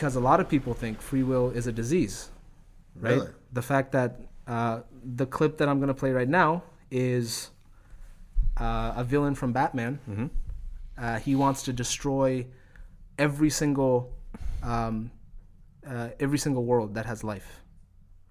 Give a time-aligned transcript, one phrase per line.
[0.00, 2.30] because a lot of people think free will is a disease,
[2.96, 3.16] right?
[3.16, 3.28] Really?
[3.52, 7.50] The fact that uh, the clip that I'm going to play right now is
[8.58, 9.98] uh, a villain from Batman.
[10.08, 10.26] Mm-hmm.
[10.96, 12.46] Uh, he wants to destroy
[13.18, 14.10] every single
[14.62, 15.10] um,
[15.86, 17.60] uh, every single world that has life,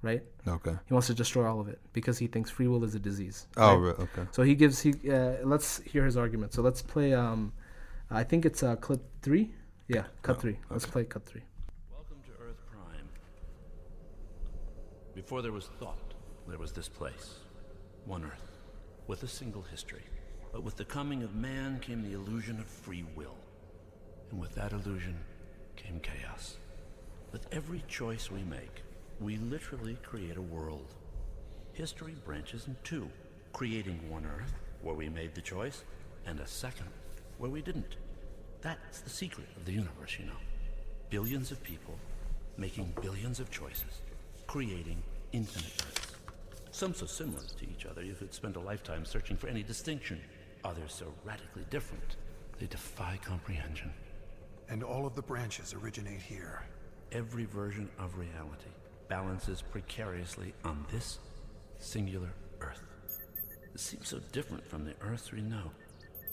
[0.01, 0.23] right?
[0.47, 0.75] Okay.
[0.87, 3.45] He wants to destroy all of it because he thinks free will is a disease.
[3.57, 3.97] Oh, right?
[3.99, 4.27] re- okay.
[4.31, 4.93] So he gives he.
[5.07, 6.51] Uh, let's hear his argument.
[6.51, 7.13] So let's play.
[7.13, 7.53] Um,
[8.09, 9.51] I think it's uh, clip three.
[9.87, 10.57] Yeah, cut Oh, three.
[10.71, 11.41] Let's play cut three.
[11.91, 13.09] Welcome to Earth Prime.
[15.19, 16.13] Before there was thought,
[16.47, 17.39] there was this place.
[18.05, 18.47] One Earth,
[19.07, 20.05] with a single history.
[20.53, 23.35] But with the coming of man came the illusion of free will.
[24.31, 25.19] And with that illusion
[25.75, 26.55] came chaos.
[27.33, 28.81] With every choice we make,
[29.19, 30.95] we literally create a world.
[31.73, 33.09] History branches in two,
[33.51, 35.83] creating one Earth, where we made the choice,
[36.25, 36.87] and a second,
[37.39, 37.97] where we didn't.
[38.61, 40.39] That's the secret of the universe, you know.
[41.09, 41.95] Billions of people
[42.55, 44.01] making billions of choices,
[44.47, 46.13] creating infinite Earths.
[46.71, 50.19] Some so similar to each other you could spend a lifetime searching for any distinction.
[50.63, 52.15] Others so radically different,
[52.59, 53.91] they defy comprehension.
[54.69, 56.63] And all of the branches originate here.
[57.11, 58.69] Every version of reality
[59.07, 61.19] balances precariously on this
[61.79, 62.29] singular
[62.61, 62.83] Earth.
[63.73, 65.71] It seems so different from the Earths we know.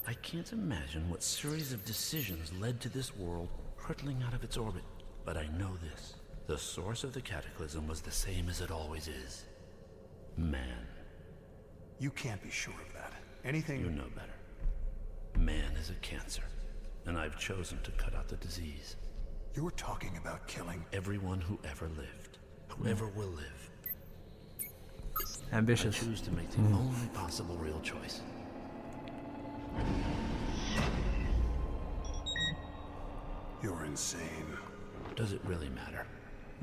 [0.07, 4.57] I can't imagine what series of decisions led to this world hurtling out of its
[4.57, 4.83] orbit.
[5.25, 6.16] But I know this.
[6.47, 9.45] The source of the cataclysm was the same as it always is.
[10.37, 10.87] Man.
[11.99, 13.13] You can't be sure of that.
[13.45, 13.81] Anything.
[13.81, 15.43] You know better.
[15.43, 16.45] Man is a cancer,
[17.07, 18.95] and I've chosen to cut out the disease.
[19.55, 20.85] You're talking about killing.
[20.93, 22.39] Everyone who ever lived,
[22.69, 23.19] whoever hmm.
[23.19, 23.71] will live.
[24.61, 25.43] Ambitious.
[25.53, 25.99] I Ambitious.
[25.99, 26.75] choose to make the hmm.
[26.75, 28.21] only possible real choice.
[33.63, 34.47] You're insane.
[35.17, 36.07] Does it really matter?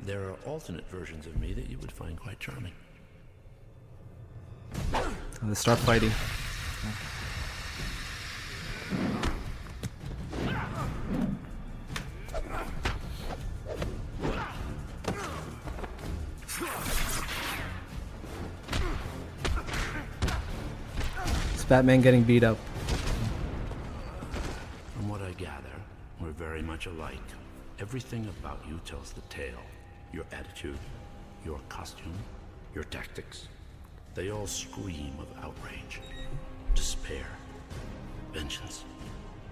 [0.00, 2.72] There are alternate versions of me that you would find quite charming.
[4.92, 6.10] And they start fighting.
[21.54, 22.58] It's Batman getting beat up.
[24.94, 25.64] From what I gather,
[26.20, 27.16] we're very much alike.
[27.80, 29.62] Everything about you tells the tale.
[30.12, 30.78] Your attitude,
[31.44, 32.14] your costume,
[32.74, 33.48] your tactics.
[34.14, 36.00] They all scream of outrage,
[36.74, 37.26] despair,
[38.32, 38.84] vengeance.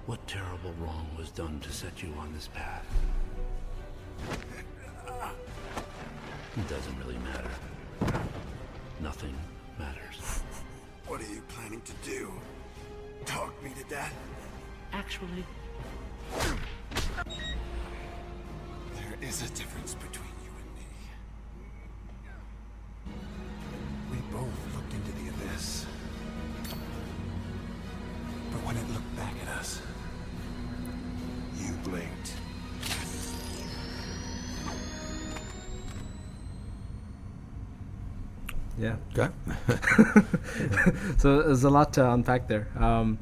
[0.06, 2.86] What terrible wrong was done to set you on this path?
[6.56, 7.50] It doesn't really matter.
[9.00, 9.34] Nothing
[9.78, 10.42] matters.
[11.06, 12.30] What are you planning to do?
[13.24, 14.14] Talk me to death?
[14.92, 15.44] Actually,
[18.94, 20.31] There is a difference between
[38.82, 38.96] Yeah.
[39.16, 39.32] Okay.
[41.18, 42.66] So there's a lot to unpack there.
[42.76, 43.18] Um,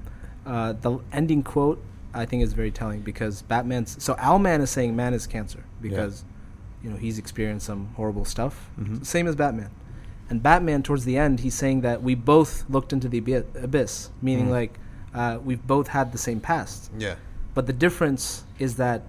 [0.47, 1.83] uh, the ending quote
[2.15, 6.25] I think is very telling because Batman's so Owlman is saying man is cancer because
[6.83, 8.71] you know he's experienced some horrible stuff,
[9.03, 9.71] same as Batman.
[10.31, 13.19] And Batman towards the end he's saying that we both looked into the
[13.63, 14.79] abyss, meaning like
[15.15, 16.91] uh, we've both had the same past.
[16.99, 17.17] Yeah.
[17.55, 19.03] But the difference is that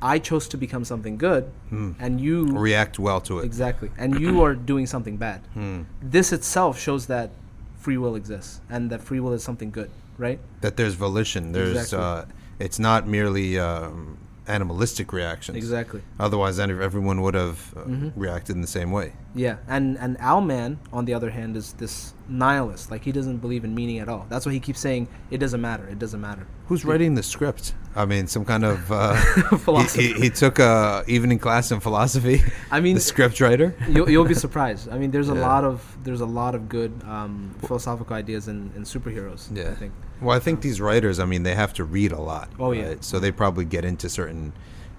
[0.00, 3.44] I chose to become something good, and you React well to it.
[3.44, 3.90] Exactly.
[3.98, 5.40] And you are doing something bad.
[5.54, 5.82] Hmm.
[6.02, 7.30] This itself shows that
[7.78, 10.38] free will exists and that free will is something good, right?
[10.60, 11.52] That there's volition.
[11.52, 11.70] There's.
[11.76, 11.98] Exactly.
[11.98, 12.24] Uh,
[12.60, 15.56] it's not merely um, animalistic reactions.
[15.56, 16.02] Exactly.
[16.18, 18.20] Otherwise, everyone would have uh, Mm-hmm.
[18.20, 19.12] reacted in the same way.
[19.34, 19.56] Yeah.
[19.68, 22.90] And and Owlman, on the other hand, is this nihilist.
[22.90, 24.26] Like he doesn't believe in meaning at all.
[24.28, 25.86] That's why he keeps saying it doesn't matter.
[25.88, 26.46] It doesn't matter.
[26.66, 27.74] Who's writing the script?
[27.96, 29.14] I mean, some kind of uh,
[29.58, 30.00] Philosopher.
[30.02, 32.42] He, he, he took a evening class in philosophy.
[32.70, 33.74] I mean- the script writer.
[33.88, 34.88] You'll, you'll be surprised.
[34.90, 35.40] I mean, there's a Yeah.
[35.48, 39.48] lot of there's a lot of good um, philosophical ideas in, in superheroes.
[39.56, 39.70] Yeah.
[39.70, 39.92] I think.
[40.20, 42.50] Well, I think these writers, I mean, they have to read a lot.
[42.58, 42.96] Oh, yeah.
[43.00, 44.52] So they probably get into certain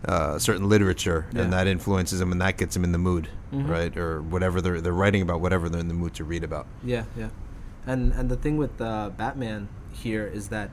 [0.06, 1.42] uh, certain literature, Yeah.
[1.44, 3.68] and that influences them, and that gets them in the mood, Mhm.
[3.70, 3.96] right?
[3.98, 6.68] Or whatever they're they're writing about, whatever they're in the mood to read about.
[6.84, 7.30] Yeah, yeah.
[7.88, 10.70] And and the thing with uh, Batman here is that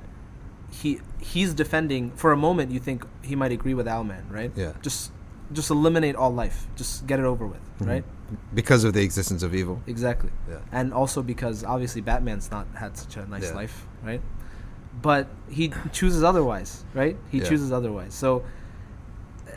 [0.70, 2.11] he he's defending.
[2.17, 4.52] For a moment, you think he might agree with Owlman, right?
[4.56, 4.73] Yeah.
[4.82, 5.12] Just
[5.52, 6.67] just eliminate all life.
[6.76, 8.05] Just get it over with, right?
[8.52, 9.81] Because of the existence of evil.
[9.87, 10.31] Exactly.
[10.50, 10.58] Yeah.
[10.72, 13.55] And also because obviously Batman's not had such a nice Yeah.
[13.55, 14.20] life, right?
[15.00, 17.17] But he chooses otherwise, right?
[17.31, 17.44] He Yeah.
[17.49, 18.12] chooses otherwise.
[18.14, 18.43] So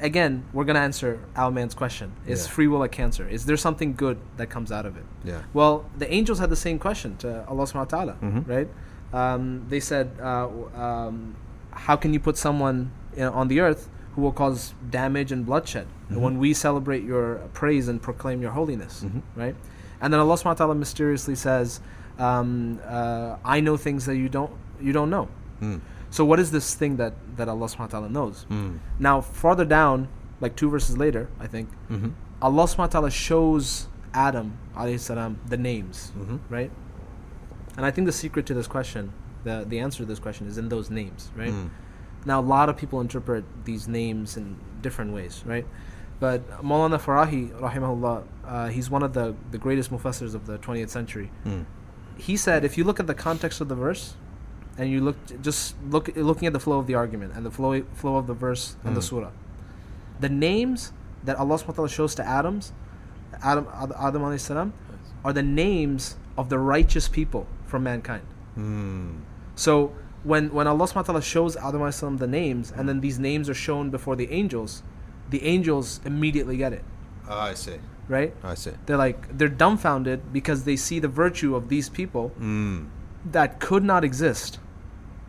[0.02, 2.52] again, we're gonna answer Owlman's question: Is Yeah.
[2.52, 3.28] free will a cancer?
[3.28, 5.06] Is there something good that comes out of it?
[5.24, 5.42] Yeah.
[5.54, 8.48] Well, the angels had the same question to Allah Subhanahu wa Taala, Mhm.
[8.48, 8.70] right?
[9.14, 11.36] Um, they said, uh, um,
[11.72, 15.46] "How can you put someone you know, on the earth who will cause damage and
[15.46, 16.18] bloodshed Mhm.
[16.22, 19.22] when we celebrate your praise and proclaim your holiness?" Mhm.
[19.36, 19.56] Right?
[20.02, 21.82] And then Allah Subhanahu wa Taala mysteriously says,
[22.20, 24.52] um, uh, "I know things that you don't
[24.82, 25.28] you don't know."
[25.62, 25.82] Mm.
[26.12, 28.46] So, what is this thing that that Allah Subhanahu wa Taala knows?
[28.50, 28.80] Mm.
[29.00, 30.08] Now, farther down,
[30.42, 32.14] like two verses later, I think, Mhm.
[32.42, 36.40] Allah subhanahu wa ta'ala shows Adam alayhi salam the names, Mhm.
[36.50, 36.72] right?
[37.76, 39.12] And I think the secret to this question,
[39.44, 41.52] the, the answer to this question is in those names, right?
[41.54, 41.70] Mm.
[42.26, 45.66] Now, a lot of people interpret these names in different ways, right?
[46.20, 50.90] But Maulana Farahi, rahimahullah, uh, he's one of the, the greatest mufassirs of the 20th
[50.90, 51.32] century.
[51.46, 51.66] Mm.
[52.18, 54.16] He said, if you look at the context of the verse,
[54.80, 57.84] and you look just look looking at the flow of the argument and the flow
[57.94, 59.10] flow of the verse and the Mm.
[59.12, 59.32] surah,
[60.20, 60.94] the names
[61.26, 62.72] that Allah subhanahu wa ta'ala shows to Adam's
[63.44, 64.74] Adam Adam alayhi salam
[65.24, 68.24] are the names of the righteous people from mankind.
[68.58, 69.20] Mm.
[69.56, 69.92] So
[70.24, 73.20] when when Allah subhanahu wa ta'ala shows Adam alayhi salam the names and then these
[73.20, 74.82] names are shown before the angels,
[75.30, 76.84] the angels immediately get it,
[77.28, 77.78] Ah, I see.
[78.08, 78.34] right?
[78.44, 78.72] I see.
[78.86, 82.88] They're like they're dumbfounded because they see the virtue of these people Mm.
[83.38, 84.60] that could not exist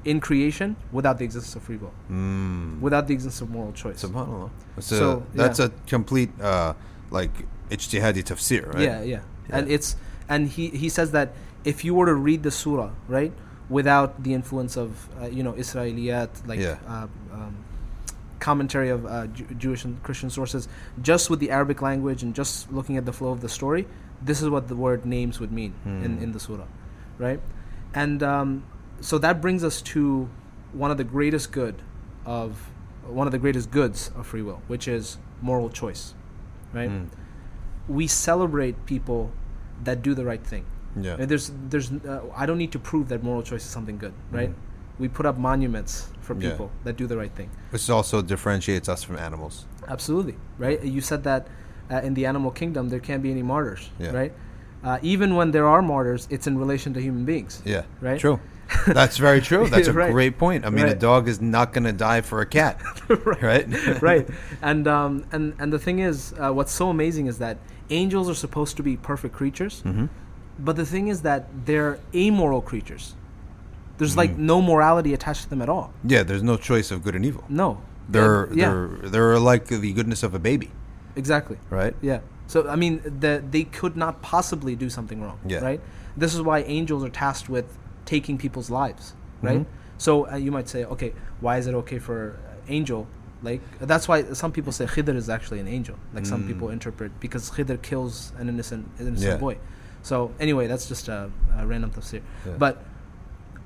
[0.05, 2.81] in creation without the existence of free will, Mm.
[2.81, 4.02] without the existence of moral choice.
[4.02, 4.50] Subhanallah.
[4.76, 5.67] That's So, a, that's yeah.
[5.67, 6.73] a complete uh,
[7.11, 7.32] like
[7.70, 8.82] ijtihadi tafsir, right?
[8.82, 9.97] Yeah, yeah, and it's
[10.29, 11.32] and he he says that
[11.64, 13.32] if you were to read the surah right
[13.69, 16.79] without the influence of uh, you know Israeliyat like Yeah.
[16.88, 17.06] uh,
[17.37, 17.55] um,
[18.41, 20.67] commentary of uh, Jew- Jewish and Christian sources,
[21.03, 23.87] just with the Arabic language and just looking at the flow of the story,
[24.25, 26.23] this is what the word names would mean in Hmm.
[26.25, 26.64] in the surah,
[27.19, 27.41] right?
[27.94, 28.64] And um,
[29.00, 30.29] so that brings us to
[30.73, 31.76] one of the greatest good
[32.25, 32.70] of
[33.06, 36.14] one of the greatest goods of free will, which is moral choice,
[36.73, 36.91] right?
[36.91, 37.08] Mm.
[37.88, 39.31] we celebrate people
[39.82, 40.64] that do the right thing.
[41.00, 41.17] Yeah.
[41.19, 44.12] And there's there's uh, I don't need to prove that moral choice is something good,
[44.31, 44.50] right?
[44.50, 44.55] Mhm.
[44.99, 46.50] We put up monuments for Yeah.
[46.50, 47.50] people that do the right thing.
[47.70, 49.67] Which also differentiates us from animals.
[49.88, 50.82] Absolutely, right?
[50.85, 51.49] You said that
[51.91, 54.12] uh, in the animal kingdom there can't be any martyrs, Yeah.
[54.20, 54.32] right?
[54.85, 57.62] Uh, even when there are martyrs, it's in relation to human beings.
[57.64, 57.82] Yeah.
[58.00, 58.20] Right?
[58.20, 58.38] True.
[58.87, 59.69] That's very true.
[59.69, 60.12] That's a Right.
[60.12, 60.64] great point.
[60.64, 62.81] I mean, a dog is not going to die for a cat,
[63.43, 63.67] right?
[64.02, 64.28] right.
[64.62, 67.58] And um and and the thing is, uh, what's so amazing is that
[67.90, 70.06] angels are supposed to be perfect creatures, hmm
[70.62, 73.14] but the thing is that they're amoral creatures.
[73.96, 74.38] There's like Mm.
[74.52, 75.93] no morality attached to them at all.
[76.05, 76.22] Yeah.
[76.22, 77.44] There's no choice of good and evil.
[77.49, 77.78] No.
[78.11, 80.70] They're yeah, they're they're like the goodness of a baby,
[81.17, 81.56] exactly.
[81.70, 81.94] right?
[82.02, 82.20] Yeah.
[82.46, 85.38] So I mean, the, they could not possibly do something wrong.
[85.46, 85.61] Yeah.
[85.64, 85.81] Right.
[86.17, 87.67] This is why angels are tasked with
[88.10, 89.04] taking people's lives.
[89.48, 89.60] Right.
[89.60, 89.66] Mhm.
[90.06, 91.10] So uh, you might say, okay,
[91.44, 92.18] why is it okay for
[92.68, 93.00] angel?
[93.48, 93.60] Like
[93.92, 95.96] that's why some people say Khidr is actually an angel.
[96.16, 96.48] Like some Mm.
[96.50, 99.46] people interpret because Khidr kills an innocent innocent Yeah.
[99.46, 99.54] boy.
[100.02, 100.14] So
[100.46, 101.18] anyway, that's just a,
[101.60, 102.20] a random tafsir.
[102.46, 102.52] Yeah.
[102.64, 102.74] But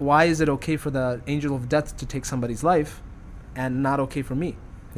[0.08, 2.92] why is it okay for the angel of death to take somebody's life,
[3.62, 4.50] and not okay for me?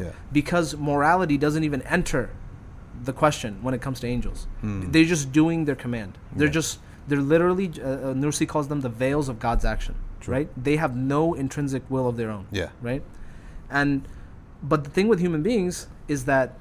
[0.04, 0.12] Yeah.
[0.40, 2.22] because morality doesn't even enter
[3.08, 4.40] the question when it comes to angels.
[4.60, 4.90] Hmm.
[4.92, 6.12] They're just doing their command.
[6.38, 6.60] They're Yeah.
[6.60, 6.72] just
[7.08, 10.32] they're literally uh, uh, Nursi calls them the veils of God's action, True.
[10.34, 10.48] right?
[10.56, 12.70] They have no intrinsic will of their own, Yeah.
[12.82, 13.02] right?
[13.70, 14.06] And
[14.62, 16.54] but the thing with human beings is that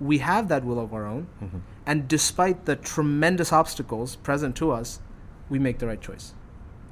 [0.00, 1.60] we have that will of our own, Mhm.
[1.86, 5.00] and despite the tremendous obstacles present to us,
[5.48, 6.34] we make the right choice.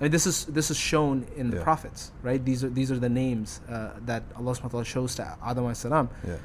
[0.00, 1.62] I mean, this is this is shown in the Yeah.
[1.64, 2.42] prophets, right?
[2.42, 5.64] These are these are the names uh, that Allah Subhanahu wa Taala shows to Adam
[5.64, 6.08] alayhi salam.
[6.26, 6.36] Yeah.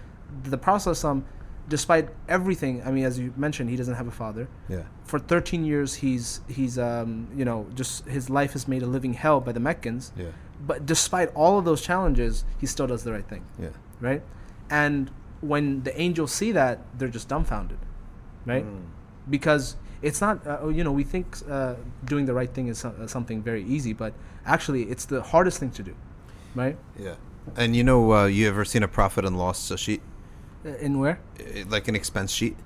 [0.44, 1.24] The Prophet sallallahu alaihi wasallam,
[1.68, 4.48] despite everything, I mean, as you mentioned, he doesn't have a father.
[4.70, 4.84] Yeah.
[5.06, 9.14] For 13 years, he's he's um, you know just his life is made a living
[9.14, 10.12] hell by the Meccans.
[10.18, 10.28] Yeah.
[10.66, 13.70] But despite all of those challenges, he still does the right thing, Yeah.
[14.00, 14.22] right?
[14.70, 17.78] And when the angels see that, they're just dumbfounded,
[18.46, 18.66] right?
[18.66, 18.84] Mm.
[19.30, 22.96] Because it's not, uh, you know, we think uh, doing the right thing is so-
[23.02, 24.14] uh, something very easy, but
[24.46, 25.94] actually, it's the hardest thing to do,
[26.56, 26.78] right?
[26.98, 27.16] Yeah.
[27.58, 30.15] And you know, uh, you ever seen a profit and loss uh, sheet, Uh,
[30.66, 31.20] In where?
[31.40, 32.58] Uh, like an expense sheet?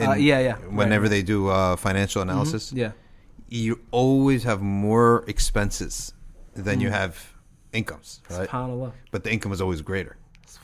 [0.00, 0.56] Uh, yeah, yeah.
[0.70, 1.10] Whenever Right.
[1.10, 2.28] they do uh, financial Mhm.
[2.30, 2.92] analysis, Yeah.
[3.48, 6.14] you always have more expenses
[6.54, 6.92] than you Mm.
[6.92, 7.14] have
[7.72, 8.48] incomes, right?
[9.10, 10.16] But the income is always greater.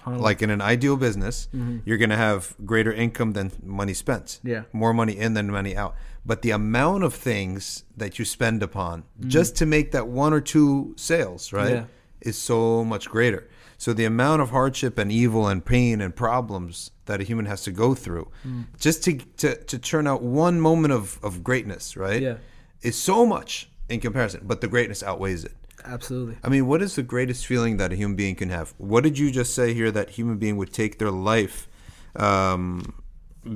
[0.07, 1.83] Like in an ideal business, Mhm.
[1.85, 4.41] you're going to have greater income than money spent.
[4.43, 4.63] Yeah.
[4.73, 5.95] More money in than money out.
[6.25, 10.41] But the amount of things that you spend upon just to make that one or
[10.41, 11.87] two sales, right, Mm.
[12.23, 12.29] Yeah.
[12.31, 13.47] is so much greater.
[13.81, 17.63] So the amount of hardship and evil and pain and problems that a human has
[17.63, 18.65] to go through Mm.
[18.79, 22.37] just to, to, to turn out one moment of, of greatness, right, Yeah.
[22.83, 24.41] is so much in comparison.
[24.45, 25.53] But the greatness outweighs it.
[25.85, 26.37] Absolutely.
[26.43, 28.75] I mean, what is the greatest feeling that a human being can have?
[28.79, 31.69] What did you just say here that human being would take their life
[32.17, 32.95] um,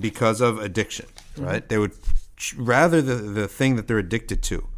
[0.00, 1.68] because of addiction, right?
[1.68, 1.92] They would
[2.56, 4.68] rather the, the thing that they're addicted to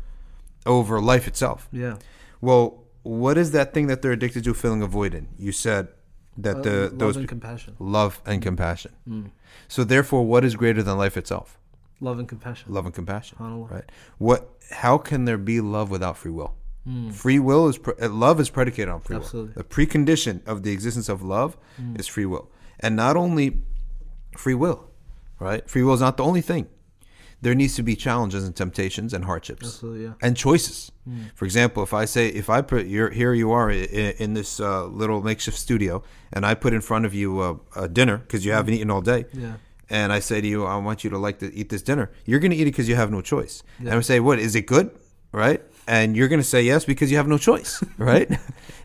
[0.64, 1.68] over life itself.
[1.70, 1.96] Yeah.
[2.40, 5.26] Well, what is that thing that they're addicted to feeling avoidant?
[5.38, 5.88] You said
[6.37, 7.76] that Uh, the love those and compassion.
[7.78, 8.92] love and compassion.
[9.68, 11.58] So therefore, what is greater than life itself?
[12.00, 12.73] Love and compassion.
[12.73, 13.38] Love and compassion.
[13.38, 13.70] SubhanAllah.
[13.70, 13.88] Right.
[14.18, 14.40] What?
[14.84, 16.54] How can there be love without free will?
[17.12, 19.54] Free will is pre- uh, love is predicated on free Absolutely.
[19.54, 19.62] will.
[19.62, 21.56] The precondition of the existence of love
[22.00, 23.62] is free will, and not only
[24.37, 24.90] free will,
[25.38, 25.62] right?
[25.73, 26.66] Free will is not the only thing.
[27.44, 30.12] There needs to be challenges and temptations and hardships Absolutely, yeah.
[30.24, 30.90] and choices.
[31.34, 34.58] For example, if I say, if I put you're, here, you are in, in this
[34.60, 38.42] uh, little makeshift studio, and I put in front of you a, a dinner because
[38.46, 39.56] you haven't eaten all day, Yeah.
[39.90, 42.40] and I say to you, I want you to like to eat this dinner, you're
[42.40, 43.62] going to eat it because you have no choice.
[43.78, 44.90] And I say, what is it good?
[45.32, 45.60] Right?
[45.86, 48.30] And you're going to say yes because you have no choice, right?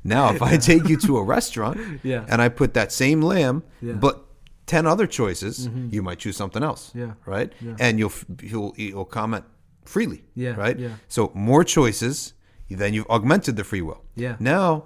[0.04, 2.25] now, if I take you to a restaurant Yeah.
[2.28, 3.94] and I put that same lamb, Yeah.
[3.94, 4.25] But
[4.70, 6.92] 10 other choices, you might choose something else.
[6.94, 7.14] Yeah.
[7.26, 7.52] Right?
[7.60, 7.76] Yeah.
[7.80, 9.44] And you'll, you'll, you'll comment
[9.84, 10.22] freely.
[10.36, 10.78] Yeah, Right?
[10.78, 10.94] yeah.
[11.08, 12.34] So more choices,
[12.70, 14.04] then you've augmented the free will.
[14.16, 14.36] Yeah.
[14.40, 14.86] Now,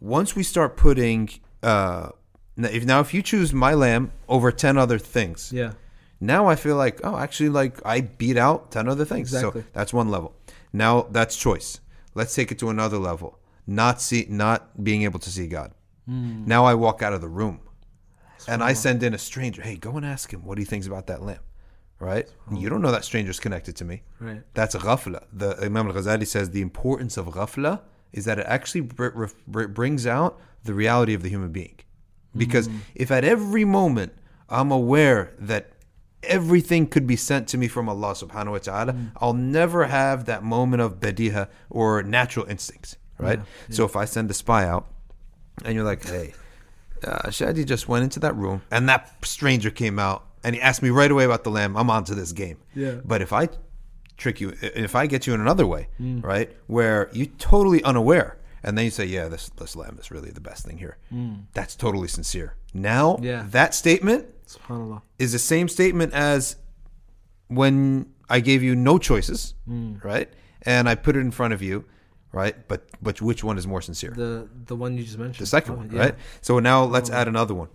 [0.00, 1.30] once we start putting,
[1.64, 2.10] uh,
[2.56, 5.72] if now if you choose my lamb over 10 other things, Yeah.
[6.20, 9.32] now I feel like, oh, actually, like I beat out 10 other things.
[9.34, 9.62] Exactly.
[9.62, 10.30] So that's one level.
[10.72, 11.80] Now that's choice.
[12.14, 13.30] Let's take it to another level.
[13.66, 15.72] Not see, not being able to see God.
[16.06, 16.44] Hmm.
[16.46, 17.58] Now I walk out of the room
[18.48, 19.62] and I send in a stranger.
[19.62, 21.42] Hey, go and ask him what he thinks about that lamp.
[22.00, 22.28] Right?
[22.52, 24.02] You don't know that stranger's connected to me.
[24.20, 24.42] Right.
[24.52, 25.24] That's ghafla.
[25.32, 27.80] The Imam al-Ghazali says the importance of ghafla
[28.12, 31.76] is that it actually br- br- br- brings out the reality of the human being.
[32.36, 34.12] Because if at every moment
[34.50, 35.70] I'm aware that
[36.24, 40.42] everything could be sent to me from Allah subhanahu wa ta'ala, I'll never have that
[40.42, 43.38] moment of badiha or natural instincts, right?
[43.70, 44.88] So if I send a spy out
[45.64, 46.34] and you're like, hey,
[47.04, 50.82] uh, Shadi just went into that room and that stranger came out and he asked
[50.82, 51.76] me right away about the lamb.
[51.76, 52.58] I'm onto this game.
[52.74, 52.96] Yeah.
[53.04, 53.48] But if I
[54.16, 56.22] trick you, if I get you in another way, mm.
[56.22, 60.30] right, where you're totally unaware, and then you say, yeah, this this lamb is really
[60.30, 60.96] the best thing here.
[61.12, 61.44] Mm.
[61.52, 62.56] That's totally sincere.
[62.72, 63.44] Now, Yeah.
[63.50, 64.26] that statement
[65.18, 66.56] is the same statement as
[67.48, 70.02] when I gave you no choices, mm.
[70.04, 70.28] right,
[70.62, 71.84] and I put it in front of you,
[72.34, 72.56] right.
[72.68, 74.12] But but which one is more sincere?
[74.16, 75.42] The the one you just mentioned.
[75.44, 76.00] the second Oh, one, yeah.
[76.04, 76.14] right?
[76.40, 77.68] So now let's add another one.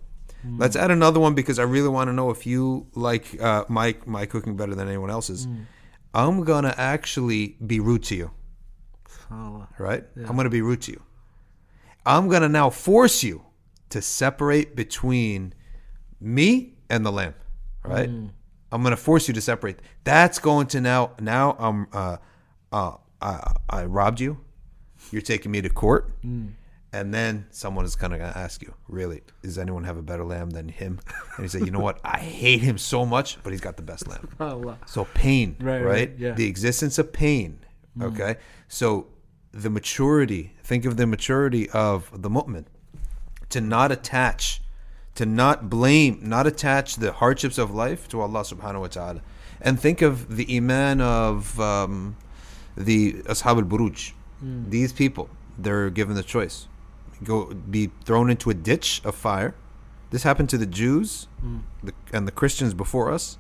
[0.64, 3.96] Let's add another one because I really want to know if you like uh, my
[4.06, 5.48] my cooking better than anyone else's.
[6.14, 8.32] I'm gonna actually be rude to you,
[9.08, 9.68] SubhanAllah.
[9.80, 10.04] right?
[10.28, 11.02] I'm gonna be rude to you.
[12.06, 13.44] I'm gonna now force you
[13.90, 15.54] to separate between
[16.22, 17.36] me and the lamb,
[17.84, 18.10] right?
[18.72, 19.80] I'm gonna force you to separate.
[20.04, 22.18] That's going to now now I'm uh,
[22.72, 24.38] uh, I, I robbed you.
[25.12, 29.22] You're taking me to court, and then someone is kind of gonna ask you, really,
[29.44, 31.00] does anyone have a better lamb than him?
[31.38, 32.00] And you say, you know what?
[32.04, 34.28] I hate him so much, but he's got the best lamb.
[34.40, 34.78] SubhanAllah.
[34.90, 35.86] So pain, Right, right?
[35.86, 36.32] right, yeah.
[36.34, 37.60] The existence of pain.
[38.02, 38.38] Okay.
[38.68, 39.08] So
[39.52, 42.66] the maturity, think of the maturity of the mu'min
[43.50, 44.62] to not attach,
[45.16, 49.22] to not blame, not attach the hardships of life to Allah subhanahu wa ta'ala.
[49.62, 52.16] And think of the iman of um,
[52.78, 54.14] the Ashab al Buruj.
[54.44, 54.70] Mm.
[54.70, 56.68] These people, they're given the choice
[57.24, 59.56] go be thrown into a ditch of fire.
[60.12, 61.62] This happened to the Jews mm.
[61.84, 63.38] the, and the Christians before us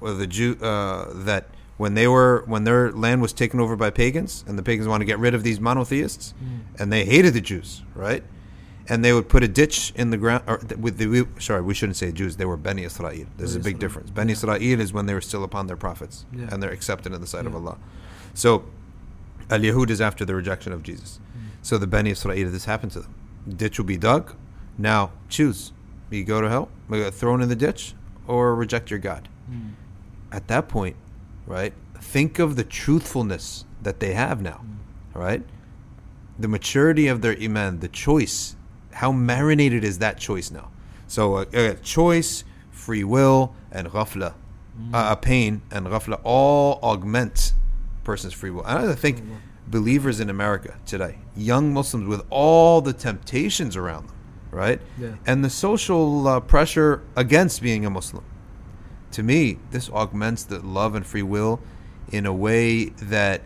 [0.00, 4.44] the Jew uh, that when they were when their land was taken over by pagans
[4.46, 6.60] and the pagans wanted to get rid of these monotheists mm.
[6.80, 8.22] and they hated the Jews, right?
[8.88, 10.44] And they would put a ditch in the ground
[10.78, 13.26] with the we, sorry, we shouldn't say Jews, they were Beni Israel.
[13.38, 14.10] There's a big difference.
[14.10, 16.48] Beni Israel is when they were still upon their prophets Yeah.
[16.50, 17.78] and they're accepted in the sight of Allah.
[18.34, 18.64] So
[19.52, 21.20] Al Yahud is after the rejection of Jesus.
[21.60, 23.14] So the Beni Israel, this happened to them.
[23.46, 24.34] Ditch will be dug.
[24.78, 25.72] Now choose.
[26.10, 27.94] You go to hell, you get thrown in the ditch,
[28.26, 29.28] or reject your God.
[30.30, 30.96] At that point,
[31.46, 31.74] right?
[32.00, 34.64] Think of the truthfulness that they have now,
[35.14, 35.42] right?
[36.38, 38.56] The maturity of their iman, the choice.
[38.92, 40.70] How marinated is that choice now?
[41.06, 44.34] So, uh, uh, choice, free will, and ghafla,
[44.94, 47.52] uh, a pain and ghafla all augment
[48.04, 48.64] person's free will.
[48.64, 49.22] And I think
[49.66, 54.16] believers in America today, young Muslims with all the temptations around them,
[54.50, 54.80] right?
[54.98, 55.14] Yeah.
[55.26, 58.24] And the social uh, pressure against being a Muslim.
[59.12, 61.60] To me, this augments the love and free will
[62.10, 63.42] in a way that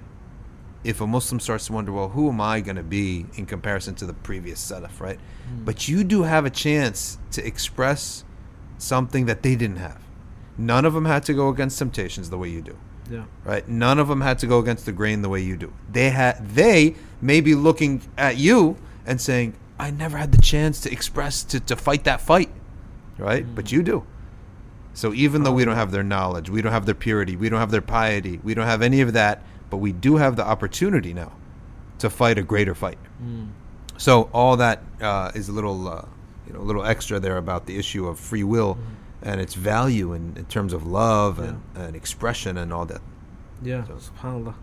[0.85, 3.97] if a Muslim starts to wonder, well, who am I going to be in comparison
[3.97, 5.19] to the previous salaf, right?
[5.65, 8.25] But you do have a chance to express
[8.79, 10.01] something that they didn't have.
[10.57, 12.79] None of them had to go against temptations the way you do.
[13.11, 13.25] Yeah.
[13.45, 13.67] right?
[13.69, 15.73] None of them had to go against the grain the way you do.
[15.91, 20.81] They had they may be looking at you and saying, "I never had the chance
[20.81, 22.51] to express to, to fight that fight,"
[23.19, 23.47] right?
[23.55, 24.05] But you do.
[24.95, 27.61] So even though we don't have their knowledge, we don't have their purity, we don't
[27.61, 31.13] have their piety, we don't have any of that, but we do have the opportunity
[31.13, 31.33] now
[31.99, 32.99] to fight a greater fight.
[33.99, 36.05] So all that uh, is a little, uh,
[36.47, 38.79] you know, a little extra there about the issue of free will
[39.27, 43.01] and its value in, in terms of love and, and expression and all that.
[43.61, 44.55] Yeah, subhanallah.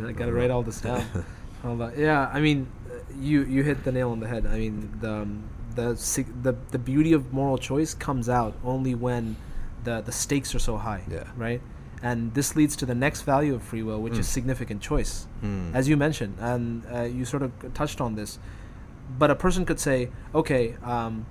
[0.08, 1.04] I gotta write all this down.
[1.62, 1.96] Subhanallah.
[1.96, 4.46] Yeah, I mean, uh, you you hit the nail on the head.
[4.46, 5.92] I mean, the um, the
[6.42, 9.36] the the beauty of moral choice comes out only when
[9.82, 11.02] the the stakes are so high.
[11.10, 11.24] Yeah.
[11.36, 11.60] Right.
[12.02, 15.26] And this leads to the next value of free will, which is significant choice,
[15.72, 18.38] as you mentioned, and uh, you sort of touched on this.
[19.18, 21.24] But a person could say, okay, um,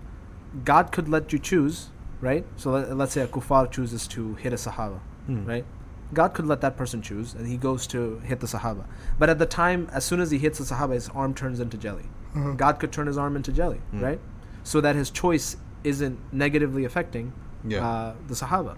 [0.65, 1.91] God could let you choose,
[2.23, 2.45] right?
[2.55, 5.45] So let, let's say a kuffar chooses to hit a sahaba, hmm.
[5.45, 5.65] right?
[6.13, 8.85] God could let that person choose, and he goes to hit the sahaba.
[9.19, 11.77] But at the time, as soon as he hits the sahaba, his arm turns into
[11.77, 12.05] jelly.
[12.35, 12.53] Uh-huh.
[12.53, 13.99] God could turn his arm into jelly, hmm.
[13.99, 14.19] right?
[14.63, 17.33] So that his choice isn't negatively affecting
[17.67, 17.87] Yeah.
[17.87, 18.77] uh, the sahaba.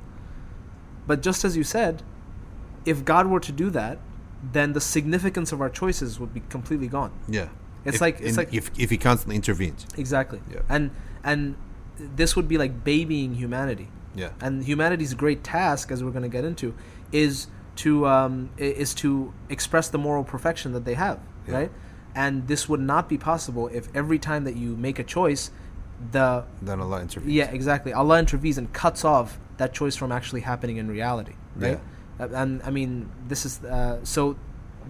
[1.07, 2.01] But just as you said,
[2.85, 3.99] if God were to do that,
[4.51, 7.11] then the significance of our choices would be completely gone.
[7.27, 7.49] Yeah.
[7.83, 9.85] It's If- like- it's like- if if he constantly intervenes.
[9.97, 10.41] Exactly.
[10.51, 10.61] Yeah.
[10.67, 10.91] And
[11.23, 11.55] and
[11.97, 13.89] this would be like babying humanity.
[14.15, 14.29] Yeah.
[14.41, 16.73] And humanity's great task, as we're going to get into,
[17.11, 17.47] is
[17.77, 21.53] to um, is to express the moral perfection that they have, Yeah.
[21.55, 21.71] right?
[22.15, 25.51] And this would not be possible if every time that you make a choice,
[26.11, 27.33] the Then Allah intervenes.
[27.33, 27.91] yeah, exactly.
[27.91, 31.79] Allah intervenes and cuts off that choice from actually happening in reality, right?
[32.19, 34.37] Uh, And I mean, this is uh, so.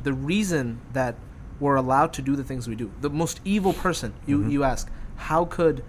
[0.03, 1.15] The reason that
[1.59, 4.49] we're allowed to do the things we do, the most evil person, you Mm-hmm.
[4.51, 5.83] you ask, how could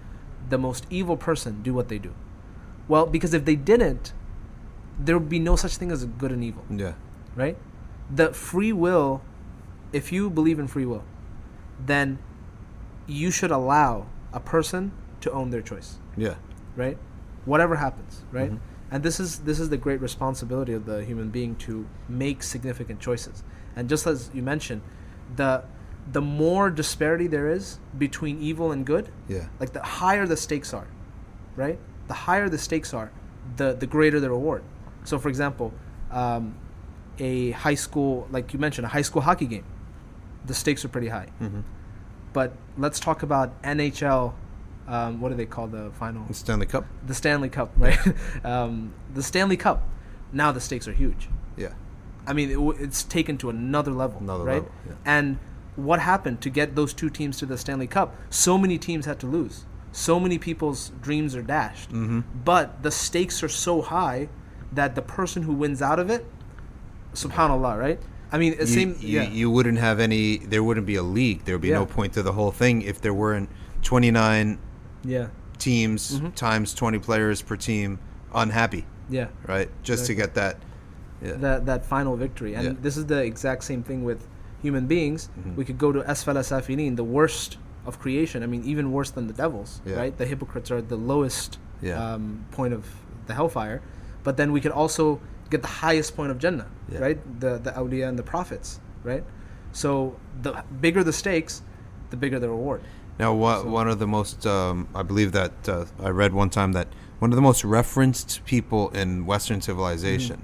[0.49, 2.13] the most evil person do what they do?
[2.87, 4.13] Well, because if they didn't,
[4.99, 6.93] there would be no such thing as a good and evil Yeah.
[7.35, 7.57] right?
[8.09, 9.21] The free will,
[9.93, 11.03] if you believe in free will,
[11.85, 12.19] then
[13.05, 16.35] you should allow a person to own their choice, Yeah.
[16.75, 16.97] right?
[17.45, 18.51] Whatever happens, right?
[18.51, 18.63] Mm-hmm.
[18.91, 22.99] And this is this is the great responsibility of the human being to make significant
[23.01, 23.43] choices.
[23.75, 24.81] And just as you mentioned,
[25.35, 25.63] the
[26.11, 29.47] the more disparity there is between evil and good, Yeah.
[29.59, 30.87] like the higher the stakes are,
[31.55, 31.79] right?
[32.07, 33.11] The higher the stakes are,
[33.57, 34.63] the the greater the reward.
[35.03, 35.73] So, for example,
[36.11, 36.55] um,
[37.19, 39.65] a high school, like you mentioned, a high school hockey game,
[40.45, 41.27] the stakes are pretty high.
[41.41, 41.61] Mm-hmm.
[42.33, 44.33] But let's talk about NHL.
[44.87, 46.23] Um, what do they call the final?
[46.25, 46.85] The Stanley Cup.
[47.05, 47.97] The Stanley Cup, right?
[48.45, 49.83] um, the Stanley Cup.
[50.31, 51.27] Now the stakes are huge.
[51.57, 51.73] Yeah.
[52.25, 54.55] I mean, it, w- it's taken to another level, Another right?
[54.63, 54.93] level, yeah.
[55.05, 55.39] And
[55.77, 58.13] what happened to get those two teams to the Stanley Cup?
[58.29, 59.63] So many teams had to lose.
[59.93, 61.89] So many people's dreams are dashed.
[61.91, 62.19] Mm-hmm.
[62.43, 64.27] But the stakes are so high
[64.73, 66.25] that the person who wins out of it,
[67.13, 67.99] subhanallah, right?
[68.31, 70.37] I mean, it You, seems you, yeah, you wouldn't have any.
[70.37, 71.45] There wouldn't be a league.
[71.45, 71.75] There would be Yeah.
[71.79, 73.49] no point to the whole thing if there weren't
[73.83, 74.59] 29
[75.03, 76.29] yeah, teams Mm-hmm.
[76.31, 77.99] times 20 players per team
[78.33, 79.27] unhappy, yeah.
[79.47, 79.69] right?
[79.83, 80.57] Just to get that.
[81.23, 81.33] Yeah.
[81.37, 82.53] that that final victory.
[82.53, 82.73] And Yeah.
[82.81, 84.27] this is the exact same thing with
[84.61, 85.29] human beings.
[85.39, 85.55] Mm-hmm.
[85.55, 88.43] We could go to Asfala Safilin, the worst of creation.
[88.43, 89.95] I mean, even worse than the devils, Yeah.
[89.95, 90.17] right?
[90.17, 92.13] The hypocrites are the lowest Yeah.
[92.13, 92.85] um, point of
[93.27, 93.81] the hellfire.
[94.23, 96.99] But then we could also get the highest point of Jannah, Yeah.
[96.99, 97.39] right?
[97.39, 99.23] The the awliya and the prophets, right?
[99.71, 101.61] So the bigger the stakes,
[102.09, 102.81] the bigger the reward.
[103.19, 106.73] Now, one, one of the most, um, I believe that uh, I read one time
[106.73, 106.87] that
[107.19, 110.39] one of the most referenced people in Western civilization,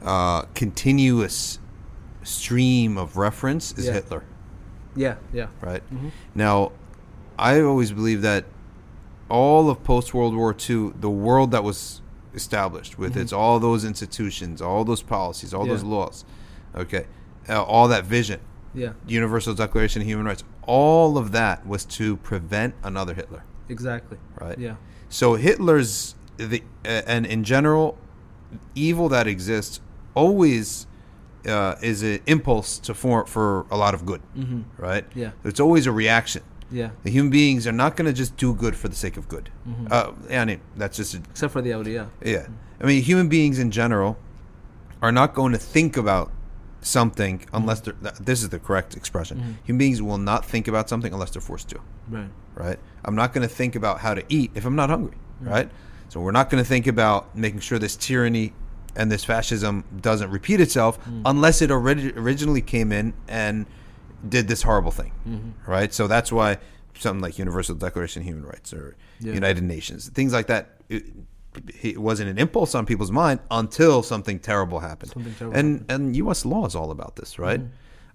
[0.00, 0.08] Mm-hmm.
[0.08, 1.58] uh, continuous
[2.24, 3.92] stream of reference is Yeah.
[3.92, 4.22] Hitler,
[4.94, 5.82] Yeah, yeah, right?
[5.92, 6.08] Mm-hmm.
[6.34, 6.72] Now,
[7.38, 8.44] I always believe that
[9.28, 12.02] all of post World War II, the world that was
[12.34, 15.92] established with its all those institutions, all those policies, all those Mm-hmm.
[15.92, 16.24] Laws,
[16.76, 17.06] okay,
[17.48, 18.40] uh, all that vision,
[18.74, 24.18] yeah, Universal Declaration of Human Rights, all of that was to prevent another Hitler, exactly.
[24.40, 24.58] right?
[24.58, 24.76] Yeah,
[25.08, 27.96] So Hitler's the uh, and in general,
[28.74, 29.80] evil that exists
[30.14, 30.86] always
[31.46, 34.64] uh, is an impulse to form for a lot of good, Mhm.
[34.78, 35.04] right?
[35.14, 35.30] Yeah.
[35.44, 36.42] It's always a reaction.
[36.70, 36.90] yeah.
[37.04, 39.50] The human beings are not going to just do good for the sake of good.
[39.68, 39.86] Mm-hmm.
[39.90, 42.08] Uh, I mean, that's just a, Except for the awliya.
[42.24, 42.46] yeah.
[42.80, 44.16] I mean, human beings in general
[45.02, 46.30] are not going to think about
[46.80, 47.94] something unless they're.
[48.02, 49.58] th- This is the correct expression.
[49.64, 51.78] Human beings will not think about something unless they're forced to.
[52.08, 52.30] Right.
[52.54, 52.78] Right.
[53.04, 55.16] I'm not going to think about how to eat if I'm not hungry.
[55.40, 55.70] Right.
[56.08, 58.52] So we're not going to think about making sure this tyranny
[58.96, 61.22] and this fascism doesn't repeat itself hmm.
[61.24, 63.66] unless it already originally came in and
[64.28, 65.12] did this horrible thing.
[65.28, 65.70] Mm-hmm.
[65.70, 65.92] Right.
[65.92, 66.58] So that's why
[66.98, 69.34] something like Universal Declaration of Human Rights or Yeah.
[69.34, 70.78] United Nations, things like that.
[70.88, 71.04] It,
[71.82, 75.12] it wasn't an impulse on people's mind until something terrible happened.
[75.12, 76.44] Something terrible and and U.S.
[76.44, 77.60] law is all about this, right?
[77.60, 77.74] Mm-hmm.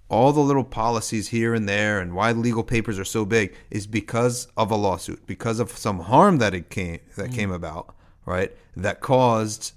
[0.10, 3.86] All the little policies here and there, and why legal papers are so big is
[3.86, 7.34] because of a lawsuit, because of some harm that it came that mm-hmm.
[7.34, 7.94] came about,
[8.26, 8.56] right?
[8.76, 9.74] That caused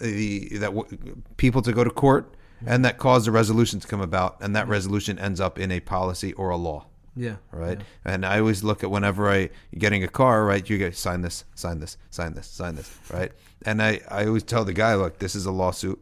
[0.00, 2.68] the that w- people to go to court, mm-hmm.
[2.68, 5.80] and that caused a resolution to come about, and that resolution ends up in a
[5.80, 6.86] policy or a law
[7.16, 7.36] Yeah.
[7.52, 7.80] right?
[8.04, 10.68] And I always look at whenever I getting a car, right?
[10.68, 13.32] You get sign this, sign this, sign this, sign this, right?
[13.66, 16.00] And I, I always tell the guy, look, this is a lawsuit.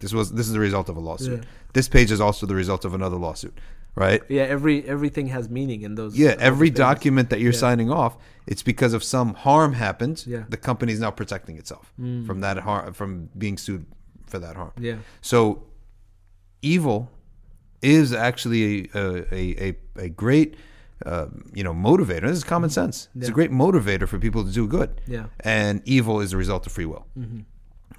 [0.00, 1.40] This was this is the result of a lawsuit.
[1.42, 1.48] Yeah.
[1.72, 3.58] This page is also the result of another lawsuit,
[3.98, 4.22] right?
[4.28, 4.42] Yeah.
[4.42, 6.16] Every everything has meaning in those.
[6.16, 7.58] Yeah, every document that you're Yeah.
[7.58, 10.24] signing off, it's because of some harm happened.
[10.26, 10.44] Yeah.
[10.48, 12.26] The company is now protecting itself mm.
[12.26, 13.86] from that harm, from being sued
[14.26, 14.72] for that harm.
[14.78, 14.96] Yeah.
[15.20, 15.64] So,
[16.62, 17.10] evil
[17.82, 19.00] is actually a
[19.32, 20.56] a, a, a great
[21.04, 22.22] uh, you know motivator.
[22.22, 22.74] This is common mm-hmm.
[22.74, 23.08] sense.
[23.16, 25.00] It's a great motivator for people to do good.
[25.06, 25.26] Yeah.
[25.40, 27.06] And evil is a result of free will.
[27.18, 27.40] Mm-hmm.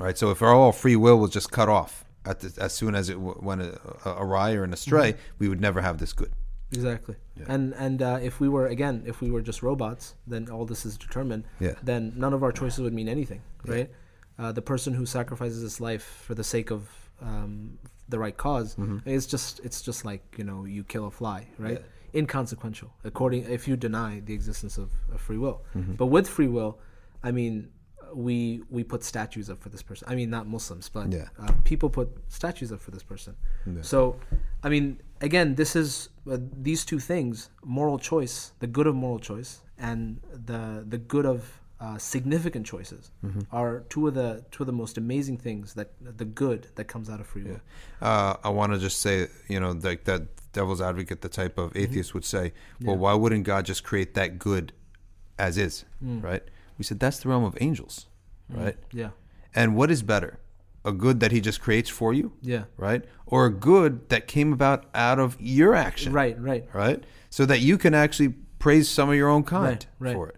[0.04, 0.18] Right.
[0.18, 3.10] So if our all free will was just cut off at the, as soon as
[3.10, 6.32] it w- went a, awry or an astray, we would never have this good.
[6.72, 7.16] Exactly.
[7.48, 10.86] And and uh, if we were again, if we were just robots, then all this
[10.86, 11.46] is determined.
[11.60, 11.76] Yeah.
[11.82, 13.90] Then none of our choices would mean anything, right?
[14.38, 16.88] Uh, the person who sacrifices his life for the sake of
[17.22, 17.78] um,
[18.08, 21.82] the right because it's just it's just like you know you kill a fly, right?
[22.14, 25.62] Inconsequential, according if you deny the existence of, of free will.
[25.74, 26.80] But with free will,
[27.24, 27.70] I mean,
[28.14, 30.08] we we put statues up for this person.
[30.10, 31.28] I mean, not Muslims, but Yeah.
[31.40, 33.36] uh, people put statues up for this person.
[33.82, 34.16] So,
[34.64, 39.20] I mean, again, this is uh, these two things: moral choice, the good of moral
[39.20, 43.12] choice, and the the good of uh, significant choices
[43.52, 47.10] are two of the two of the most amazing things that the good that comes
[47.10, 47.62] out of free will.
[48.02, 51.76] Uh, I want to just say, you know, like that devil's advocate, the type of
[51.78, 54.74] atheist would say, well, why wouldn't God just create that good
[55.38, 56.44] as is, right?
[56.80, 58.08] We said that's the realm of angels,
[58.50, 58.78] right?
[58.92, 59.10] Yeah,
[59.54, 60.40] And what is better,
[60.86, 64.54] a good that He just creates for you, yeah, right, or a good that came
[64.54, 66.66] about out of your action, right, right.
[66.74, 70.14] right, so that you can actually praise some of your own kind Right, right.
[70.16, 70.38] for it.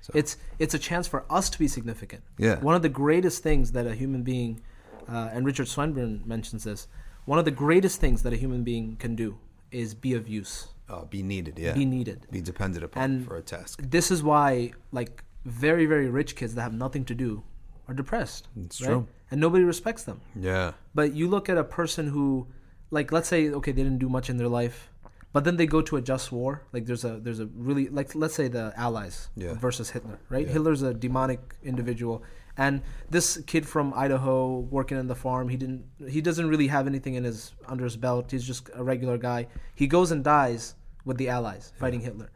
[0.00, 0.12] So.
[0.14, 2.22] It's it's a chance for us to be significant.
[2.38, 2.58] Yeah.
[2.60, 4.60] One of the greatest things that a human being,
[5.08, 6.86] uh, and Richard Swinburne mentions this,
[7.26, 9.38] one of the greatest things that a human being can do
[9.72, 12.26] is be of use, Uh, be needed, yeah, be needed.
[12.30, 13.82] be depended upon And for a task.
[13.90, 17.42] This is why, like, very very rich kids that have nothing to do
[17.88, 18.48] are depressed.
[18.64, 18.88] It's right?
[18.88, 19.08] true.
[19.30, 20.20] And nobody respects them.
[20.34, 22.48] Yeah, But you look at a person who,
[22.90, 24.90] like, let's say, okay, they didn't do much in their life,
[25.32, 26.62] but then they go to a just war.
[26.72, 29.54] Like, there's a there's a really like let's say the Allies Yeah.
[29.54, 30.46] versus Hitler, right?
[30.46, 30.52] Yeah.
[30.54, 32.22] Hitler's a demonic individual,
[32.56, 36.86] and this kid from Idaho working in the farm, he didn't he doesn't really have
[36.88, 38.30] anything in his under his belt.
[38.32, 39.46] He's just a regular guy.
[39.76, 40.74] He goes and dies
[41.04, 42.30] with the Allies fighting Hitler.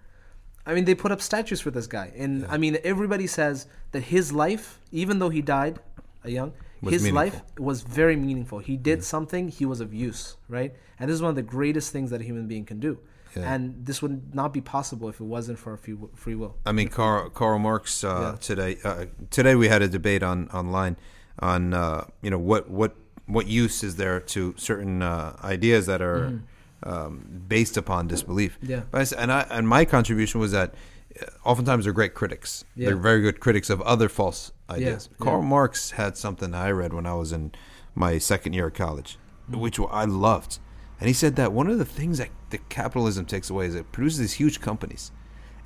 [0.66, 4.00] I mean, they put up statues for this guy, and I mean, everybody says that
[4.00, 5.78] his life, even though he died
[6.24, 8.58] a young, Was his life was very meaningful.
[8.60, 9.48] He did something.
[9.48, 10.74] He was of use, right?
[10.98, 12.98] And this is one of the greatest things that a human being can do.
[13.36, 13.52] Yeah.
[13.52, 16.54] And this would not be possible if it wasn't for free, free will.
[16.64, 18.38] I mean, Karl, Karl Marx uh, Yeah.
[18.40, 18.78] today.
[18.84, 20.96] Uh, today we had a debate on online
[21.40, 22.94] on uh, you know what what
[23.26, 26.42] what use is there to certain uh, ideas that are
[26.84, 28.56] um, based upon disbelief.
[28.60, 28.70] Mm-hmm.
[28.70, 28.82] Yeah.
[28.90, 30.74] But I and I and my contribution was that
[31.20, 32.64] uh, oftentimes they're great critics.
[32.76, 32.88] Yeah.
[32.88, 35.08] They're very good critics of other false ideas.
[35.10, 35.24] yeah.
[35.24, 37.52] Karl Marx had something I read when I was in
[37.94, 39.18] my second year of college,
[39.50, 39.60] Mm-hmm.
[39.60, 40.58] which I loved.
[41.00, 43.90] And he said that one of the things that the capitalism takes away is it
[43.92, 45.10] produces these huge companies.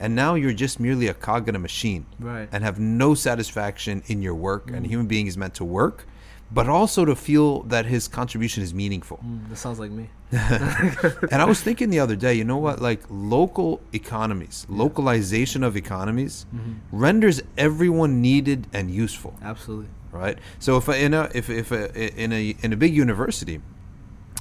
[0.00, 2.48] And now you're just merely a cog in a machine Right.
[2.52, 4.70] and have no satisfaction in your work.
[4.70, 6.06] And a human being is meant to work,
[6.50, 9.18] but also to feel that his contribution is meaningful.
[9.24, 10.08] Mm, this sounds like me.
[10.32, 12.80] and I was thinking the other day, you know what?
[12.80, 16.74] Like local economies, localization of economies mm-hmm.
[16.92, 19.88] renders everyone needed and useful Absolutely.
[20.12, 20.38] right?
[20.58, 23.60] So if in a if if a, in a in a big university,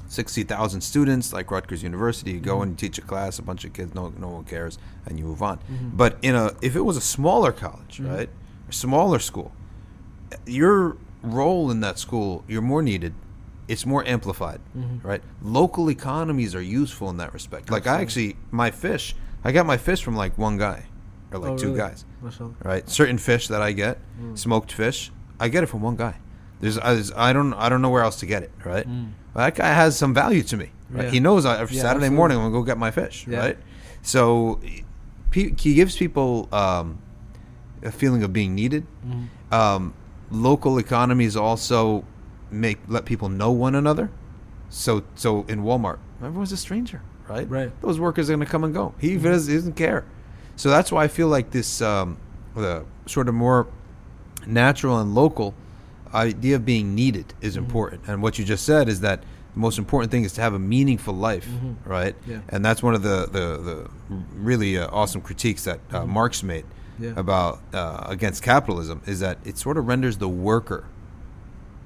[0.07, 2.63] sixty thousand students like Rutgers University, you go mm-hmm.
[2.63, 5.41] and teach a class, a bunch of kids, no no one cares, and you move
[5.41, 5.57] on.
[5.57, 5.89] Mm-hmm.
[5.95, 8.29] But in a if it was a smaller college, right,
[8.67, 9.53] a smaller school,
[10.45, 13.13] your role in that school, you're more needed.
[13.67, 14.61] It's more amplified,
[15.03, 15.21] right?
[15.41, 17.69] Local economies are useful in that respect.
[17.69, 20.85] Like I actually, my fish, I got my fish from like one guy,
[21.33, 21.79] or like Oh, two really?
[21.79, 22.05] guys
[22.63, 22.87] right?
[22.89, 23.99] Certain fish that I get,
[24.35, 26.15] smoked fish, I get it from one guy.
[26.61, 28.87] There's, I, there's- I don't, I don't know where else to get it, right?
[29.33, 30.71] But that guy has some value to me.
[30.89, 31.03] Right?
[31.05, 31.11] Yeah.
[31.11, 32.15] He knows I, every Yeah, Saturday absolutely.
[32.15, 33.39] morning I'm gonna go get my fish, Yeah.
[33.39, 33.57] right?
[34.01, 34.61] So
[35.33, 36.99] he, he gives people um,
[37.83, 38.85] a feeling of being needed.
[39.05, 39.53] Mm-hmm.
[39.53, 39.93] Um,
[40.31, 42.03] local economies also
[42.51, 44.09] make let people know one another.
[44.69, 47.49] So, so in Walmart, everyone's a stranger, right?
[47.49, 47.71] Right.
[47.81, 48.93] Those workers are gonna come and go.
[48.99, 50.05] He does, he doesn't care.
[50.55, 52.17] So that's why I feel like this, um,
[52.55, 53.67] the sort of more
[54.45, 55.53] natural and local
[56.13, 57.65] idea of being needed is Mm-hmm.
[57.65, 58.01] important.
[58.07, 59.21] And what you just said is that
[59.53, 61.47] the most important thing is to have a meaningful life,
[61.85, 62.19] right?
[62.21, 62.31] Mm-hmm.
[62.31, 62.39] Yeah.
[62.49, 63.89] And that's one of the the, the
[64.35, 66.76] really uh, awesome critiques that uh, Marx made Mm-hmm.
[66.99, 67.13] Yeah.
[67.15, 70.85] about uh, against capitalism is that it sort of renders the worker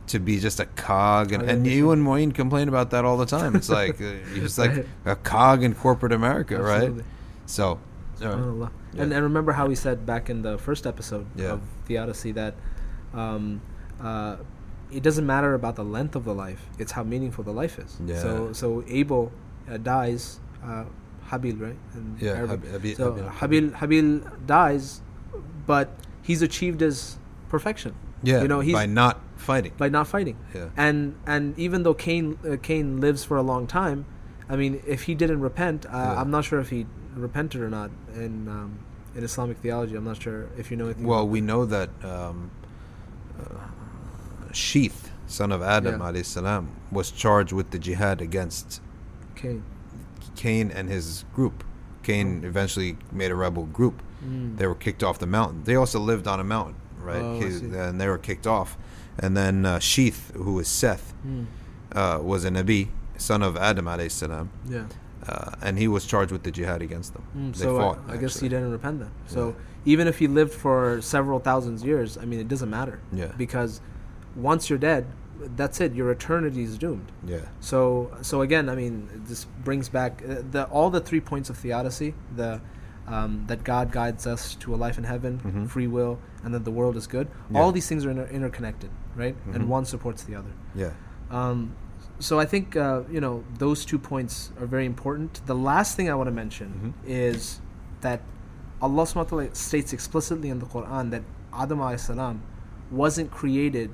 [0.08, 3.18] to be just a cog, and, Oh, and you and Moeen complain about that all
[3.18, 3.56] the time.
[3.56, 6.98] It's like uh, you're like a cog in corporate America, Absolutely.
[7.02, 7.06] right?
[7.46, 7.80] So,
[8.20, 8.32] right.
[8.32, 8.72] SubhanAllah.
[8.94, 9.04] Yeah.
[9.04, 11.54] And, and remember how we said back in the first episode Yeah.
[11.54, 12.56] of Theodicy that
[13.14, 13.62] um,
[14.02, 14.38] uh,
[14.92, 17.98] it doesn't matter about the length of the life; it's how meaningful the life is.
[18.06, 18.20] Yeah.
[18.20, 19.32] So so Abel
[19.70, 20.84] uh, dies, uh,
[21.32, 21.78] Habil, right?
[21.96, 22.70] In Yeah, Arabic.
[22.72, 23.32] Habil- so Habil.
[23.40, 25.02] Habil Habil dies,
[25.66, 25.88] but
[26.22, 27.18] he's achieved his
[27.50, 27.94] perfection.
[28.24, 29.74] yeah, you know he's by not fighting.
[29.78, 30.38] by not fighting.
[30.54, 30.70] Yeah.
[30.78, 34.06] And and even though Cain uh, Cain lives for a long time,
[34.50, 36.20] I mean, if he didn't repent, uh, Yeah.
[36.22, 38.80] I'm not sure if he repented or not in um,
[39.16, 39.96] in Islamic theology.
[39.96, 41.06] I'm not sure if you know anything.
[41.08, 42.52] Well, we know that um,
[43.40, 46.08] uh, Sheath, son of Adam, Yeah.
[46.12, 48.82] alayhi salam, was charged with the jihad against
[49.36, 49.64] Cain.
[50.36, 51.64] Cain and his group.
[52.04, 54.02] Cain eventually made a rebel group.
[54.26, 54.58] Mm.
[54.58, 55.64] They were kicked off the mountain.
[55.64, 57.22] They also lived on a mountain, right?
[57.22, 58.78] Oh, and they were kicked off.
[59.20, 61.46] And then uh, Sheath, who was Seth, Mm.
[61.94, 64.86] uh, was a Nabi, son of Adam, alayhi salam, Yeah.
[65.28, 67.24] uh, and he was charged with the jihad against them.
[67.38, 68.00] Mm, They so fought.
[68.08, 69.12] I, I guess he didn't repent then.
[69.28, 73.00] So even if he lived for several thousands years, I mean, it doesn't matter.
[73.12, 73.32] Yeah.
[73.38, 73.82] Because
[74.36, 75.06] once you're dead,
[75.56, 75.94] that's it.
[75.94, 77.12] Your eternity is doomed.
[77.26, 77.40] Yeah.
[77.60, 81.58] So so again, I mean, this brings back uh, the all the three points of
[81.58, 82.62] theodicy: the
[83.08, 85.68] um, that God guides us to a life in heaven, Mhm.
[85.70, 87.28] free will, and that the world is good.
[87.50, 87.60] Yeah.
[87.60, 89.36] All these things are inter- interconnected, right?
[89.48, 89.56] Mhm.
[89.56, 90.52] And one supports the other.
[90.76, 90.92] Yeah.
[91.30, 91.74] Um,
[92.20, 95.42] so I think uh, you know those two points are very important.
[95.46, 97.10] The last thing I want to mention Mhm.
[97.10, 97.60] is
[98.02, 98.22] that
[98.82, 101.24] Allah subhanahu wa ta'ala states explicitly in the Quran that
[101.54, 102.42] Adam salam
[102.92, 103.90] wasn't created.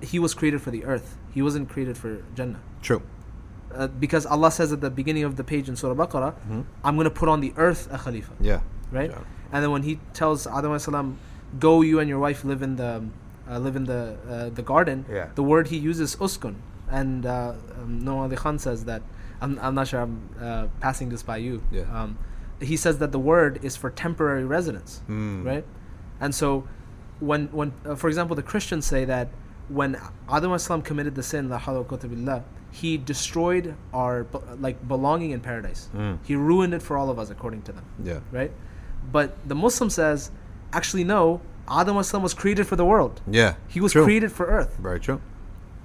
[0.00, 1.16] He was created for the earth.
[1.32, 2.60] He wasn't created for Jannah.
[2.82, 3.02] True.
[3.74, 6.64] Uh, because Allah says at the beginning of the page in Surah Baqarah, Mhm.
[6.84, 8.32] I'm going to put on the earth a Khalifa.
[8.40, 8.60] Yeah.
[8.90, 9.10] Right?
[9.10, 9.18] Yeah.
[9.52, 11.18] And then when he tells Adam salam,
[11.58, 13.04] go you and your wife live in the
[13.50, 15.28] uh, live in the uh, the garden, Yeah.
[15.34, 16.54] the word he uses uskun.
[16.90, 19.02] And uh, um, Nouman Ali Khan says that,
[19.42, 21.62] I'm, I'm not sure I'm uh, passing this by you.
[21.70, 21.82] Yeah.
[21.92, 22.18] Um,
[22.60, 25.44] he says that the word is for temporary residence, Mm.
[25.44, 25.64] right?
[26.20, 26.66] And so,
[27.20, 29.28] when, when uh, for example, the Christians say that
[29.68, 29.96] when
[30.30, 34.26] Adam alayhi committed the sin, la billah, he destroyed our
[34.60, 35.88] like belonging in paradise.
[35.96, 36.18] Mm.
[36.24, 38.20] He ruined it for all of us, according to them Yeah.
[38.32, 38.52] right?
[39.10, 40.30] But the Muslim says,
[40.72, 41.40] actually, no.
[41.70, 43.20] Adam was created for the world.
[43.30, 43.54] Yeah.
[43.68, 44.04] He was True.
[44.04, 44.76] created for earth.
[44.80, 45.20] Very true.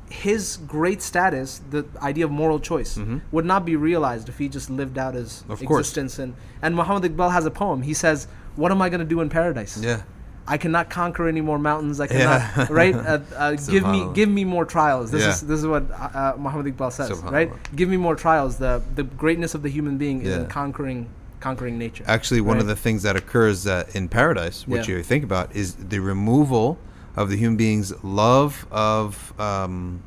[0.09, 3.21] His great status, the idea of moral choice, Mhm.
[3.31, 5.87] would not be realized if he just lived out his Of course.
[5.87, 6.19] existence.
[6.19, 7.81] And and Muhammad Iqbal has a poem.
[7.81, 9.77] He says, "What am I going to do in paradise?
[9.81, 10.01] Yeah.
[10.47, 11.99] I cannot conquer any more mountains.
[11.99, 12.49] I Yeah.
[12.51, 12.95] cannot right.
[12.95, 15.11] Uh, uh, give me give me more trials.
[15.11, 15.29] This Yeah.
[15.31, 17.11] is this is what uh, uh, Muhammad Iqbal says.
[17.21, 17.51] Right.
[17.75, 18.57] Give me more trials.
[18.57, 21.07] The the greatness of the human being is in conquering
[21.39, 22.03] conquering nature.
[22.07, 24.83] Actually, one of the things that occurs uh, in paradise, Yeah.
[24.85, 26.77] you think about, is the removal
[27.17, 30.01] of the human being's love of um,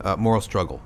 [0.00, 0.80] uh, moral struggle.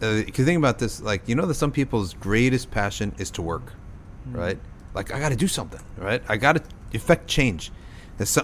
[0.00, 3.30] Uh, if you think about this, like you know that some people's greatest passion is
[3.32, 3.72] to work,
[4.24, 4.36] Hmm.
[4.36, 4.58] right?
[4.94, 6.22] Like I got to do something, right?
[6.28, 7.70] I got to effect change.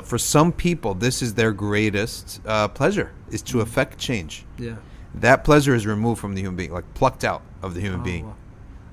[0.05, 4.45] For some people, this is their greatest uh, pleasure is to effect change.
[4.59, 4.77] Yeah.
[5.17, 8.05] That pleasure is removed from the human being, like plucked out of the human Oh,
[8.05, 8.27] being.
[8.27, 8.35] wow.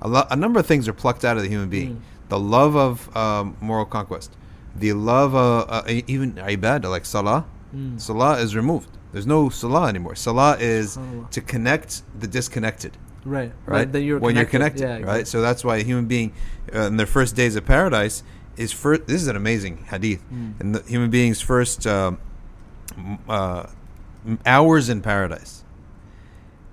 [0.02, 1.96] A, lo- a number of things are plucked out of the human being.
[1.96, 2.00] Mm.
[2.30, 4.32] The love of um, moral conquest,
[4.74, 7.44] the love of uh, e- even ibadah, like salah.
[7.74, 8.00] Mm.
[8.00, 8.88] Salah is removed.
[9.12, 10.14] There's no salah anymore.
[10.16, 11.30] Salah is Subhanallah.
[11.30, 13.52] to connect the disconnected, Right.
[13.66, 13.90] right?
[13.90, 15.28] Then you're when you're connected, Yeah, right?
[15.28, 16.32] So that's why a human being
[16.74, 18.22] uh, in their first days of paradise
[18.56, 19.06] is first.
[19.06, 20.22] This is an amazing hadith.
[20.30, 20.60] Mm.
[20.60, 22.18] And the human being's first um,
[22.96, 23.66] m- uh,
[24.46, 25.64] hours in paradise,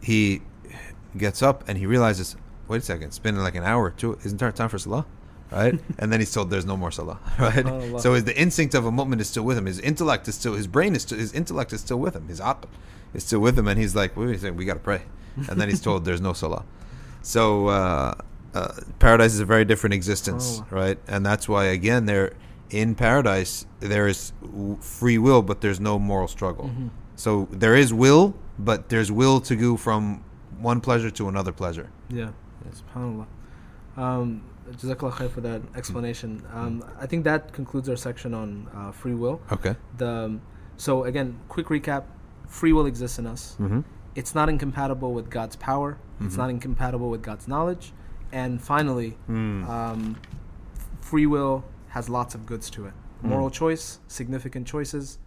[0.02, 0.42] he
[1.18, 2.36] gets up and he realizes,
[2.68, 4.18] wait a second, it's been like an hour or two.
[4.24, 5.06] Isn't there time for salah?
[5.52, 5.80] Right?
[5.98, 7.20] and then he's told there's no more salah.
[7.40, 7.66] Right?
[8.02, 9.66] So his, the instinct of a mu'min is still with him.
[9.66, 12.28] His intellect is still, his brain is still, his intellect is still with him.
[12.28, 12.66] His aql
[13.14, 13.68] is still with him.
[13.68, 15.02] And he's like, wait a second, we got to pray.
[15.50, 16.66] And then he's told there's no salah.
[17.22, 18.14] So uh,
[18.54, 20.72] uh, paradise is a very different existence, Subhanallah.
[20.72, 20.98] right?
[21.08, 22.34] And that's why, again, there
[22.70, 24.32] in paradise there is
[24.80, 26.66] free will, but there's no moral struggle.
[26.66, 26.90] Mhm.
[27.16, 30.24] So there is will, but there's will to go from
[30.60, 31.90] one pleasure to another pleasure.
[32.10, 32.30] Yeah.
[32.66, 33.26] yeah SubhanAllah.
[33.98, 36.44] Um, Jazakallah khair for that explanation.
[36.54, 39.42] Um, I think that concludes our section on uh, free will.
[39.52, 39.76] Okay.
[39.98, 40.42] The um,
[40.78, 42.04] so again, quick recap:
[42.48, 43.56] free will exists in us.
[43.60, 43.82] Mm-hmm.
[44.16, 45.98] It's not incompatible with God's power.
[46.22, 46.38] It's Mhm.
[46.38, 47.94] not incompatible with God's knowledge.
[48.32, 49.68] And finally, Mm.
[49.68, 50.16] um,
[51.02, 52.94] free will has lots of goods to it.
[53.22, 55.18] moral choice, significant choices,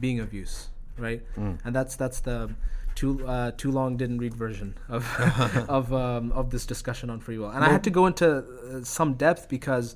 [0.00, 1.22] being of use, right?
[1.64, 2.50] And that's that's the
[2.96, 5.04] too uh, too long didn't read version of
[5.68, 7.50] of um, of this discussion on free will.
[7.50, 9.94] And I had to go into uh, some depth because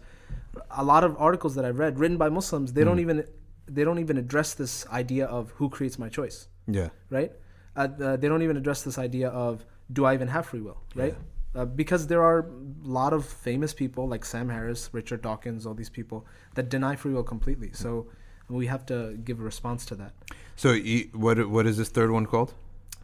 [0.70, 3.24] a lot of articles that I've read written by Muslims they don't even
[3.66, 6.90] they don't even address this idea of who creates my choice Yeah.
[7.10, 7.32] right?
[7.76, 10.78] Uh, uh, they don't even address this idea of do I even have free will,
[10.94, 11.16] right?
[11.54, 15.74] Uh, because there are a lot of famous people like Sam Harris, Richard Dawkins, all
[15.74, 17.72] these people that deny free will completely.
[17.72, 18.06] So
[18.48, 20.12] we have to give a response to that.
[20.56, 20.76] So
[21.12, 22.54] what what is this third one called?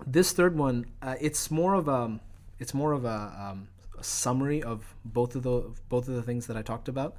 [0.07, 2.21] This third one, uh, it's more of a
[2.59, 6.47] it's more of a, um, a summary of both of the both of the things
[6.47, 7.17] that I talked about.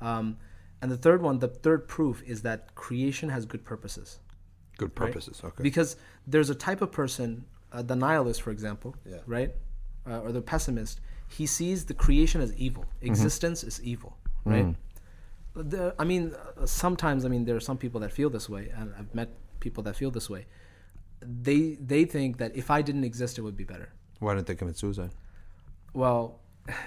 [0.00, 0.36] Um,
[0.80, 4.20] and the third one, the third proof is that creation has good purposes.
[4.76, 5.06] Good right?
[5.08, 5.40] purposes.
[5.42, 5.62] Okay.
[5.62, 9.16] Because there's a type of person, uh, the nihilist, for example, Yeah.
[9.26, 9.52] right,
[10.08, 11.00] uh, or the pessimist.
[11.28, 12.84] He sees the creation as evil.
[12.84, 13.08] Mm-hmm.
[13.08, 14.74] Existence is evil, right?
[15.54, 18.70] The, I mean, uh, sometimes I mean there are some people that feel this way,
[18.76, 19.28] and I've met
[19.60, 20.46] people that feel this way.
[21.20, 23.92] They they think that if I didn't exist, it would be better.
[24.20, 25.10] Why didn't they commit suicide?
[25.92, 26.40] Well,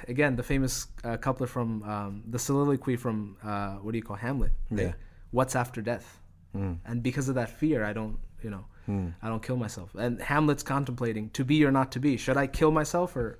[0.07, 4.15] again, the famous uh, couplet from um, the soliloquy from uh, what do you call
[4.15, 4.51] Hamlet?
[4.69, 4.87] right?
[4.87, 4.93] Yeah.
[5.31, 6.19] What's after death?
[6.85, 9.95] And because of that fear, I don't, you know, I don't kill myself.
[9.95, 12.17] And Hamlet's contemplating to be or not to be.
[12.17, 13.39] Should I kill myself or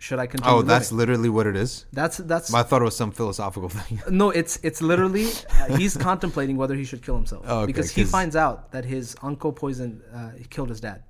[0.00, 0.56] should I continue?
[0.56, 0.98] Oh, that's living?
[0.98, 1.86] literally what it is.
[1.92, 4.00] that's that's I thought it was some philosophical thing.
[4.10, 5.26] no, it's it's literally
[5.60, 8.84] uh, he's contemplating whether he should kill himself Oh, okay, because he finds out that
[8.84, 11.02] his uncle poisoned, uh, he killed his dad,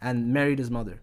[0.00, 1.00] and married his mother,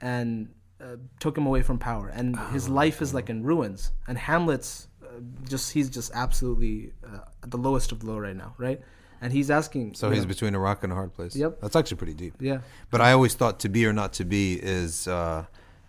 [0.00, 0.48] and
[0.80, 3.92] uh, took him away from power, and his Oh, life is like in ruins.
[4.08, 5.06] And Hamlet's uh,
[5.48, 8.80] just he's just absolutely uh, at the lowest of low right now, right?
[9.20, 9.94] And he's asking.
[9.94, 11.36] So he's know, between a rock and a hard place.
[11.36, 11.60] Yep.
[11.60, 12.34] That's actually pretty deep.
[12.40, 12.60] yeah.
[12.90, 15.06] But I always thought to be or not to be is.
[15.06, 15.44] Uh,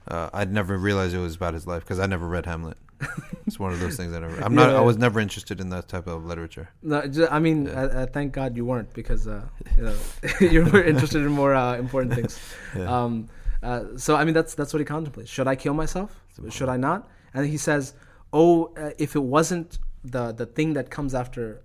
[0.08, 2.78] uh, I'd never realized it was about his life because I never read Hamlet.
[3.48, 4.39] it's one of those things I never.
[4.44, 4.72] I'm not.
[4.72, 4.78] Yeah.
[4.78, 6.70] I was never interested in that type of literature.
[6.82, 9.44] No, ju- I mean, uh, uh, thank God you weren't because uh,
[9.78, 9.96] you know
[10.41, 12.39] you were interested in more uh, important things.
[12.88, 13.28] Um,
[13.63, 15.30] uh, so I mean, that's that's what he contemplates.
[15.30, 16.20] Should I kill myself?
[16.50, 17.08] Should I not?
[17.34, 17.94] And he says,
[18.34, 21.62] "Oh, uh, if it wasn't the the thing that comes after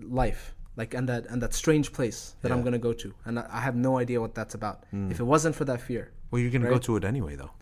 [0.00, 3.46] life, like and that and that strange place that I'm gonna go to, and I
[3.50, 4.84] I have no idea what that's about.
[4.94, 5.10] Mm.
[5.10, 7.52] If it wasn't for that fear, Well, you're gonna go to it anyway, though.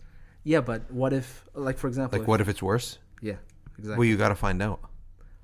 [0.43, 0.61] yeah.
[0.61, 2.99] But what if, like for example, Like, what if it's worse?
[3.21, 3.37] Yeah,
[3.77, 3.97] exactly.
[3.97, 4.79] Well, you got to find out.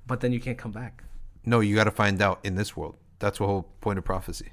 [0.06, 1.04] but then you can't come back.
[1.44, 2.96] No, you got to find out in this world.
[3.18, 4.52] That's the whole point of prophecy.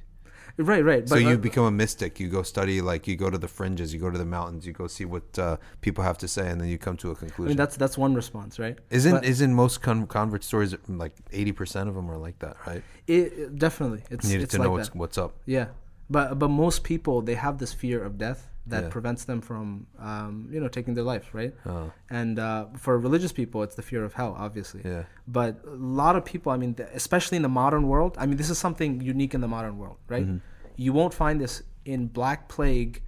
[0.62, 1.08] Right, right.
[1.08, 2.20] so you uh, become a mystic.
[2.20, 4.74] You go study, like you go to the fringes, you go to the mountains, you
[4.74, 7.48] go see what uh, people have to say, and then you come to a conclusion.
[7.52, 8.78] mean, that's that's one response, right?
[8.90, 12.58] isn't But- isn't most con- convert stories like eighty percent of them are like that,
[12.68, 12.84] right?
[13.08, 14.82] It, it- definitely, it's You need it's to like know that.
[14.94, 15.32] what's what's up.
[15.46, 15.68] Yeah,
[16.10, 18.90] but but most people they have this fear of death that Yeah.
[18.90, 21.54] prevents them from um, you know taking their life, right?
[21.66, 21.92] Oh.
[22.10, 24.82] And uh, for religious people, it's the fear of hell, obviously.
[24.86, 25.04] Yeah.
[25.28, 28.38] But a lot of people, I mean, th- especially in the modern world, I mean,
[28.38, 30.26] this is something unique in the modern world, right?
[30.26, 30.38] Mm-hmm.
[30.86, 33.02] You won't find this in Black Plague,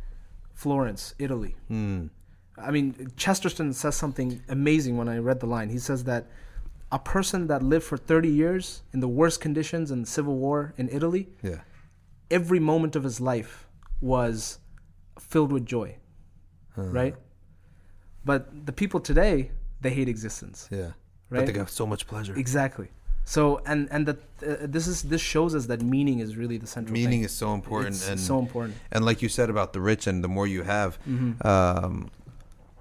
[0.53, 1.55] Florence, Italy.
[1.67, 2.07] Hmm.
[2.57, 5.69] I mean, Chesterton says something amazing when I read the line.
[5.69, 6.27] He says that
[6.91, 10.73] a person that lived for 30 years in the worst conditions in the Civil War
[10.77, 11.61] in Italy, Yeah.
[12.29, 13.67] every moment of his life
[14.01, 14.59] was
[15.29, 15.95] filled with joy,
[16.75, 17.15] right?
[18.25, 20.67] But the people today, they hate existence.
[20.71, 20.91] Yeah.
[21.29, 21.55] But they Right?
[21.55, 22.35] got so much pleasure.
[22.35, 22.89] Exactly.
[23.23, 26.67] So and and that uh, this is this shows us that meaning is really the
[26.67, 27.03] central thing.
[27.03, 27.25] Meaning thing.
[27.25, 28.75] is so important, It's and so important.
[28.91, 31.31] And like you said about the rich, and the more you have, Mm-hmm.
[31.47, 32.09] um,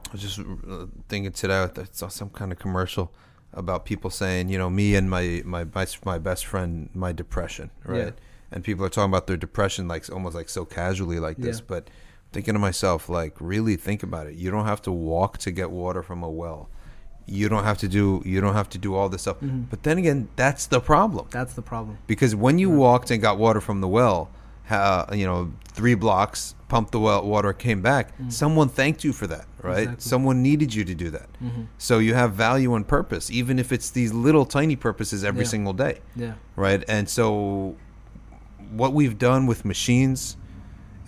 [0.09, 3.07] I was just uh, thinking today I saw some kind of commercial
[3.53, 7.71] about people saying, you know, me and my my best my best friend, my depression,
[7.85, 7.99] right?
[7.99, 8.11] Yeah.
[8.53, 11.65] And people are talking about their depression like almost like so casually like this, Yeah.
[11.69, 11.91] but
[12.33, 14.35] thinking to myself, like, really think about it.
[14.35, 16.69] You don't have to walk to get water from a well.
[17.27, 19.37] You don't have to do you don't have to do all this stuff.
[19.41, 19.63] Mm-hmm.
[19.71, 21.99] But then again, that's the problem That's the problem.
[22.09, 24.31] because when you walked and got water from the well,
[24.67, 28.13] ha, you know, three blocks, pumped the well, water came back.
[28.29, 29.73] Someone thanked you for that, right?
[29.81, 29.93] Exactly.
[29.97, 30.01] Mm-hmm.
[30.09, 31.29] Someone needed you to do that.
[31.79, 35.49] So you have value and purpose, even if it's these little tiny purposes every Yeah.
[35.51, 36.33] single day, Yeah.
[36.57, 36.83] right?
[36.89, 37.77] And so,
[38.73, 40.37] what we've done with machines.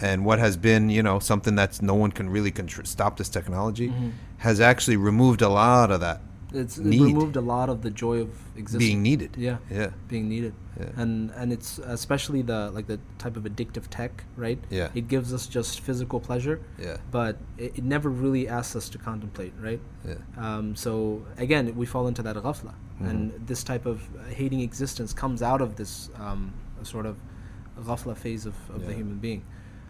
[0.03, 3.29] And what has been, you know, something that's no one can really contr- stop this
[3.29, 4.11] technology, Mm-hmm.
[4.39, 6.19] has actually removed a lot of that
[6.53, 8.85] It's it removed a lot of the joy of existence.
[8.87, 9.31] being needed.
[9.39, 9.59] Yeah.
[9.71, 9.91] Yeah.
[10.09, 10.55] Being needed.
[10.81, 11.03] Yeah.
[11.03, 14.13] And and it's especially the like the type of addictive tech,
[14.45, 14.59] right?
[14.79, 14.89] Yeah.
[15.01, 16.57] It gives us just physical pleasure.
[16.87, 16.97] Yeah.
[17.19, 17.35] But
[17.65, 19.81] it, it never really asks us to contemplate, right?
[20.11, 20.19] Yeah.
[20.47, 20.93] Um, so
[21.47, 23.11] again, we fall into that ghafla, Mm-hmm.
[23.11, 23.97] and this type of
[24.41, 27.15] hating existence comes out of this um, sort of
[27.89, 29.43] ghafla phase of, of the human being.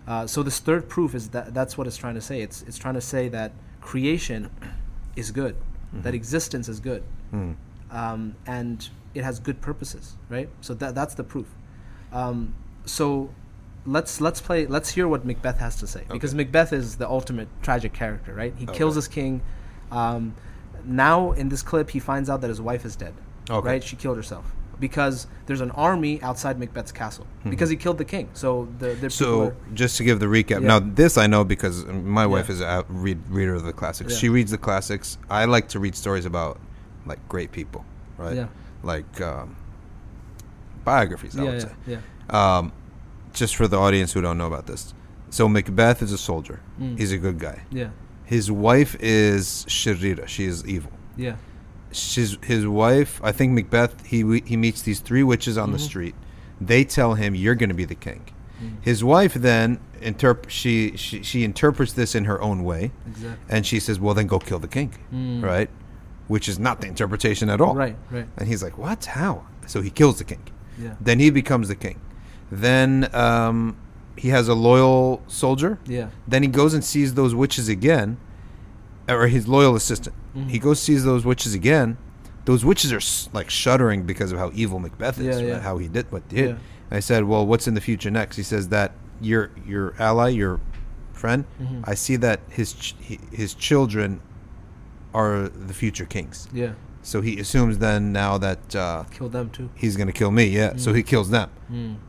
[0.06, 2.40] Uh, so this third proof is that that's what it's trying to say.
[2.42, 4.50] It's it's trying to say that creation
[5.16, 5.54] is good,
[5.92, 6.02] Mm-hmm.
[6.02, 7.02] that existence is good.
[7.30, 7.52] Hmm.
[7.90, 10.48] um, and it has good purposes, right?
[10.62, 11.46] So that that's the proof.
[12.12, 12.54] Um,
[12.86, 13.30] so
[13.84, 14.66] let's let's play.
[14.66, 18.54] Let's hear what Macbeth has to say because Macbeth is the ultimate tragic character, right?
[18.56, 19.42] He kills his king.
[19.90, 20.34] Um,
[20.84, 23.14] now in this clip, he finds out that his wife is dead.
[23.50, 23.66] Okay.
[23.66, 23.84] Right?
[23.84, 24.46] She killed herself
[24.86, 28.28] because there's an army outside Macbeth's castle because he killed the king.
[28.34, 30.72] So the, the So are- just to give the recap, Yeah.
[30.72, 32.54] now this I know because my wife Yeah.
[32.54, 34.12] is a read, reader of the classics.
[34.12, 34.18] Yeah.
[34.18, 35.16] She reads the classics.
[35.30, 36.58] I like to read stories about
[37.06, 37.84] like great people,
[38.18, 38.36] right?
[38.36, 38.48] Yeah.
[38.82, 39.56] Like um,
[40.84, 41.38] biographies.
[41.38, 41.74] I yeah, would yeah, say.
[42.30, 42.56] yeah.
[42.58, 42.72] Um,
[43.32, 44.92] just for the audience who don't know about this,
[45.30, 46.60] so Macbeth is a soldier.
[46.80, 46.98] Mm.
[46.98, 47.62] He's a good guy.
[47.70, 47.90] Yeah,
[48.24, 50.26] His wife is Sharira.
[50.28, 50.92] She is evil.
[51.16, 51.36] yeah,
[51.92, 55.86] She's, his wife, I think Macbeth, he he meets these three witches on the Mm-hmm.
[55.86, 56.14] street.
[56.60, 58.22] They tell him, "You're going to be the king."
[58.62, 58.76] Mm.
[58.82, 63.54] His wife then interp- she, she she interprets this in her own way, exactly.
[63.54, 65.42] and she says, "Well, then go kill the king," Mm.
[65.42, 65.68] right?
[66.28, 67.74] Which is not the interpretation at all.
[67.74, 68.26] Right, right.
[68.38, 69.04] And he's like, "What?
[69.06, 70.42] How?" So he kills the king.
[70.78, 72.00] Yeah, Then he becomes the king.
[72.50, 73.76] Then um,
[74.16, 75.78] he has a loyal soldier.
[75.86, 78.16] yeah, Then he goes and sees those witches again,
[79.08, 80.14] or his loyal assistant.
[80.36, 80.48] Mm-hmm.
[80.48, 81.96] He goes sees those witches again.
[82.44, 83.00] Those witches are
[83.36, 85.62] like shuddering because of how evil Macbeth is, Yeah, right?
[85.62, 86.48] how he did what he did.
[86.50, 86.56] Yeah.
[86.90, 90.60] I said, "Well, what's in the future next?" He says that your your ally, your
[91.12, 91.82] friend, Mm-hmm.
[91.84, 92.94] I see that his ch-
[93.30, 94.20] his children
[95.14, 96.48] are the future kings.
[96.52, 96.72] yeah.
[97.04, 99.70] So he assumes then now that uh, Kill them too.
[99.74, 100.44] he's going to kill me.
[100.46, 100.76] Yeah.
[100.76, 101.50] So he kills them.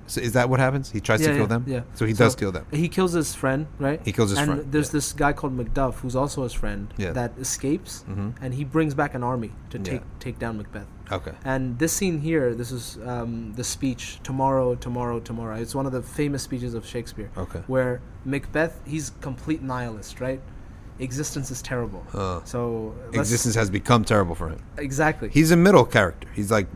[0.08, 0.92] So is that what happens?
[0.92, 1.24] He tries Mm.
[1.24, 1.64] yeah, to kill yeah, them.
[1.68, 1.82] Yeah.
[1.96, 2.66] So he does kill them.
[2.72, 4.00] He kills his friend, right?
[4.06, 4.98] He kills his and friend, there's yeah.
[4.98, 7.12] this guy called Macduff who's also his friend Yeah.
[7.14, 8.34] that escapes, Mhm.
[8.42, 10.88] and he brings back an army to take take down Macbeth.
[11.12, 11.32] Okay.
[11.46, 15.92] And this scene here, this is um, the speech "Tomorrow, Tomorrow, Tomorrow." It's one of
[15.94, 17.30] the famous speeches of Shakespeare.
[17.38, 17.62] Okay.
[17.68, 20.42] Where Macbeth, he's complete nihilist, right?
[21.00, 22.06] Existence is terrible.
[22.14, 24.60] Uh, so Existence has become terrible for him.
[24.78, 25.30] exactly.
[25.30, 26.28] He's a middle character.
[26.34, 26.68] He's like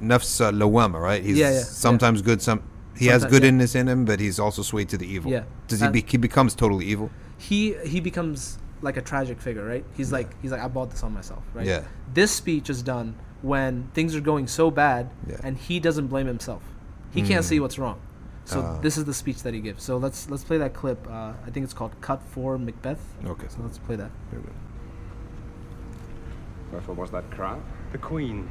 [0.00, 1.22] nafs uh, lawama, right?
[1.22, 2.62] He's Yeah, yeah, sometimes good, some
[2.96, 3.80] he has Sometimes, good yeah.
[3.80, 5.30] in him, but he's also swayed to the evil.
[5.32, 5.44] Yeah.
[5.66, 5.86] Does he?
[5.86, 7.10] Uh, Be, he becomes totally evil.
[7.36, 9.84] he he becomes like a tragic figure, right?
[9.96, 11.66] He's like he's like I bought this on myself, right?
[11.66, 11.82] Yeah.
[12.12, 15.36] This speech is done when things are going so bad, Yeah.
[15.42, 16.62] and he doesn't blame himself.
[17.12, 17.98] He can't see what's wrong.
[18.46, 18.78] So Ah.
[18.82, 19.82] this is the speech that he gives.
[19.82, 21.06] So let's let's play that clip.
[21.08, 23.46] Uh, I think it's called "Cut for Macbeth." Okay.
[23.48, 24.10] So let's play that.
[24.30, 24.52] Here we go.
[26.72, 27.58] Wherefore was that cry?
[27.92, 28.48] The Queen,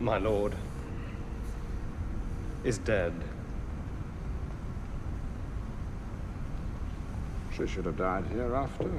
[0.00, 0.54] my lord,
[2.64, 3.12] is dead.
[7.56, 8.90] She should have died hereafter.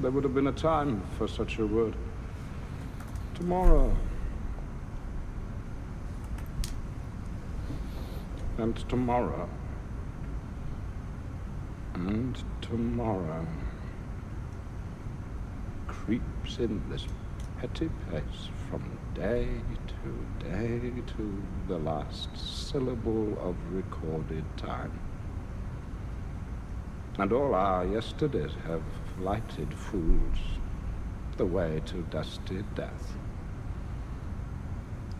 [0.00, 1.94] There would have been a time for such a word.
[3.34, 3.94] Tomorrow.
[8.56, 9.48] And tomorrow.
[11.94, 13.46] And tomorrow.
[15.88, 17.08] Creeps in this
[17.58, 19.48] petty pace from day
[19.88, 25.00] to day to the last syllable of recorded time.
[27.18, 28.82] And all our yesterdays have
[29.18, 30.38] lighted fools
[31.36, 33.16] the way to dusty death.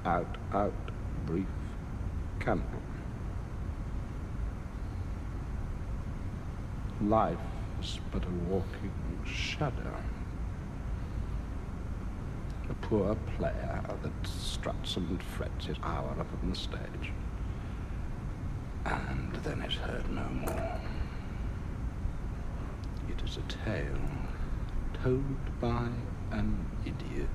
[0.04, 0.72] Out, out,
[1.26, 1.46] brief
[2.38, 2.83] candle.
[7.02, 7.38] Life
[7.80, 8.92] is but a walking
[9.26, 9.96] shadow.
[12.70, 17.12] A poor player that struts and frets his hour upon the stage.
[18.86, 20.80] And then is heard no more.
[23.08, 23.98] It is a tale
[25.02, 25.88] told by
[26.30, 27.28] an idiot,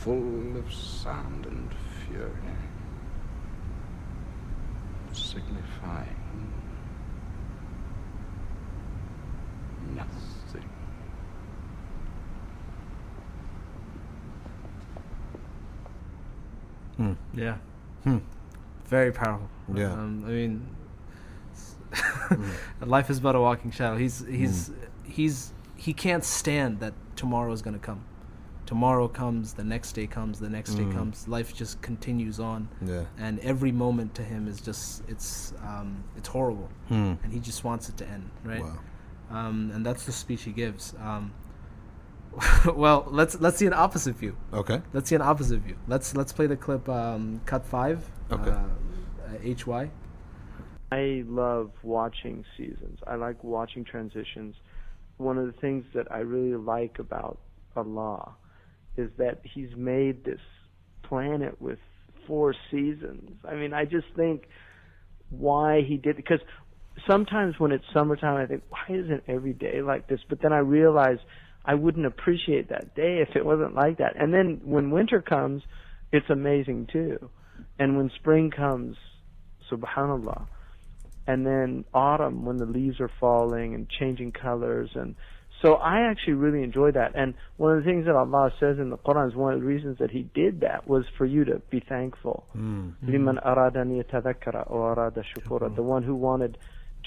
[0.00, 1.70] full of sound and
[2.06, 2.32] fury,
[5.12, 6.17] signifying
[9.98, 10.68] nothing.
[17.34, 17.56] Yeah.
[18.04, 18.18] Hmm.
[18.86, 19.48] Very powerful.
[19.72, 19.92] Yeah.
[19.92, 20.66] Um, I mean,
[22.86, 23.96] life is but a walking shadow.
[23.96, 24.70] He's he's
[25.04, 28.04] he's he can't stand that tomorrow is gonna come.
[28.66, 31.26] Tomorrow comes, the next day comes, the next day comes.
[31.26, 33.04] Life just continues on, Yeah.
[33.16, 37.14] and every moment to him is just it's um, it's horrible, Hmm.
[37.22, 38.62] and he just wants it to end, right?
[38.62, 38.78] Wow.
[39.30, 40.94] Um, and that's the speech he gives.
[41.00, 41.32] Um,
[42.74, 44.36] well, let's let's see an opposite view.
[44.52, 44.80] Okay.
[44.92, 45.76] Let's see an opposite view.
[45.86, 46.88] Let's let's play the clip.
[46.88, 48.08] Um, cut five.
[48.30, 48.50] Okay.
[48.50, 49.90] Uh, HY.
[50.90, 53.00] I love watching seasons.
[53.06, 54.54] I like watching transitions.
[55.18, 57.38] One of the things that I really like about
[57.76, 58.34] Allah
[58.96, 60.40] is that He's made this
[61.02, 61.78] planet with
[62.26, 63.32] four seasons.
[63.46, 64.48] I mean, I just think
[65.30, 66.40] why He did because
[67.06, 70.20] sometimes when it's summertime, I think, why isn't every day like this?
[70.28, 71.18] But then I realize
[71.64, 74.14] I wouldn't appreciate that day if it wasn't like that.
[74.16, 75.62] And then when winter comes,
[76.12, 77.30] it's amazing too.
[77.78, 78.96] And when spring comes,
[79.70, 80.46] subhanallah.
[81.26, 85.14] And then autumn when the leaves are falling and changing colors and
[85.62, 87.12] so I actually really enjoy that.
[87.14, 89.66] And one of the things that Allah says in the Quran is one of the
[89.66, 92.46] reasons that He did that was for you to be thankful.
[92.56, 92.94] Mm.
[95.70, 95.76] Mm.
[95.76, 96.58] The one who wanted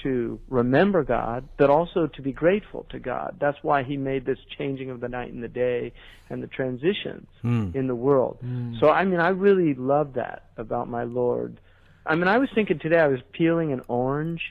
[0.02, 3.36] to remember God, but also to be grateful to God.
[3.40, 5.92] That's why He made this changing of the night and the day
[6.30, 7.70] and the transitions hmm.
[7.74, 8.38] in the world.
[8.40, 8.74] Hmm.
[8.80, 11.60] So, I mean, I really love that about my Lord.
[12.04, 14.42] I mean, I was thinking today, I was peeling an orange,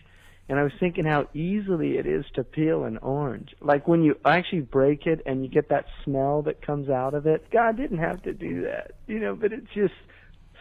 [0.48, 3.56] and I was thinking how easily it is to peel an orange.
[3.62, 7.26] Like when you actually break it and you get that smell that comes out of
[7.26, 7.50] it.
[7.52, 9.94] God didn't have to do that, you know, but it's just,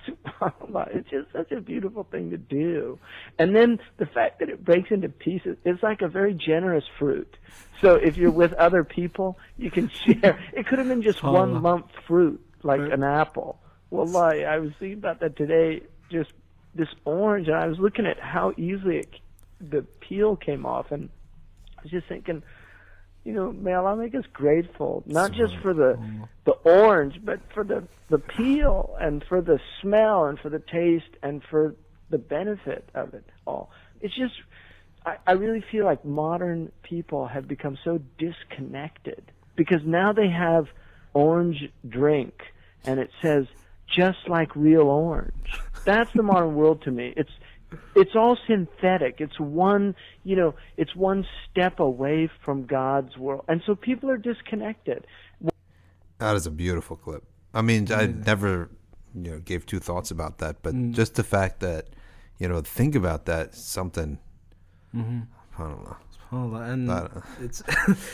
[0.43, 2.99] Oh, subhanAllah, it's just such a beautiful thing to do.
[3.39, 7.37] And then the fact that it breaks into pieces, it's like a very generous fruit.
[7.83, 10.39] So if you're with other people, you can share.
[10.55, 11.63] It could have been just oh, one SubhanAllah.
[11.63, 13.61] lump fruit, like an apple.
[13.91, 16.33] Wallahi, I was thinking about that today, just
[16.75, 19.15] this orange, and I was looking at how easily it,
[19.61, 21.11] the peel came off, and
[21.77, 22.43] I was just thinking,
[23.25, 25.99] you know, may Allah make us grateful, not just for the
[26.45, 31.17] the orange, but for the the peel and for the smell and for the taste
[31.23, 31.75] and for
[32.11, 33.71] the benefit of it all.
[34.01, 34.35] It's just,
[35.07, 39.23] I, I really feel like modern people have become so disconnected
[39.57, 40.67] because now they have
[41.15, 42.35] orange drink
[42.85, 43.47] and it says
[43.95, 45.61] just like real orange.
[45.85, 47.15] That's the modern world to me.
[47.17, 47.31] It's
[47.95, 49.17] it's all synthetic.
[49.21, 49.95] It's one,
[50.25, 53.45] you know, it's one step away from God's world.
[53.49, 55.07] And so people are disconnected.
[56.19, 57.25] That is a beautiful clip.
[57.55, 58.27] I mean, I mm.
[58.27, 58.71] never,
[59.15, 60.93] you know, gave two thoughts about that, but mm.
[60.93, 61.89] just the fact that,
[62.39, 64.19] you know, think about that something.
[64.95, 65.21] Mm-hmm.
[65.59, 65.97] I don't know.
[66.31, 66.71] SubhanAllah.
[66.71, 67.63] And That- uh, it's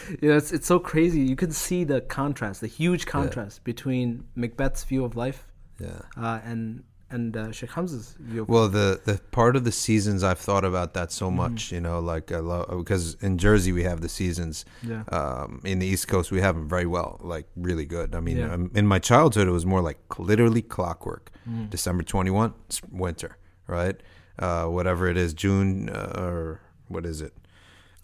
[0.23, 1.21] you know it's it's so crazy.
[1.21, 5.47] You can see the contrast, the huge contrast between Macbeth's view of life
[5.79, 6.03] Yeah.
[6.17, 8.45] uh, and and uh, Sheikh Hamza's view.
[8.49, 11.37] Well, the the part of the seasons I've thought about that so Mm-hmm.
[11.37, 11.73] much.
[11.73, 14.65] You know, like I love because in Jersey we have the seasons.
[14.83, 15.03] Yeah.
[15.13, 18.15] Um, in the East Coast we have them very well, like really good.
[18.15, 18.53] I mean, Yeah.
[18.53, 21.31] um, in my childhood it was more like literally clockwork.
[21.49, 21.71] Mm.
[21.71, 22.55] December twenty one,
[22.91, 23.37] winter,
[23.69, 24.01] right?
[24.39, 27.33] Uh, whatever it is, June uh, or what is it?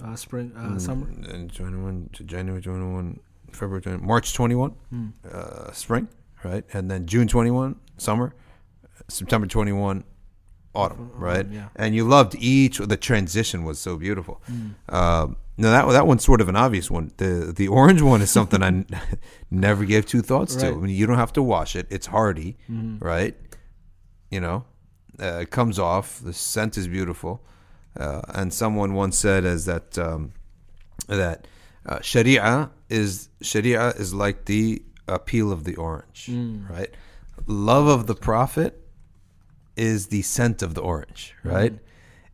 [0.04, 0.76] uh, spring, Mm.
[0.76, 1.06] uh, summer.
[1.32, 3.20] And 21 to January 21,
[3.52, 5.08] February 20, March 21, Hmm.
[5.30, 6.08] uh, spring,
[6.42, 6.64] right?
[6.72, 8.34] And then June 21, summer,
[9.12, 10.04] September 21,
[10.74, 11.46] autumn, right?
[11.50, 11.68] yeah.
[11.76, 14.42] And you loved each, the transition was so beautiful.
[14.88, 17.12] Um, now that that one's sort of an obvious one.
[17.18, 18.86] The the orange one is something I n-
[19.50, 20.66] never gave two thoughts to.
[20.66, 22.56] I mean, you don't have to wash it; it's hardy,
[23.00, 23.36] right?
[24.30, 24.64] You know,
[25.20, 26.20] uh, it comes off.
[26.20, 27.44] The scent is beautiful.
[27.94, 30.32] Uh, and someone once said as that um,
[31.06, 31.46] that
[31.84, 36.30] uh, Sharia is Sharia is like the appeal of the orange,
[36.70, 36.88] right?
[37.46, 38.81] Love of the Prophet
[39.76, 41.74] is the scent of the orange, right?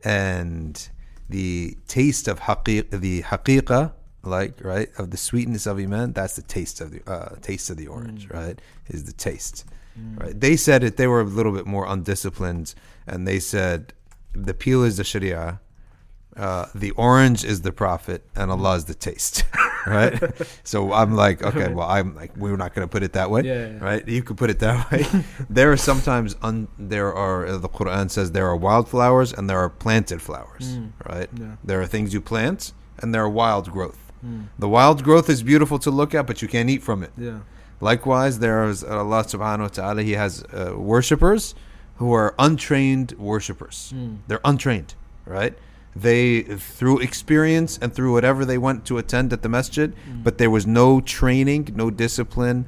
[0.05, 0.89] And
[1.29, 6.43] the taste of haqiq, the haqiqa, like right of the sweetness of iman, that's the
[6.43, 8.61] taste of the uh, taste of the orange, right?
[8.89, 9.65] Is the taste,
[10.17, 10.39] right?
[10.39, 10.97] They said it.
[10.97, 12.75] They were a little bit more undisciplined,
[13.07, 13.93] and they said
[14.35, 15.61] the peel is the Sharia,
[16.37, 19.45] uh, the orange is the prophet and Allah is the taste,
[19.87, 20.15] right?
[20.65, 23.43] so I'm like, okay, well, I'm like, we're not going to put it that way,
[23.43, 23.79] Yeah, yeah.
[23.85, 24.07] right?
[24.09, 25.05] You could put it that way.
[25.51, 29.59] there are sometimes un, there are uh, the Quran says there are wildflowers and there
[29.59, 31.29] are planted flowers, right?
[31.39, 31.57] Yeah.
[31.65, 33.99] There are things you plant and there are wild growth.
[34.59, 37.13] The wild growth is beautiful to look at, but you can't eat from it.
[37.17, 37.41] Yeah.
[37.81, 41.55] Likewise, there is Allah subhanahu wa ta'ala, He has uh, worshippers
[41.99, 43.95] who are untrained worshippers.
[44.27, 45.57] They're untrained, right?
[46.01, 50.23] They, through experience and through whatever they went to attend at the masjid, mm.
[50.23, 52.67] but there was no training, no discipline,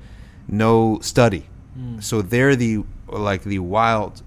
[0.49, 1.47] no study.
[1.79, 2.03] Mm.
[2.03, 4.23] So they're the, like the wild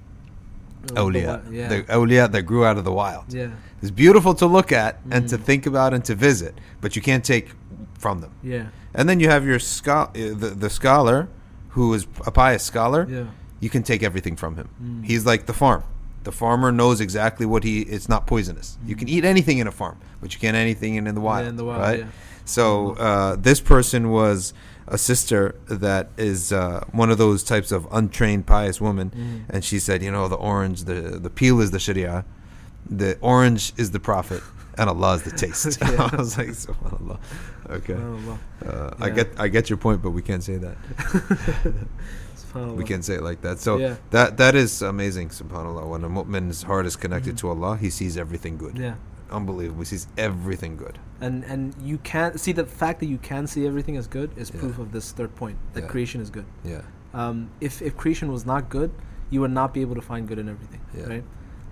[0.88, 1.52] awliya.
[1.52, 1.68] yeah.
[1.68, 3.34] The awliya that grew out of the wild.
[3.34, 3.52] Yeah.
[3.82, 5.44] It's beautiful to look at and to mm.
[5.44, 7.50] think about and to visit, but you can't take
[7.98, 8.32] from them.
[8.42, 8.68] Yeah.
[8.94, 11.28] And then you have your scho- the, the scholar
[11.70, 13.08] who is a pious scholar.
[13.10, 13.26] Yeah.
[13.60, 15.04] You can take everything from him.
[15.04, 15.84] He's like the farm.
[16.24, 17.82] The farmer knows exactly what he.
[17.82, 18.78] It's not poisonous.
[18.86, 21.48] You can eat anything in a farm, but you can't anything in, in the wild.
[21.48, 22.00] in the wild, right?
[22.00, 22.06] yeah.
[22.46, 24.54] So uh, this person was
[24.88, 29.44] a sister that is uh, one of those types of untrained pious woman, Mm.
[29.50, 32.26] and she said, you know, the orange, the the peel is the Sharia,
[32.90, 34.42] the orange is the prophet,
[34.78, 35.82] and Allah is the taste.
[35.84, 37.20] I was like, Subhanallah.
[37.70, 37.94] Okay.
[37.94, 38.38] SubhanAllah.
[38.66, 40.78] Uh, I get I get your point, but we can't say that.
[42.56, 43.60] We can't say it like that.
[43.60, 43.96] So Yeah.
[44.12, 45.88] that that is amazing, subhanallah.
[45.88, 48.78] When a mu'min's heart is connected to Allah, he sees everything good.
[48.78, 48.96] Yeah.
[49.32, 49.80] Unbelievable.
[49.82, 51.00] He sees everything good.
[51.22, 54.52] and and you can't see the fact that you can see everything as good is
[54.52, 54.60] Yeah.
[54.62, 55.88] proof of this third point that Yeah.
[55.94, 56.46] creation is good.
[56.66, 56.82] Yeah.
[57.14, 58.92] Um, if if creation was not good,
[59.30, 61.08] you would not be able to find good in everything, Yeah.
[61.14, 61.24] right?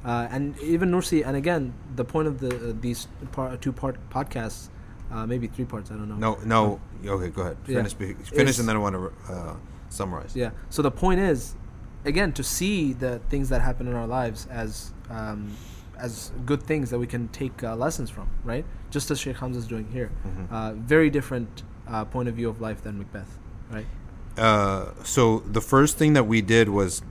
[0.05, 3.97] Uh, and even Nursi, and again, the point of the uh, these par- two part
[4.09, 4.69] podcasts,
[5.11, 6.15] uh, maybe three parts, I don't know.
[6.27, 6.79] No, no.
[7.15, 7.57] Okay, go ahead.
[7.67, 7.77] Yeah.
[7.79, 7.93] Finish.
[7.95, 9.55] be- Finish, Is- and then I want to uh,
[9.91, 10.35] summarize.
[10.35, 10.51] Yeah.
[10.69, 11.55] So the point is,
[12.05, 15.55] again, to see the things that happen in our lives as um,
[15.97, 18.65] as good things that we can take uh, lessons from, right?
[18.89, 20.09] Just as Sheikh Hamza is doing here.
[20.25, 20.51] Mhm.
[20.51, 23.37] Uh, very different uh, point of view of life than Macbeth,
[23.69, 23.85] right?
[24.37, 27.01] Uh, so the first thing that we did was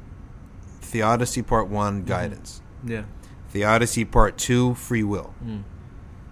[0.80, 2.62] Theodicy Part One, guidance.
[2.84, 3.04] Yeah.
[3.50, 5.34] Theodicy Part Two, free will.
[5.44, 5.62] Mm.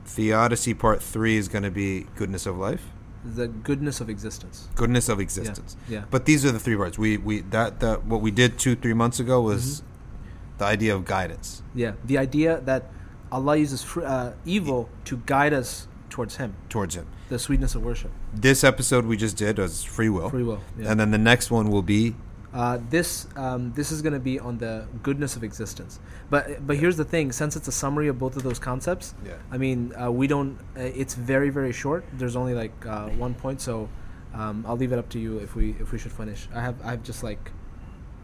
[0.06, 2.86] Theodicy Part Three is going to be goodness of life,
[3.24, 4.68] The goodness of existence.
[4.74, 5.76] goodness of existence.
[5.88, 6.04] Yeah.
[6.10, 6.98] But these are the three parts.
[6.98, 10.58] We we that that what we did two three months ago was Mm-hmm.
[10.58, 11.92] the idea of guidance Yeah.
[12.04, 12.90] The idea that
[13.30, 17.06] Allah uses fr- uh, evil to guide us towards Him, towards Him.
[17.28, 20.60] the sweetness of worship, This episode we just did was free will, free will.
[20.78, 20.90] Yeah.
[20.90, 22.14] and then the next one will be
[22.54, 26.00] Uh, this um, this is going to be on the goodness of existence.
[26.30, 29.34] But but here's the thing: since it's a summary of both of those concepts, Yeah.
[29.52, 30.58] I mean, uh, we don't.
[30.76, 32.04] Uh, it's very very short.
[32.14, 33.88] There's only like uh, one point, so
[34.34, 36.48] um, I'll leave it up to you if we if we should finish.
[36.54, 37.52] I have I have just like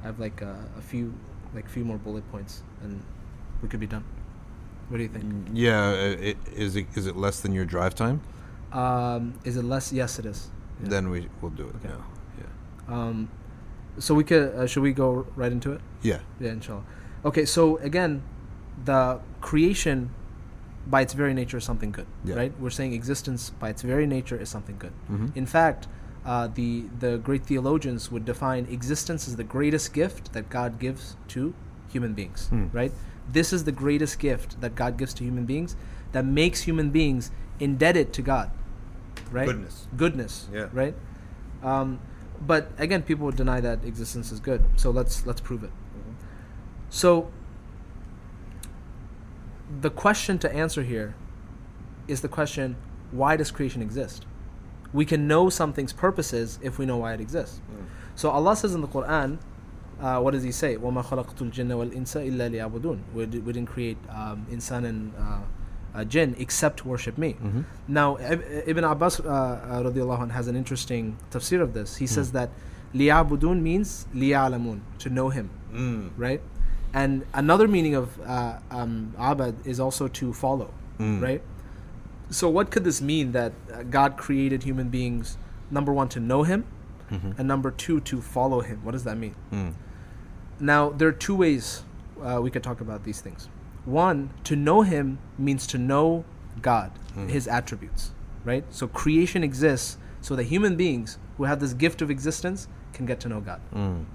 [0.03, 1.13] I have like uh, a few
[1.55, 3.03] like few more bullet points, and
[3.63, 4.05] we could be done.
[4.89, 5.49] What do you think?
[5.53, 5.89] yeah.
[5.91, 8.23] uh, It, is it is it less than your drive time?
[8.73, 9.93] Um, is it less?
[9.93, 10.49] Yes, it is.
[10.83, 10.89] Yeah.
[10.89, 11.89] Then we will do it Okay.
[11.89, 12.05] now.
[12.89, 12.95] Yeah.
[13.99, 15.81] So we could uh, should we go right into it?
[16.03, 16.21] Yeah.
[16.41, 16.85] Yeah, inshallah.
[17.25, 18.23] Okay, so again,
[18.85, 20.11] the creation
[20.87, 22.35] by its very nature is something good, Yeah.
[22.37, 22.53] right?
[22.61, 24.93] We're saying existence by its very nature is something good.
[25.11, 25.35] Mhm.
[25.35, 25.89] In fact,
[26.27, 31.17] uh, the the great theologians would define existence as the greatest gift that God gives
[31.29, 31.55] to
[31.89, 32.67] human beings, Hmm.
[32.73, 32.93] right?
[33.33, 35.77] This is the greatest gift that God gives to human beings
[36.13, 37.31] that makes human beings
[37.61, 38.51] indebted to God,
[39.31, 39.47] right?
[39.47, 39.87] Goodness.
[39.97, 40.69] Goodness, Yeah.
[40.73, 40.95] right?
[41.63, 41.99] Um,
[42.46, 44.64] but again, people would deny that existence is good.
[44.76, 45.72] So let's let's prove it.
[46.90, 47.30] So
[49.82, 51.16] the question to answer here
[52.08, 52.76] is the question
[53.12, 54.26] why does creation exist?
[54.94, 57.62] We can know something's purposes if we know why it exists.
[58.16, 59.38] So Allah says in the Quran,
[60.02, 60.76] uh, what does He say?
[60.78, 65.40] وَمَا خَلَقْتُ الْجِنَّ وَالْإِنسَ إِلَّا لِيَعْبُدُونَ we, di- we didn't create um, insan and uh,
[65.95, 67.35] uh, jinn except worship me.
[67.35, 67.63] Mm-hmm.
[67.89, 71.97] Now, Ibn Abbas uh, uh anh, has an interesting tafsir of this.
[71.97, 72.09] He mm.
[72.09, 72.51] says that
[72.95, 76.11] liyabudun means liyalamun, to know him, mm.
[76.17, 76.41] right?
[76.93, 81.21] And another meaning of uh, um, abad is also to follow, mm.
[81.21, 81.43] right?
[82.31, 85.37] So, what could this mean that uh, God created human beings,
[85.71, 86.65] number one, to know him,
[87.11, 87.33] mm-hmm.
[87.39, 88.85] and number two, to follow him?
[88.85, 89.35] What does that mean?
[89.53, 89.75] Mm.
[90.61, 91.83] Now, there are two ways
[92.23, 93.49] uh, we could talk about these things.
[93.85, 96.25] One, to know Him means to know
[96.63, 96.93] God,
[97.29, 98.13] His attributes,
[98.45, 98.65] right?
[98.71, 103.21] So creation exists so that human beings who have this gift of existence can get
[103.21, 103.61] to know God.
[103.75, 104.07] Mm.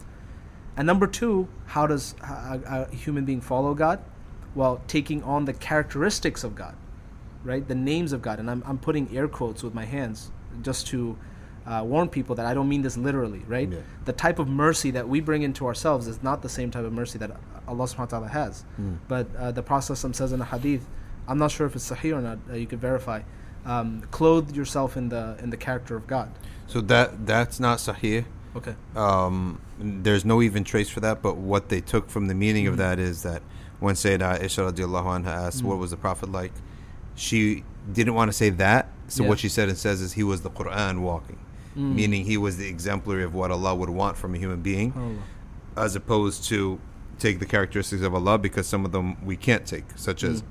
[0.76, 4.00] And number two, how does a, a human being follow God?
[4.56, 6.76] Well, taking on the characteristics of God,
[7.44, 7.68] right?
[7.68, 8.40] The names of God.
[8.40, 11.18] And I'm, I'm putting air quotes with my hands just to
[11.68, 13.70] uh, warn people that I don't mean this literally, right?
[13.70, 13.80] Yeah.
[14.06, 16.94] The type of mercy that we bring into ourselves is not the same type of
[16.94, 17.32] mercy that
[17.70, 18.66] Allah subhanahu wa ta'ala has.
[19.08, 20.86] But uh, the Prophet says in a hadith,
[21.28, 23.22] I'm not sure if it's sahih or not, uh, you could verify.
[23.66, 26.30] Um, clothe yourself in the in the character of God.
[26.68, 28.26] So that that's not sahih.
[28.56, 28.76] Okay.
[28.96, 31.22] Um, there's no even trace for that.
[31.22, 32.74] But what they took from the meaning Mm-hmm.
[32.74, 33.42] of that is that
[33.80, 35.68] when Sayyidah Aisha radiallahu anha asked Mm-hmm.
[35.68, 36.52] what was the Prophet like,
[37.16, 38.88] she didn't want to say that.
[39.08, 39.30] So Yeah.
[39.30, 41.38] what she said and says is he was the Quran walking,
[41.78, 41.94] Mm.
[41.96, 44.90] meaning he was the exemplary of what Allah would want from a human being,
[45.78, 46.80] as opposed to
[47.20, 50.44] take the characteristics of Allah because some of them we can't take, such as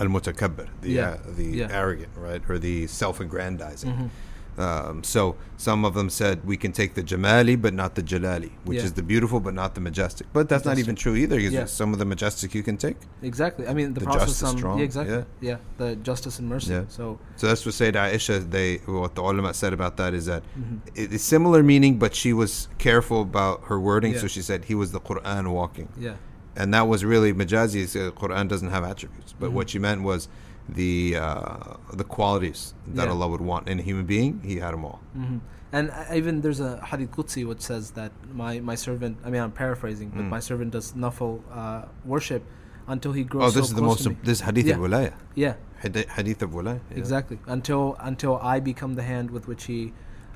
[0.00, 0.94] al mutakabbir, the Mm.
[0.94, 1.08] Yeah.
[1.10, 1.64] uh, the Yeah.
[1.66, 1.74] Mm-hmm.
[1.74, 4.10] arrogant, right, or the self-aggrandizing.
[4.58, 8.52] Um, so some of them said we can take the jamali but not the jalali,
[8.64, 8.84] which Yeah.
[8.84, 10.26] is the beautiful but not the majestic.
[10.32, 11.36] But that's not even true either.
[11.36, 11.64] Because Yeah.
[11.64, 12.96] some of the majestic you can take.
[13.22, 13.66] Exactly.
[13.66, 15.16] I mean, the, The some, strong, Yeah, exactly.
[15.16, 15.24] yeah.
[15.40, 15.56] Yeah.
[15.78, 16.70] the justice and mercy.
[16.72, 16.84] Yeah.
[16.88, 18.48] So So that's what Sayyid Aisha.
[18.50, 20.76] They what the ulama said about that is that Mm-hmm.
[21.02, 24.16] it is similar meaning, but she was careful about her wording.
[24.18, 25.88] So she said he was the Quran walking.
[25.98, 26.14] yeah,
[26.56, 27.80] and that was really majazi.
[27.92, 29.56] The Quran doesn't have attributes, but Mm-hmm.
[29.56, 30.28] what she meant was
[30.68, 33.12] the uh, the qualities that Yeah.
[33.12, 34.40] Allah would want in a human being.
[34.44, 35.00] He had them all.
[35.14, 35.38] hmm
[35.76, 39.18] and even there's a hadith Qudsi which says that my my servant.
[39.24, 42.44] I mean, I'm paraphrasing, but my servant does nafal uh, worship
[42.86, 43.42] until he grows.
[43.42, 43.46] Mm.
[43.46, 44.08] Oh, this so is the most.
[44.22, 44.74] This hadith Yeah.
[44.76, 45.12] of wilaya.
[45.34, 46.78] Yeah, Hadith of wilaya.
[46.90, 46.96] yeah.
[47.02, 47.38] exactly.
[47.46, 49.92] Until until I become the hand with which he.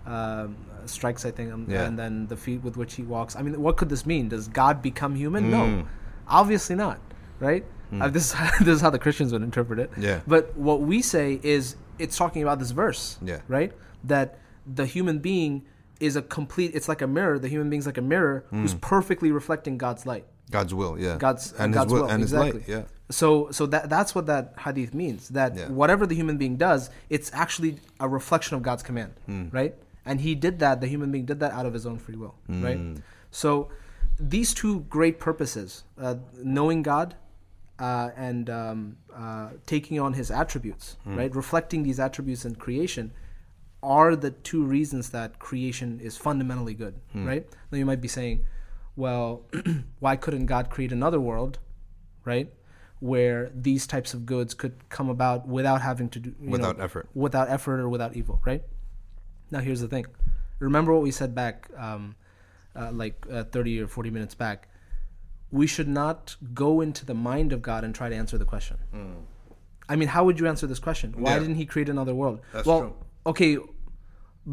[0.06, 0.56] Um,
[0.86, 1.84] strikes, I think, um, Yeah.
[1.86, 3.36] and then the feet with which he walks.
[3.36, 4.28] I mean, what could this mean?
[4.30, 5.44] Does God become human?
[5.44, 5.50] Mm.
[5.50, 5.84] No,
[6.26, 6.98] obviously not,
[7.40, 7.64] right?
[7.92, 9.90] Uh, this this is how the Christians would interpret it.
[9.98, 10.20] Yeah.
[10.26, 13.18] But what we say is it's talking about this verse.
[13.22, 13.40] Yeah.
[13.48, 13.72] Right.
[14.04, 15.64] That the human being
[16.00, 16.72] is a complete.
[16.74, 17.38] It's like a mirror.
[17.38, 20.24] The human being's like a mirror who's perfectly reflecting God's light.
[20.50, 21.16] God's will, yeah.
[21.18, 22.60] God's and God's will, will, and exactly.
[22.60, 22.84] his light, yeah.
[23.10, 25.28] So so that that's what that hadith means.
[25.30, 25.68] That Yeah.
[25.68, 29.48] whatever the human being does, it's actually a reflection of God's command, Hmm.
[29.50, 29.74] right?
[30.06, 30.80] And he did that.
[30.80, 32.76] The human being did that out of his own free will, right?
[32.78, 32.94] Hmm.
[33.30, 33.68] So
[34.18, 37.14] these two great purposes, uh, knowing God.
[37.78, 41.16] Uh, and um, uh, taking on his attributes, Hmm.
[41.16, 41.34] right?
[41.34, 43.12] Reflecting these attributes in creation
[43.84, 47.24] are the two reasons that creation is fundamentally good, Hmm.
[47.24, 47.46] right?
[47.70, 48.44] Now you might be saying,
[48.96, 49.42] well,
[50.00, 51.60] why couldn't God create another world,
[52.24, 52.52] right?
[52.98, 57.08] Where these types of goods could come about without having to do Without know, effort.
[57.14, 58.64] without effort or without evil, right?
[59.52, 60.06] Now here's the thing.
[60.58, 62.16] Remember what we said back, um,
[62.74, 64.66] uh, like uh, 30 or 40 minutes back.
[65.50, 68.76] We should not go into the mind of God and try to answer the question.
[69.88, 71.14] I mean, how would you answer this question?
[71.16, 71.32] Why.
[71.32, 71.38] Yeah.
[71.38, 72.40] didn't He create another world?
[72.52, 72.94] That's well, true.
[73.26, 73.56] okay,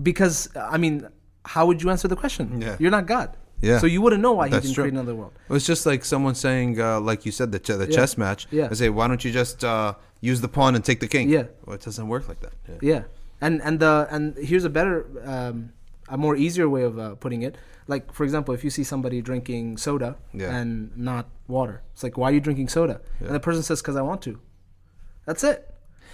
[0.01, 1.07] because I mean,
[1.45, 2.61] how would you answer the question?
[2.61, 2.77] Yeah.
[2.79, 3.35] You're not God.
[3.61, 3.79] Yeah.
[3.79, 4.83] So you wouldn't know why That's He didn't true.
[4.83, 5.33] create another world.
[5.49, 7.95] It was just like someone saying, uh, like you said, the, ch- the Yeah.
[7.95, 8.47] chess match.
[8.51, 8.67] Yeah.
[8.69, 11.29] I say, why don't you just uh, use the pawn and take the king?
[11.29, 11.43] Yeah.
[11.65, 12.53] Well, it doesn't work like that.
[12.67, 12.75] Yeah.
[12.81, 13.03] Yeah,
[13.41, 15.71] and and the and here's a better, um,
[16.09, 17.55] a more easier way of uh, putting it.
[17.87, 20.55] Like for example, if you see somebody drinking soda Yeah.
[20.55, 23.01] and not water, it's like why are you drinking soda?
[23.19, 24.39] And the person says because I want to.
[25.25, 25.73] That's it,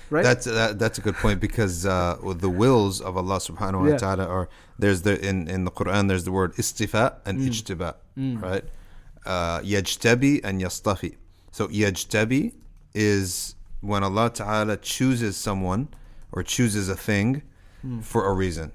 [0.09, 0.23] right?
[0.23, 3.95] That's that, that's a good point because uh, the wills of Allah Subhanahu wa Yeah.
[3.97, 4.49] Taala are
[4.79, 7.47] there's the in, in the Quran there's the word istifa and Mm.
[7.49, 7.95] ijtiba,
[8.41, 8.65] right?
[9.25, 11.15] Uh, yajtabi and yastafi.
[11.51, 12.53] So yajtabi
[12.93, 15.87] is when Allah Taala chooses someone
[16.31, 17.43] or chooses a thing
[17.85, 18.03] Mm.
[18.03, 18.71] for a reason,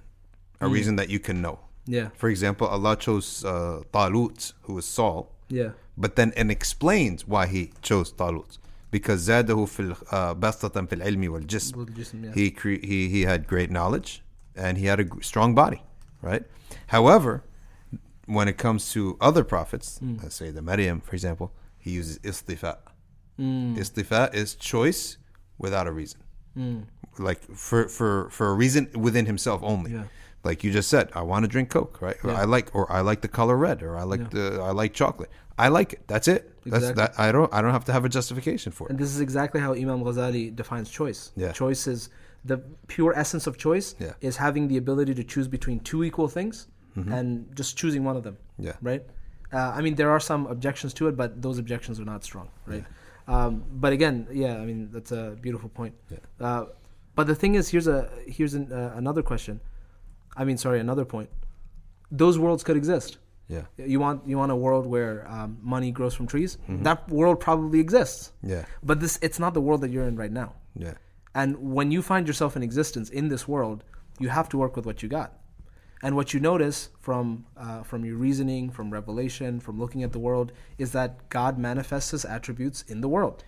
[0.61, 1.61] a reason that you can know.
[1.88, 7.28] yeah, For example, Allah chose uh, Talut, who was Saul, yeah, but then and explains
[7.28, 8.58] why he chose Talut
[8.92, 12.36] because زاده في ال- uh, بسطة في العلم والجسم والجسم, yeah.
[12.36, 14.22] he, cre- he he had great knowledge
[14.56, 15.82] and he had a g- strong body
[16.22, 16.44] right
[16.88, 17.44] however
[18.28, 20.22] when it comes to other prophets Mm.
[20.24, 21.48] let's say the Maryam for example
[21.86, 22.74] he uses istifa
[23.40, 23.78] Mm.
[23.78, 25.18] istifa is choice
[25.58, 26.20] without a reason
[26.58, 26.82] Mm.
[27.28, 30.04] like for for for a reason within himself only Yeah.
[30.45, 32.33] like you just said i want to drink coke right Yeah.
[32.41, 34.29] i like or i like the color red or i like Yeah.
[34.37, 37.73] the i like chocolate i like it that's it that's that i don't i don't
[37.73, 38.91] have to have a justification for it.
[38.91, 41.21] and this is exactly how Imam Ghazali defines choice.
[41.37, 41.53] Yeah.
[41.53, 42.11] Choice is
[42.45, 42.59] the
[42.89, 44.13] pure essence of choice Yeah.
[44.21, 46.55] is having the ability to choose between two equal things
[47.17, 48.37] and just choosing one of them.
[48.37, 48.67] Mm-hmm.
[48.69, 48.77] Yeah.
[48.91, 49.03] Right.
[49.53, 52.49] Uh, I mean, there are some objections to it, but those objections are not strong.
[52.67, 52.85] Right.
[53.29, 53.53] Um,
[53.85, 55.95] but again, yeah, I mean that's a beautiful point.
[56.15, 56.19] Yeah.
[56.47, 56.65] Uh,
[57.15, 59.61] but the thing is, here's a here's an, uh, another question.
[60.37, 61.31] I mean, sorry, another point.
[62.11, 63.19] Those worlds could exist.
[63.49, 63.65] yeah
[63.95, 66.59] You want you want a world where um, money grows from trees?
[66.89, 68.33] That world probably exists.
[68.53, 70.51] yeah But this it's not the world that you're in right now.
[70.85, 70.95] yeah
[71.41, 73.79] And when you find yourself in existence in this world,
[74.23, 75.31] you have to work with what you got.
[76.05, 77.25] And what you notice from
[77.65, 80.49] uh, from your reasoning, from revelation, from looking at the world,
[80.85, 83.39] is that God manifests His attributes in the world,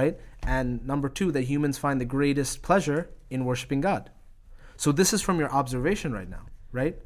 [0.00, 0.14] right?
[0.58, 3.00] And number two, that humans find the greatest pleasure
[3.30, 4.02] in worshiping God.
[4.76, 6.96] So this is from your observation right now, right?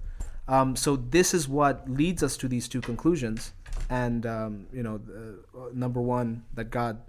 [0.48, 3.52] Um, so this is what leads us to these two conclusions.
[3.88, 5.00] And um, you know,
[5.54, 7.00] uh, number one, that God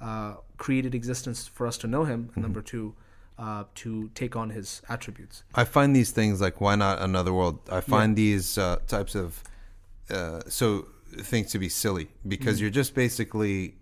[0.00, 2.30] uh, created existence for us to know Him.
[2.34, 2.94] And number two,
[3.38, 5.42] uh, to take on His attributes.
[5.56, 9.42] i find these things like why not another world i find these uh, types of
[10.10, 10.86] uh, so
[11.18, 13.74] things to be silly because you're just basically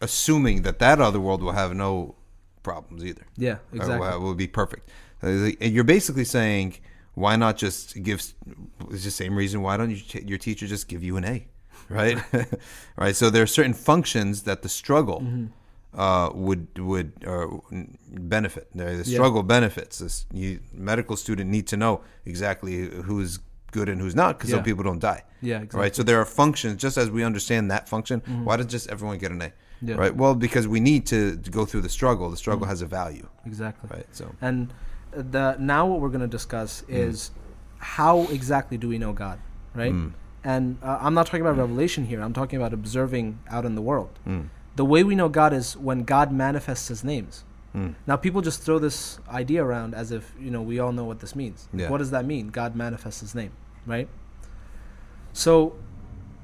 [0.00, 2.14] assuming that that other world will have no
[2.62, 3.98] problems either Yeah, exactly.
[4.08, 4.88] will- will be perfect.
[5.22, 6.76] You're basically saying,
[7.14, 8.20] why not just give?
[8.90, 9.60] It's the same reason.
[9.62, 11.46] Why don't you, t- your teacher just give you an A,
[11.88, 12.18] right?
[12.96, 13.14] right.
[13.16, 16.00] So there are certain functions that the struggle Mm-hmm.
[16.00, 17.48] uh, would would uh,
[18.08, 18.68] benefit.
[18.74, 19.16] The the Yeah.
[19.18, 19.98] struggle benefits.
[19.98, 23.38] This you, medical student need to know exactly who's
[23.72, 24.56] good and who's not, because Yeah.
[24.56, 25.22] some people don't die.
[25.42, 25.94] Yeah, Right.
[25.94, 26.80] So there are functions.
[26.82, 29.52] Just as we understand that function, why does just everyone get an A?
[29.82, 29.94] Yeah.
[29.94, 30.14] Right.
[30.14, 32.30] Well, because we need to, to go through the struggle.
[32.30, 32.70] The struggle mm.
[32.70, 33.28] has a value.
[33.46, 33.88] Exactly.
[33.90, 34.06] Right.
[34.12, 34.34] So.
[34.40, 34.72] And
[35.10, 36.94] the now what we're going to discuss mm.
[36.94, 37.30] is
[37.78, 39.38] how exactly do we know God,
[39.74, 39.92] right?
[39.92, 40.12] Mm.
[40.44, 42.20] And uh, I'm not talking about revelation here.
[42.20, 44.18] I'm talking about observing out in the world.
[44.76, 47.44] The way we know God is when God manifests His names.
[48.06, 51.20] Now people just throw this idea around as if you know we all know what
[51.20, 51.68] this means.
[51.72, 51.88] Yeah.
[51.88, 52.48] What does that mean?
[52.48, 53.52] God manifests His name,
[53.86, 54.08] right?
[55.32, 55.76] So,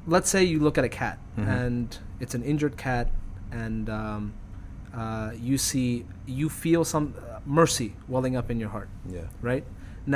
[0.06, 1.48] let's say you look at a cat mm-hmm.
[1.48, 3.10] and it's an injured cat,
[3.64, 4.22] and um,
[5.00, 5.88] uh, you see
[6.40, 9.26] you feel some uh, mercy welling up in your heart Yeah.
[9.50, 9.64] right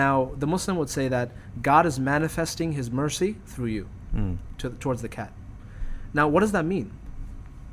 [0.02, 1.26] now the muslim would say that
[1.70, 3.84] god is manifesting his mercy through you
[4.60, 5.32] to, towards the cat
[6.18, 6.88] now what does that mean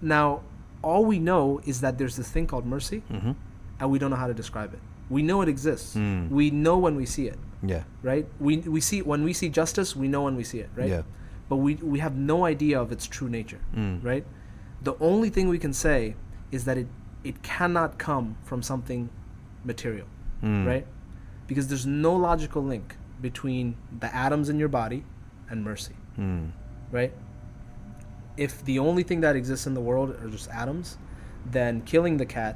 [0.02, 0.42] Now,
[0.84, 3.32] all we know is that there's this thing called mercy, Mm-hmm.
[3.80, 4.82] and we don't know how to describe it.
[5.10, 5.96] We know it exists.
[5.96, 6.30] Mm.
[6.40, 7.40] We know when we see it,
[7.74, 7.84] Yeah.
[8.10, 8.26] right?
[8.48, 10.92] We we see when we see justice, we know when we see it, right?
[10.96, 11.04] Yeah.
[11.50, 13.98] But we we have no idea of its true nature, Mm.
[14.12, 14.26] right?
[14.84, 16.16] The only thing we can say
[16.52, 16.88] is that it
[17.24, 19.10] it cannot come from something
[19.66, 20.08] material,
[20.42, 20.66] Mm.
[20.66, 20.88] right?
[21.48, 25.04] Because there's no logical link between the atoms in your body
[25.50, 26.52] and mercy, Mm.
[26.92, 27.12] right?
[28.38, 30.98] If the only thing that exists in the world are just atoms,
[31.46, 32.56] then killing the cat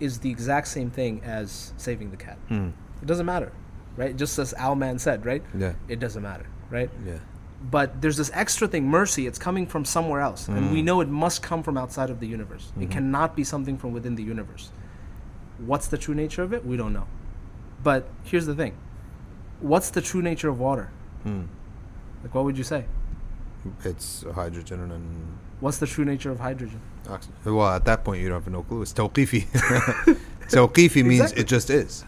[0.00, 2.36] is the exact same thing as saving the cat.
[2.50, 2.72] Mm.
[3.00, 3.52] It doesn't matter,
[3.96, 4.14] right?
[4.16, 5.42] Just as Owlman said, right?
[5.56, 5.74] Yeah.
[5.88, 6.90] It doesn't matter, right?
[7.06, 7.18] Yeah.
[7.62, 9.26] But there's this extra thing, mercy.
[9.26, 10.72] It's coming from somewhere else, and Mm.
[10.72, 12.68] we know it must come from outside of the universe.
[12.70, 12.82] Mm-hmm.
[12.84, 14.70] It cannot be something from within the universe.
[15.58, 16.64] What's the true nature of it?
[16.64, 17.06] We don't know.
[17.82, 18.72] But here's the thing:
[19.60, 20.90] what's the true nature of water?
[21.26, 21.48] Mm.
[22.22, 22.86] Like, what would you say?
[23.84, 26.80] It's hydrogen and What's the true nature of hydrogen?
[27.10, 27.34] oxygen.
[27.44, 28.80] Well, at that point, you don't have no clue.
[28.80, 29.42] It's tawqifi.
[30.48, 31.42] tawqifi means Exactly.
[31.42, 32.04] it just is.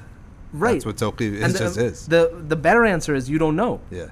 [0.54, 0.82] Right.
[0.82, 2.06] That's what tawqifi it And just is.
[2.06, 3.80] The the better answer is you don't know.
[3.90, 4.06] yeah.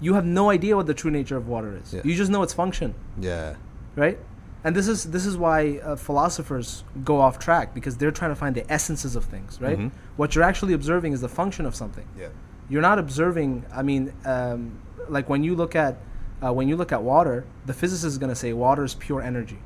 [0.00, 1.94] You have no idea what the true nature of water is.
[1.94, 2.02] Yeah.
[2.04, 2.94] You just know its function.
[3.20, 3.54] Yeah.
[3.96, 4.18] right?
[4.64, 8.34] And this is this is why uh, philosophers go off track because they're trying to
[8.36, 9.78] find the essences of things, right?
[9.78, 9.90] Mhm.
[10.16, 12.04] What you're actually observing is the function of something.
[12.18, 12.28] Yeah.
[12.68, 13.64] You're not observing.
[13.72, 14.78] I mean, um,
[15.08, 15.98] like when you look at
[16.42, 19.22] uh, when you look at water, the physicist is going to say water is pure
[19.22, 19.60] energy.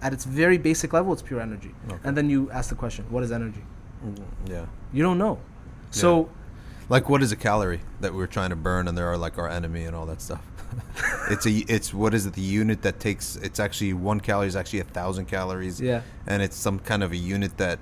[0.00, 1.74] At its very basic level, it's pure energy.
[1.88, 1.98] Okay.
[2.04, 3.64] And then you ask the question, what is energy?
[4.04, 4.16] Mm,
[4.46, 4.66] Yeah.
[4.92, 5.38] You don't know.
[5.90, 6.30] So
[6.88, 9.48] Like, what is a calorie that we're trying to burn, and there are like our
[9.48, 10.40] enemy and all that stuff?
[11.30, 12.34] it's a it's what is it?
[12.34, 15.80] The unit that takes it's actually one calorie is actually a thousand calories.
[15.80, 16.02] Yeah.
[16.26, 17.78] and it's some kind of a unit that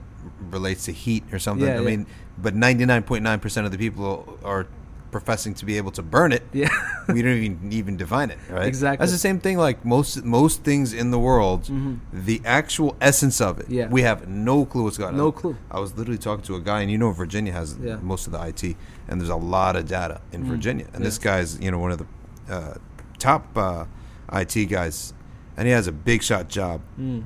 [0.51, 1.67] relates to heat or something.
[1.67, 1.85] Yeah, I yeah.
[1.87, 2.07] mean,
[2.39, 4.67] but ninety nine point nine percent of the people are
[5.11, 6.43] professing to be able to burn it.
[6.53, 6.69] yeah,
[7.09, 8.67] we don't even even define it, right?
[8.67, 9.03] Exactly.
[9.03, 9.57] That's the same thing.
[9.59, 11.69] Like most most things in the world,
[12.13, 13.75] the actual essence of it, Mm-hmm.
[13.75, 13.89] Yeah.
[13.89, 15.17] we have no clue what's going on.
[15.17, 15.57] No clue.
[15.73, 17.97] I was literally talking to a guy, and you know, Virginia has Yeah.
[17.97, 18.77] most of the IT,
[19.09, 20.87] and there's a lot of data in Virginia.
[20.95, 21.23] And this Mm.
[21.23, 22.07] Guy's, you know, one of the
[22.55, 22.75] uh,
[23.19, 23.85] top uh,
[24.33, 25.13] IT guys,
[25.57, 27.25] and he has a big shot job, Mm.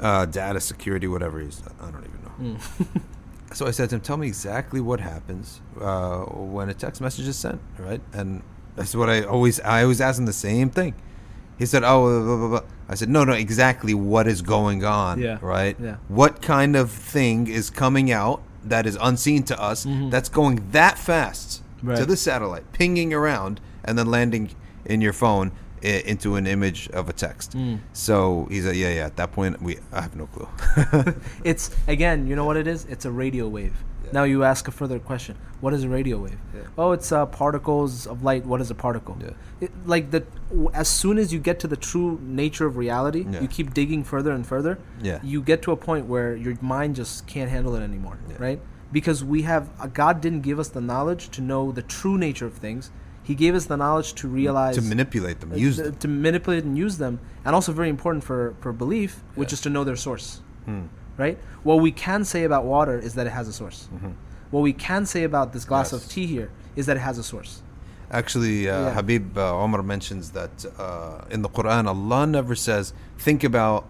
[0.00, 1.62] uh, data security, whatever he's.
[1.80, 2.58] I don't even know.
[2.58, 3.00] Mm.
[3.52, 7.28] So I said to him, "Tell me exactly what happens uh, when a text message
[7.28, 8.42] is sent, right?" And
[8.74, 10.94] that's what I always I always ask him the same thing.
[11.56, 14.84] He said, "Oh, blah, blah, blah, blah." I said, "No, no, exactly what is going
[14.84, 15.38] on, Yeah.
[15.40, 15.76] right?
[15.80, 15.98] Yeah.
[16.08, 20.10] What kind of thing is coming out that is unseen to us mm-hmm.
[20.10, 21.62] that's going that fast
[21.96, 24.50] to the satellite, pinging around, and then landing
[24.86, 25.52] in your phone
[25.82, 27.80] i- into an image of a text?" Mm.
[27.92, 30.48] So he's like, "Yeah, yeah." At that point, we I have no clue.
[31.44, 32.84] it's again, you know what it is?
[32.86, 33.84] It's a radio wave.
[34.16, 35.36] Now you ask a further question.
[35.60, 36.38] What is a radio wave?
[36.54, 36.62] Yeah.
[36.78, 38.44] Oh, it's uh, particles of light.
[38.52, 39.16] What is a particle?
[39.20, 39.30] Yeah.
[39.60, 43.22] It, like the w- as soon as you get to the true nature of reality,
[43.28, 43.40] Yeah.
[43.42, 44.78] you keep digging further and further.
[45.02, 45.18] Yeah.
[45.32, 48.60] You get to a point where your mind just can't handle it anymore, right?
[48.92, 52.46] Because we have uh, God didn't give us the knowledge to know the true nature
[52.46, 52.92] of things.
[53.30, 55.96] He gave us the knowledge to realize to manipulate them, uh, use th- them.
[56.04, 59.70] to manipulate and use them, and also very important for for belief, which is to
[59.70, 60.26] know their source.
[60.66, 60.82] Hmm.
[61.16, 61.38] Right.
[61.62, 63.88] What we can say about water is that it has a source.
[64.50, 65.96] What we can say about this glass Mm-hmm.
[65.96, 66.04] Yes.
[66.06, 67.62] of tea here is that it has a source.
[68.10, 68.90] Actually, uh, Yeah.
[68.94, 73.86] Habib uh, Omar mentions that uh, in the Quran, Allah never says, think about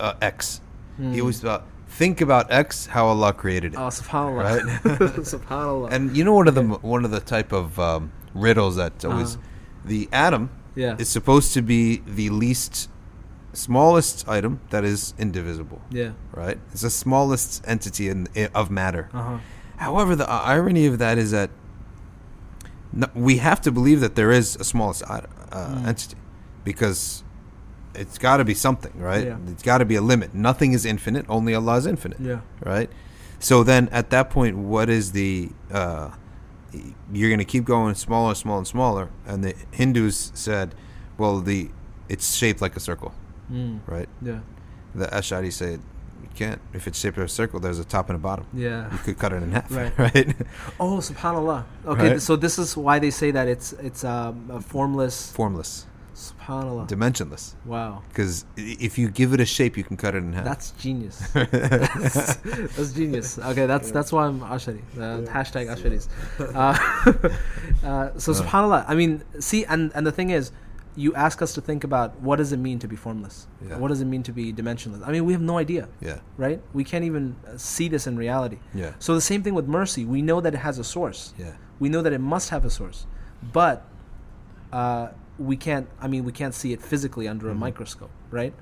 [0.00, 0.60] uh, X.
[0.96, 1.12] Hmm.
[1.12, 3.76] He always about, think about X, how Allah created it.
[3.78, 4.44] Oh, subhanallah.
[4.44, 4.62] Right?
[5.34, 5.90] subhanallah.
[5.92, 9.34] and you know one of the one of the type of um, riddles that always
[9.36, 9.86] Uh-huh.
[9.92, 10.96] the atom Yeah.
[10.98, 12.88] is supposed to be the least
[13.56, 16.12] smallest item that is indivisible yeah.
[16.32, 19.38] right it's the smallest entity in, of matter Uh huh.
[19.78, 21.50] However, the irony of that is that
[22.92, 25.86] no, we have to believe that there is a smallest uh, Mm.
[25.86, 26.16] entity
[26.64, 27.22] because
[27.94, 29.26] it's got to be something, right?
[29.26, 29.36] Yeah.
[29.52, 30.34] It's got to be a limit.
[30.34, 31.24] Nothing is infinite.
[31.28, 32.40] Only Allah is infinite, Yeah.
[32.64, 32.90] right?
[33.38, 35.50] So then, at that point, what is the?
[35.72, 36.10] Uh,
[37.12, 39.08] you're going to keep going smaller, smaller, and smaller.
[39.26, 40.74] And the Hindus said,
[41.18, 41.70] "Well, the
[42.08, 43.12] it's shaped like a circle,
[43.50, 43.80] Mm.
[43.86, 44.40] right?" Yeah.
[44.94, 46.60] The Ash'ari say you can't.
[46.72, 48.46] If it's shaped like a circle, there's a top and a bottom.
[48.54, 48.90] Yeah.
[48.92, 49.92] You could cut it in half, Right.
[50.06, 50.34] right?
[50.80, 51.64] Oh, subhanallah.
[51.86, 52.22] Okay, Right?
[52.22, 55.32] so this is why they say that it's it's um, a formless.
[55.32, 56.88] Formless, Subhanallah.
[56.88, 57.52] dimensionless.
[57.66, 58.02] Wow.
[58.08, 60.46] Because if you give it a shape, you can cut it in half.
[60.46, 61.18] That's genius.
[61.34, 62.36] that's,
[62.76, 63.38] that's genius.
[63.38, 64.80] Okay, that's that's why I'm Ashari.
[64.96, 66.08] Uh, Hashtag Asharis.
[66.40, 66.72] Uh,
[67.86, 68.86] uh, so subhanallah.
[68.88, 70.52] I mean, see, and and the thing is,
[70.96, 73.46] you ask us to think about what does it mean to be formless.
[73.68, 73.76] Yeah.
[73.78, 75.06] What does it mean to be dimensionless?
[75.06, 76.60] I mean, we have no idea, yeah, right?
[76.72, 78.58] We can't even uh, see this in reality.
[78.74, 80.04] yeah, So the same thing with mercy.
[80.06, 81.34] We know that it has a source.
[81.38, 83.06] yeah, We know that it must have a source,
[83.52, 83.84] but
[84.72, 85.86] uh, we can't.
[86.00, 87.60] I mean, we can't see it physically under a Mm-hmm.
[87.60, 88.54] microscope, right?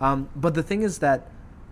[0.00, 1.28] Um, but the thing is that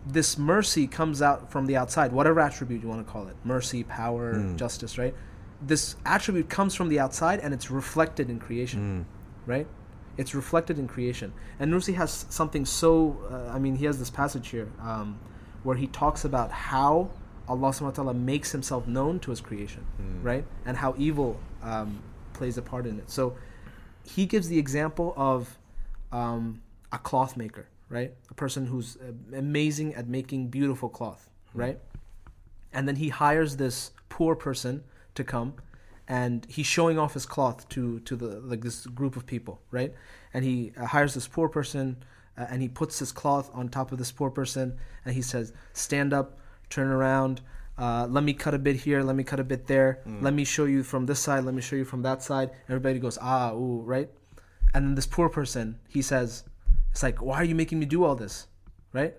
[0.07, 3.85] this mercy comes out from the outside, whatever attribute you want to call it mercy,
[3.85, 4.57] power, Hmm.
[4.57, 5.15] justice, right?
[5.63, 9.07] This attribute comes from the outside and it's reflected in creation,
[9.47, 9.67] right?
[10.21, 11.33] It's reflected in creation.
[11.59, 15.18] And Nursi has something so, uh, I mean, he has this passage here um,
[15.62, 17.09] where he talks about how
[17.49, 19.83] Allah subhanahu wa ta'ala makes himself known to his creation,
[20.23, 20.45] right?
[20.66, 22.03] And how evil um,
[22.35, 23.11] plays a part in it.
[23.11, 23.35] So
[24.05, 25.59] he gives the example of
[26.12, 26.61] um,
[26.93, 28.12] a cloth maker, right?
[28.31, 31.79] A person who's uh, amazing at making beautiful cloth, right?
[32.75, 35.55] And then he hires this poor person to come,
[36.11, 39.95] and he's showing off his cloth to to the like this group of people, right?
[40.35, 41.97] And he uh, hires this poor person,
[42.37, 45.53] uh, and he puts his cloth on top of this poor person, and he says,
[45.73, 46.39] "Stand up,
[46.69, 47.43] turn around."
[47.79, 49.03] Uh, let me cut a bit here.
[49.03, 50.03] Let me cut a bit there.
[50.21, 51.45] Let me show you from this side.
[51.45, 52.51] Let me show you from that side.
[52.69, 54.11] Everybody goes ah ooh right,
[54.75, 56.43] and then this poor person he says,
[56.91, 58.49] "It's like why are you making me do all this,
[58.93, 59.15] right?"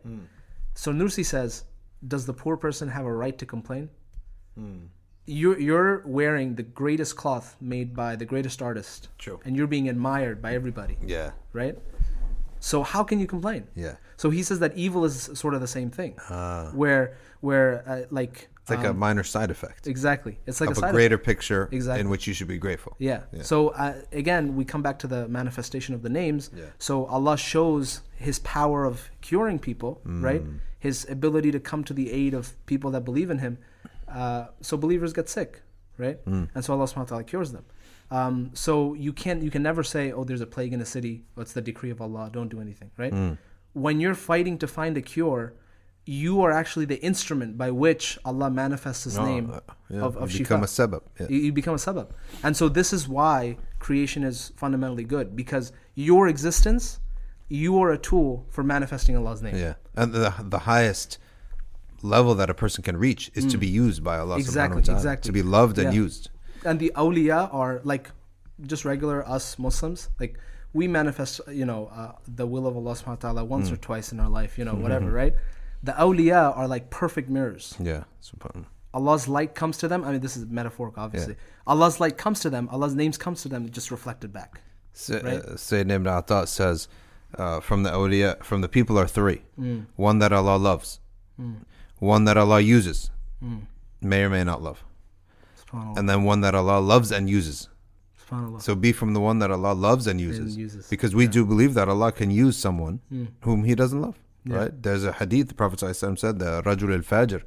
[0.74, 1.64] So Nursi says,
[2.06, 3.89] "Does the poor person have a right to complain?"
[5.26, 9.39] You're you're wearing the greatest cloth made by the greatest artist, True.
[9.45, 11.32] and you're being admired by everybody, Yeah.
[11.53, 11.78] right?
[12.59, 13.67] So how can you complain?
[13.76, 13.95] Yeah.
[14.17, 16.13] So he says that evil is sort of the same thing,
[16.74, 20.91] where where uh, like It's like a minor side effect exactly, it's like a, a,
[20.91, 21.26] greater effect.
[21.26, 22.01] picture Exactly.
[22.01, 22.95] in which you should be grateful.
[22.99, 23.22] Yeah.
[23.32, 23.43] Yeah.
[23.43, 26.49] So uh, again, we come back to the manifestation of the names.
[26.55, 26.65] Yeah.
[26.80, 30.24] So Allah shows His power of curing people, Mm.
[30.24, 30.43] right?
[30.80, 33.57] His ability to come to the aid of people that believe in Him.
[34.12, 35.62] Uh, so believers get sick,
[35.97, 36.24] right?
[36.26, 36.49] Mm.
[36.53, 37.66] And so Allah Subhanahu wa Taala cures them.
[38.09, 41.24] Um, so you can't, you can never say, "Oh, there's a plague in a city.
[41.38, 42.30] Oh, it's the decree of Allah.
[42.32, 43.14] Don't do anything." Right?
[43.14, 43.38] Mm.
[43.74, 45.53] When you're fighting to find a cure,
[46.05, 49.59] you are actually the instrument by which Allah manifests His No, name uh,
[49.89, 50.64] yeah, of, of you become shifa.
[50.82, 51.01] a sabab.
[51.20, 51.28] Yeah.
[51.30, 52.09] You, you become a sabab.
[52.43, 56.99] And so this is why creation is fundamentally good because your existence,
[57.47, 59.55] you are a tool for manifesting Allah's name.
[59.55, 61.18] Yeah, and the the highest
[62.04, 64.39] level that a person can reach is to be used by Allah Mm.
[64.39, 65.28] Exactly, subhanahu wa ta'ala, exactly.
[65.30, 66.30] to be loved and used.
[66.66, 68.12] And the awliya are like
[68.62, 70.10] just regular us Muslims.
[70.20, 70.38] Like
[70.74, 73.74] we manifest, you know, uh, the will of Allah subhanahu wa ta'ala once Mm.
[73.74, 75.34] or twice in our life, you know, whatever, right?
[75.84, 77.76] The awliya are like perfect mirrors.
[77.80, 78.66] Yeah, subhanallah.
[78.93, 80.04] Allah's light comes to them.
[80.04, 81.36] I mean, this is metaphorical, obviously.
[81.66, 82.68] Allah's light comes to them.
[82.72, 84.62] Allah's names comes to them, just reflected back.
[84.93, 85.39] Sa- Right.
[85.39, 86.89] uh, Sayyidina Ibn Atta says,
[87.38, 89.43] uh, from the awliya, from the people are three.
[89.58, 89.86] Mm.
[89.95, 90.99] One that Allah loves,
[92.02, 93.10] one that Allah uses,
[93.43, 93.62] Mm.
[94.02, 94.80] may or may not love,
[95.97, 97.70] and then one that Allah loves and uses.
[98.60, 100.56] So be from the one that Allah loves and uses.
[100.58, 103.28] uses, Because we do believe that Allah can use someone Mm.
[103.45, 104.18] whom He doesn't love.
[104.45, 104.72] Right?
[104.86, 107.41] There's a hadith, the Prophet ﷺ said, the Rajul al Fajr,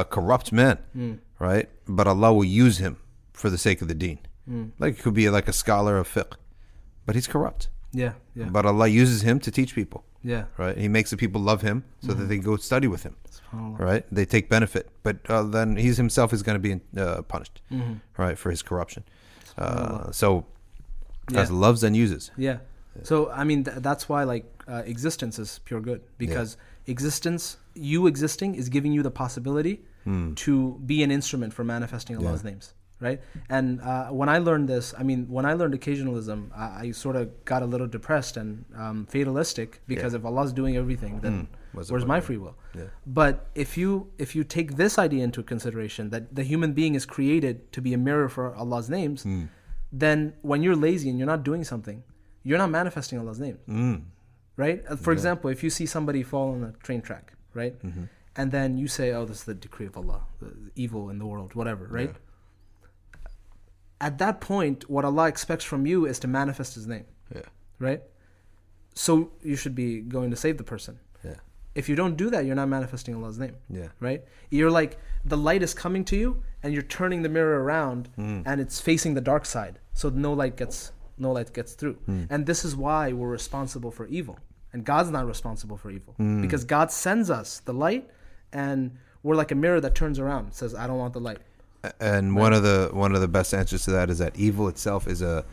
[0.00, 1.18] a corrupt man, Mm.
[1.48, 1.68] right?
[1.88, 2.94] But Allah will use him
[3.32, 4.18] for the sake of the deen.
[4.48, 4.70] Mm.
[4.78, 6.34] Like it could be like a scholar of fiqh,
[7.06, 7.68] but he's corrupt.
[7.92, 10.44] yeah, yeah, But Allah uses him to teach people, yeah.
[10.62, 10.76] right?
[10.84, 12.18] He makes the people love him so Mm.
[12.18, 13.14] that they go study with him,
[13.88, 14.04] right?
[14.16, 16.72] They take benefit, but uh, then he's himself is going to be
[17.04, 17.94] uh, punished, Mhm.
[18.24, 19.02] right, for his corruption.
[19.64, 20.28] Uh, so,
[21.32, 21.42] Yeah.
[21.42, 22.30] as loves and uses.
[22.48, 22.58] Yeah.
[23.02, 26.56] So I mean th- that's why like uh, existence is pure good because
[26.86, 27.42] existence,
[27.92, 29.76] you existing, is giving you the possibility
[30.46, 30.54] to
[30.86, 32.42] be an instrument for manifesting Allah's.
[32.44, 32.50] Yeah.
[32.50, 32.66] names,
[33.00, 33.20] right?
[33.50, 37.16] And uh, when I learned this, I mean, when I learned occasionalism, I, I sort
[37.16, 41.84] of got a little depressed and um, fatalistic because if Allah's doing everything, then the
[41.92, 42.56] where's my free will?
[42.74, 42.84] Yeah.
[43.06, 47.04] But if you if you take this idea into consideration that the human being is
[47.06, 49.44] created to be a mirror for Allah's names, Hmm.
[49.92, 52.02] then when you're lazy and you're not doing something,
[52.42, 54.02] you're not manifesting Allah's name, Mm.
[54.56, 54.82] right?
[54.88, 58.04] Uh, For example, if you see somebody fall on a train track, right, Mm-hmm.
[58.36, 61.26] and then you say, "Oh, this is the decree of Allah, the evil in the
[61.26, 62.14] world, whatever," right?
[64.00, 67.42] At that point, what Allah expects from you is to manifest His name, Yeah.
[67.78, 68.02] right?
[68.94, 70.98] So you should be going to save the person.
[71.24, 71.34] Yeah.
[71.74, 73.88] If you don't do that, you're not manifesting Allah's name Yeah.
[74.00, 74.24] right?
[74.50, 78.42] You're like the light is coming to you, and you're turning the mirror around, Mm.
[78.46, 81.96] and it's facing the dark side, so no light gets no light gets through.
[82.06, 82.26] Mm.
[82.28, 84.38] And this is why we're responsible for evil,
[84.74, 86.42] and God's not responsible for evil Mm.
[86.42, 88.10] because God sends us the light,
[88.52, 91.38] and we're like a mirror that turns around, says, "I don't want the light."
[92.00, 95.06] And one of the one of the best answers to that is that evil itself
[95.06, 95.44] is a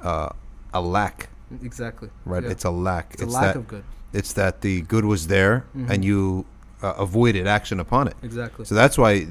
[0.00, 0.30] uh,
[0.74, 1.28] a lack,
[1.62, 2.08] Exactly.
[2.24, 2.42] right?
[2.42, 2.50] Yeah.
[2.50, 3.14] It's a lack.
[3.14, 3.84] It's a lack that, of good.
[4.12, 6.44] It's that the good was there and you
[6.82, 8.16] uh, avoided action upon it.
[8.22, 8.64] Exactly.
[8.64, 9.26] So that's why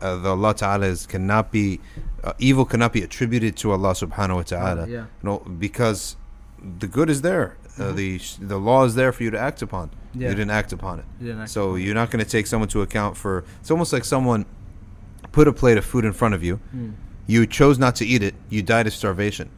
[0.00, 1.80] uh, the Allah Ta'ala is, cannot be
[2.22, 4.86] uh, evil cannot be attributed to Allah Subhanahu wa Ta'ala.
[4.88, 5.06] yeah.
[5.22, 6.16] No, because
[6.78, 7.56] the good is there.
[7.78, 9.90] Uh, the the law is there for you to act upon.
[10.14, 10.28] Yeah.
[10.28, 11.06] You didn't act upon it.
[11.20, 13.44] You act so you're not going to take someone to account for.
[13.60, 14.44] It's almost like someone
[15.32, 16.60] put a plate of food in front of you.
[16.74, 16.94] Mm.
[17.26, 18.34] You chose not to eat it.
[18.50, 19.50] You died of starvation.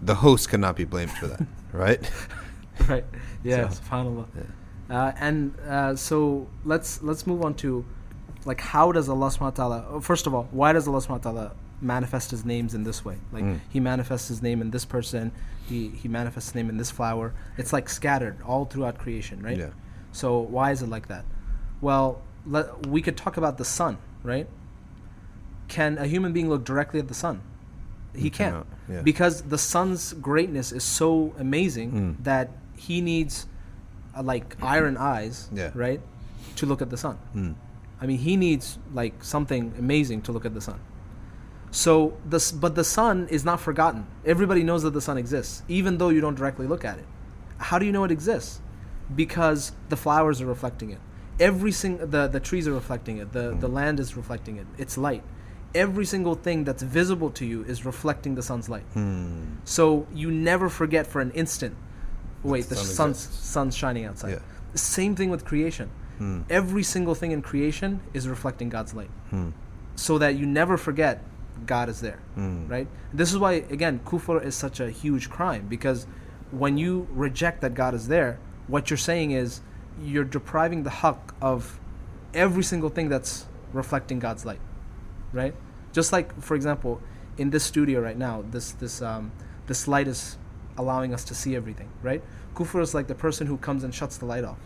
[0.00, 2.00] The host cannot be blamed for that, right?
[2.88, 3.04] right.
[3.42, 3.68] Yeah.
[3.68, 4.26] So- Subhanallah.
[4.90, 7.84] Uh, and uh, so let's let's move on to
[8.44, 11.08] like how does Allah subhanahu wa ta'ala oh, first of all, why does Allah subhanahu
[11.24, 13.16] wa ta'ala manifest his names in this way?
[13.32, 13.60] Like Mm.
[13.70, 15.32] he manifests his name in this person,
[15.66, 17.32] he he manifests his name in this flower.
[17.56, 19.56] It's like scattered all throughout creation, right?
[19.56, 19.70] Yeah.
[20.12, 21.24] So why is it like that?
[21.80, 24.46] Well, let, we could talk about the sun, right?
[25.68, 27.40] Can a human being look directly at the sun?
[28.14, 28.64] He can't.
[28.88, 29.00] yeah.
[29.02, 32.24] Because the sun's greatness is so amazing Mm.
[32.24, 33.46] that he needs
[34.16, 35.70] uh, like iron eyes, Yeah.
[35.74, 36.00] right,
[36.56, 37.18] to look at the sun.
[37.34, 37.54] Mm.
[38.00, 40.78] I mean, he needs like something amazing to look at the sun.
[41.72, 44.06] So this, but the sun is not forgotten.
[44.24, 47.06] Everybody knows that the sun exists, even though you don't directly look at it.
[47.58, 48.60] How do you know it exists?
[49.16, 51.00] Because the flowers are reflecting it.
[51.40, 53.32] Every sing the the trees are reflecting it.
[53.32, 54.66] The the land is reflecting it.
[54.78, 55.24] It's light.
[55.74, 58.84] Every single thing that's visible to you is reflecting the sun's light.
[58.92, 59.56] Hmm.
[59.64, 61.76] So you never forget for an instant.
[62.42, 64.30] Wait, the sun sun's sun's shining outside.
[64.30, 64.38] Yeah.
[64.74, 65.90] Same thing with creation.
[66.18, 66.42] Hmm.
[66.48, 69.10] Every single thing in creation is reflecting God's light.
[69.96, 71.22] So that you never forget
[71.66, 72.20] God is there.
[72.34, 72.68] Hmm.
[72.68, 72.88] Right?
[73.12, 76.06] This is why again kufr is such a huge crime because
[76.50, 79.60] when you reject that God is there, what you're saying is
[80.00, 81.80] you're depriving the haqq of
[82.32, 84.60] every single thing that's reflecting God's light.
[85.32, 85.54] Right?
[85.94, 87.00] Just like for example,
[87.38, 89.32] in this studio right now, this this um
[89.66, 90.36] this light is
[90.76, 92.22] allowing us to see everything, right?
[92.54, 94.58] Kufr is like the person who comes and shuts the light off,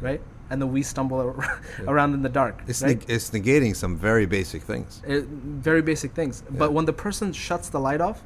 [0.00, 0.20] right?
[0.50, 1.60] And then we stumble ar-
[1.92, 2.56] around in the dark.
[2.66, 2.98] It's, right?
[2.98, 5.00] neg- it's negating some very basic things.
[5.06, 5.20] Uh,
[5.62, 6.42] very basic things.
[6.50, 6.58] Yeah.
[6.58, 8.18] But when the person shuts the light off,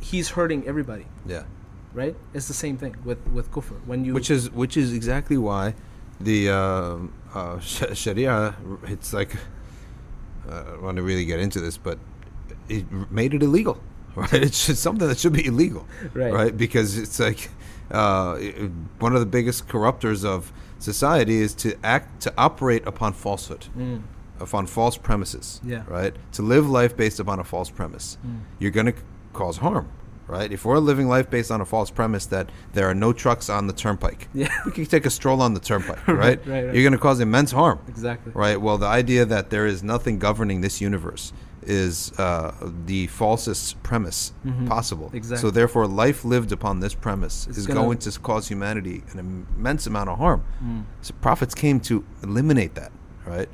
[0.00, 1.42] he's hurting everybody, Yeah.
[1.92, 2.14] right?
[2.34, 3.76] It's the same thing with with kufr.
[3.86, 5.74] When you which is which is exactly why
[6.20, 8.54] the um uh, sh- Sharia
[8.94, 9.38] it's like uh,
[10.50, 11.98] I don't want to really get into this, but
[12.68, 13.80] it made it illegal,
[14.14, 14.32] right?
[14.34, 16.56] It's just something that should be illegal, Right.
[16.56, 17.50] Because it's like
[17.90, 18.36] uh,
[18.98, 23.66] one of the biggest corruptors of society is to act to operate upon falsehood.
[23.76, 24.02] Mm.
[24.40, 25.82] Upon false premises, Yeah.
[25.86, 26.14] right?
[26.32, 28.40] To live life based upon a false premise, Mm.
[28.58, 28.94] you're going to
[29.34, 29.86] cause harm,
[30.30, 30.50] right?
[30.52, 33.66] If we're living life based on a false premise that there are no trucks on
[33.66, 34.48] the turnpike, Yeah.
[34.66, 36.46] we can take a stroll on the turnpike, Right, right?
[36.46, 36.74] right, right.
[36.74, 38.60] You're going to cause immense harm, exactly right?
[38.60, 42.54] Well, the idea that there is nothing governing this universe is uh,
[42.86, 44.66] the falsest premise Mhm.
[44.66, 45.10] possible.
[45.12, 45.42] Exactly.
[45.42, 49.18] So, therefore, life lived upon this premise It's is going to cause humanity an
[49.58, 50.42] immense amount of harm.
[50.64, 50.84] Mm.
[51.02, 52.92] So, prophets came to eliminate that,
[53.26, 53.48] right?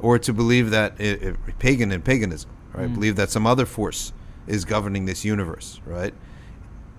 [0.00, 1.08] Or to believe that i
[1.48, 2.88] i pagan and paganism, right?
[2.90, 2.94] Mm.
[2.94, 4.12] Believe that some other force
[4.46, 6.14] is governing this universe, right?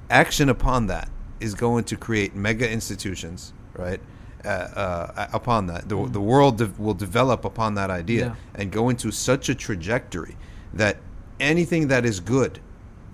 [0.10, 4.00] Action upon that is going to create mega institutions, right?
[4.46, 8.30] Uh, uh, upon that, the, the world de- will develop upon that idea Mm.
[8.30, 8.62] Yeah.
[8.62, 10.38] and go into such a trajectory
[10.74, 10.98] that
[11.40, 12.60] anything that is good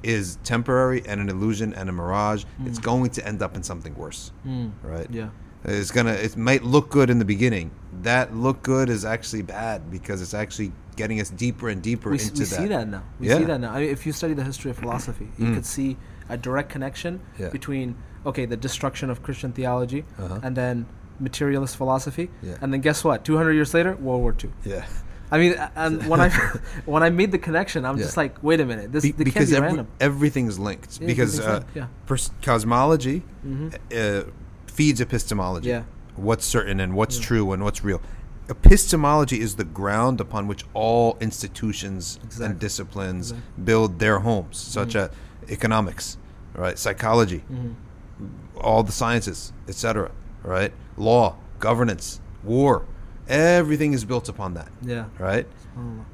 [0.03, 2.43] is temporary and an illusion and a mirage.
[2.65, 4.71] It's going to end up in something worse, Mm.
[4.83, 5.07] right?
[5.09, 5.29] yeah
[5.65, 6.11] It's gonna.
[6.11, 7.71] It might look good in the beginning.
[8.01, 12.19] That look good is actually bad because it's actually getting us deeper and deeper we,
[12.19, 12.45] into we that.
[12.45, 13.37] see that now we Yeah.
[13.39, 15.53] see that now I mean, if you study the history of philosophy you Mm.
[15.55, 15.97] could see
[16.29, 17.49] a direct connection Yeah.
[17.49, 20.39] between okay the destruction of christian theology Uh-huh.
[20.43, 20.85] and then
[21.19, 22.55] materialist philosophy Yeah.
[22.61, 24.85] and then guess what 200 years later world war ii Yeah.
[25.31, 26.29] I mean, and when I
[26.85, 28.03] when I made the connection, I'm Yeah.
[28.03, 29.87] just like, wait a minute, this Be- because can't be every, random.
[29.99, 30.99] everything's linked.
[31.01, 31.87] Yeah, because everything's uh, linked, yeah.
[32.05, 33.73] pers- cosmology Mhm.
[33.73, 34.29] uh,
[34.67, 35.69] feeds epistemology.
[35.69, 35.83] Yeah.
[36.15, 37.99] What's certain and what's true and what's real.
[38.49, 42.45] Epistemology is the ground upon which all institutions Exactly.
[42.45, 43.63] and disciplines Exactly.
[43.63, 45.09] build their homes, such as
[45.49, 46.17] economics,
[46.53, 46.77] right?
[46.77, 47.75] Psychology, Mhm.
[48.59, 50.11] all the sciences, etc.
[50.43, 50.73] Right?
[50.97, 52.83] Law, governance, war,
[53.29, 54.67] everything is built upon that.
[54.81, 55.05] Yeah.
[55.17, 55.47] Right?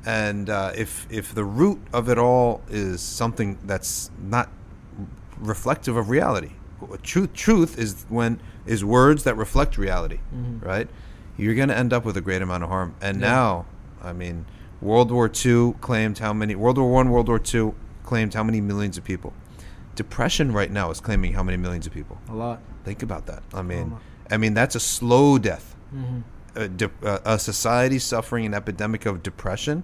[0.05, 4.49] And uh, if if the root of it all is something that's not
[5.39, 6.51] reflective of reality,
[7.01, 10.63] truth truth is when is words that reflect reality, Mhm.
[10.63, 10.87] right?
[11.39, 12.93] You're going to end up with a great amount of harm.
[13.01, 13.27] And Yeah.
[13.27, 13.65] now,
[14.03, 14.45] I mean,
[14.81, 18.61] World War II claimed how many World War One, World War II claimed how many
[18.61, 19.33] millions of people.
[19.95, 22.17] Depression right now is claiming how many millions of people.
[22.29, 22.61] A lot.
[22.85, 23.43] Think about that.
[23.53, 23.97] I mean.
[24.31, 26.21] I mean that's a slow death Mhm.
[26.55, 26.91] a, de-
[27.25, 29.83] a society suffering an epidemic of depression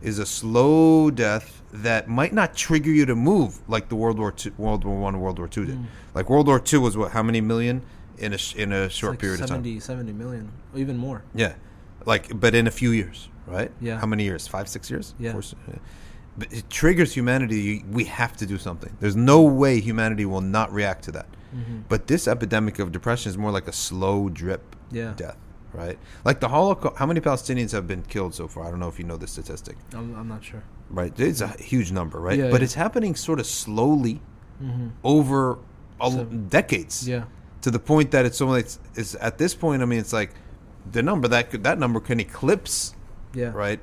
[0.00, 4.30] is a slow death that might not trigger you to move like the World War
[4.32, 5.76] Two, World War One, World War Two did.
[5.78, 5.86] Mm.
[6.14, 7.10] Like World War Two was what?
[7.12, 7.82] How many million
[8.20, 9.80] in a in a short like period 70, of time?
[9.80, 11.22] 70 million, or even more.
[11.34, 11.54] Yeah,
[12.06, 13.70] like but in a few years, right?
[13.80, 13.98] Yeah.
[13.98, 14.46] How many years?
[14.46, 15.14] Five, six years?
[15.18, 15.32] Yeah.
[15.32, 15.42] Four.
[16.38, 17.84] But it triggers humanity.
[17.90, 18.96] We have to do something.
[19.00, 21.26] There's no way humanity will not react to that.
[21.54, 21.82] Mhm.
[21.88, 25.12] But this epidemic of depression is more like a slow drip Yeah.
[25.16, 25.36] death,
[25.72, 25.98] right?
[26.24, 26.96] Like the Holocaust.
[26.98, 28.64] How many Palestinians have been killed so far?
[28.66, 30.62] I don't know if you know the statistic, I'm, I'm not sure.
[30.88, 31.12] right?
[31.18, 32.38] It's a huge number, right?
[32.38, 32.64] Yeah, but yeah.
[32.66, 34.20] it's happening sort of slowly
[34.62, 34.88] Mm-hmm.
[35.04, 35.52] over
[36.00, 37.08] a l- So- decades.
[37.08, 37.24] Yeah.
[37.62, 39.82] To the point that it's so it's, it's at this point.
[39.82, 40.32] I mean, it's like
[40.90, 42.94] the number that could, that number can eclipse
[43.34, 43.52] Yeah.
[43.54, 43.80] right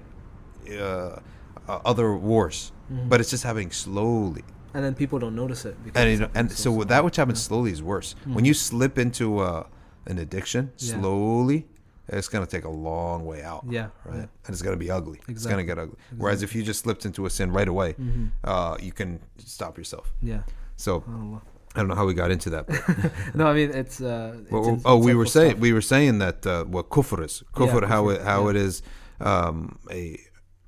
[0.72, 1.20] uh,
[1.68, 3.10] uh, other wars, Mm-hmm.
[3.10, 4.44] but it's just happening slowly.
[4.74, 5.76] And then people don't notice it.
[5.84, 8.16] Because And know, and so that which happens slowly is worse.
[8.26, 9.64] When you slip into uh,
[10.06, 11.00] an addiction Yeah.
[11.00, 11.68] slowly,
[12.08, 13.66] it's gonna take a long way out.
[13.68, 14.16] Yeah, right.
[14.20, 14.22] yeah.
[14.46, 15.20] And it's gonna be ugly.
[15.28, 15.98] It's gonna get ugly.
[16.18, 18.26] Whereas if you just slipped into a sin right away, Mm-hmm.
[18.46, 20.14] uh, you can stop yourself.
[20.22, 20.44] Yeah.
[20.78, 21.42] So Allah.
[21.78, 22.66] I don't know how we got into that.
[22.68, 24.02] But, No, I mean it's.
[24.02, 25.62] Uh, it's well, in- oh, we were saying stuff.
[25.62, 27.44] we were saying that uh, what kufr is.
[27.54, 28.50] Kufr, how kufr, it how yeah.
[28.52, 28.82] it is
[29.22, 30.20] um, a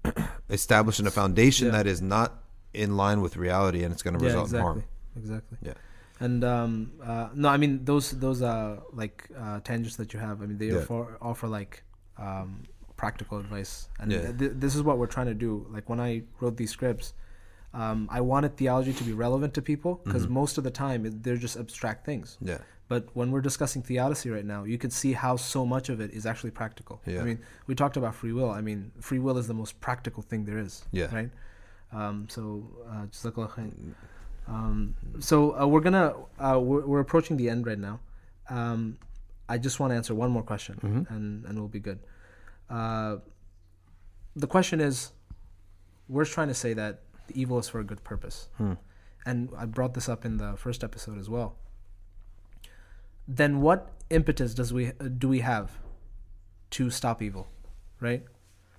[0.49, 1.71] establishing a foundation Yeah.
[1.77, 4.65] that is not in line with reality, and it's going to yeah, result exactly, in
[4.65, 4.83] harm.
[5.17, 5.57] exactly.
[5.61, 5.73] Yeah.
[6.19, 10.41] And um, uh, no, I mean those those uh like uh, tangents that you have.
[10.41, 10.79] I mean they Yeah.
[10.79, 11.83] offer, offer like
[12.17, 12.63] um,
[12.97, 14.31] practical advice, and Yeah.
[14.33, 15.65] th- this is what we're trying to do.
[15.75, 17.13] Like when I wrote these scripts,
[17.73, 21.37] um, I wanted theology to be relevant to people because most of the time they're
[21.37, 22.37] just abstract things.
[22.37, 22.49] Mm-hmm.
[22.49, 22.57] Yeah.
[22.87, 26.09] But when we're discussing theodicy right now, you can see how so much of it
[26.11, 26.99] is actually practical.
[27.05, 27.21] Yeah.
[27.21, 28.49] I mean, we talked about free will.
[28.49, 30.83] I mean, free will is the most practical thing there is.
[30.91, 31.13] Yeah.
[31.13, 31.29] Right.
[31.91, 33.93] Um, so, uh, jazakallah.
[34.47, 37.99] Um, so uh, we're gonna uh, we're, we're approaching the end right now.
[38.49, 38.97] Um,
[39.47, 41.13] I just want to answer one more question, Mm-hmm.
[41.13, 41.99] and and we'll be good.
[42.69, 43.17] Uh,
[44.35, 45.11] the question is,
[46.07, 48.73] we're trying to say that the evil is for a good purpose, Hmm.
[49.25, 51.55] and I brought this up in the first episode as well.
[53.27, 55.71] Then what impetus does we uh, do we have
[56.71, 57.47] to stop evil,
[57.99, 58.23] right?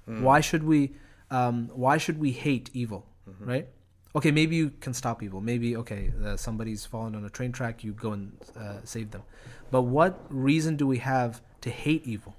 [0.07, 0.95] Why should we
[1.31, 3.07] um, why should we hate evil,
[3.39, 3.69] right?
[4.17, 5.41] Okay, maybe you can stop evil.
[5.41, 9.23] Maybe okay, uh, somebody's fallen on a train track, you go and uh, save them.
[9.71, 12.35] But what reason do we have to hate evil,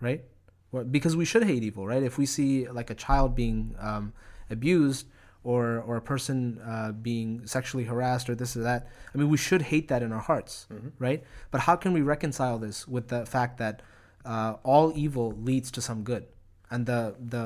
[0.00, 0.22] right?
[0.70, 2.04] Well, because we should hate evil, right?
[2.04, 4.12] If we see like a child being um,
[4.48, 5.06] abused
[5.52, 8.80] or or a person uh, being sexually harassed or this or that,
[9.12, 10.66] I mean, we should hate that in our hearts,
[10.98, 11.20] right?
[11.52, 13.80] But how can we reconcile this with the fact that
[14.24, 16.24] uh, all evil leads to some good,
[16.70, 17.44] and the the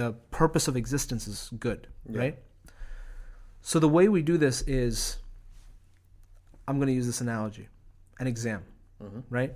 [0.00, 1.80] the purpose of existence is good,
[2.22, 2.38] right?
[3.60, 5.18] So the way we do this is,
[6.66, 7.68] I'm going to use this analogy,
[8.18, 8.62] an exam,
[9.30, 9.52] right?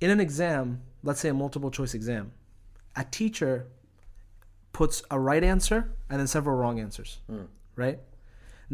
[0.00, 2.32] In an exam, let's say a multiple choice exam,
[2.96, 3.66] a teacher
[4.80, 5.78] puts a right answer
[6.10, 7.10] and then several wrong answers,
[7.84, 7.98] right?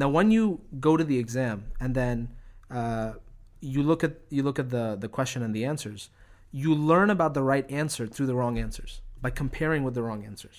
[0.01, 0.45] Now, when you
[0.89, 2.17] go to the exam and then
[2.79, 3.11] uh,
[3.73, 6.01] you look at you look at the the question and the answers,
[6.63, 8.93] you learn about the right answer through the wrong answers
[9.25, 10.57] by comparing with the wrong answers,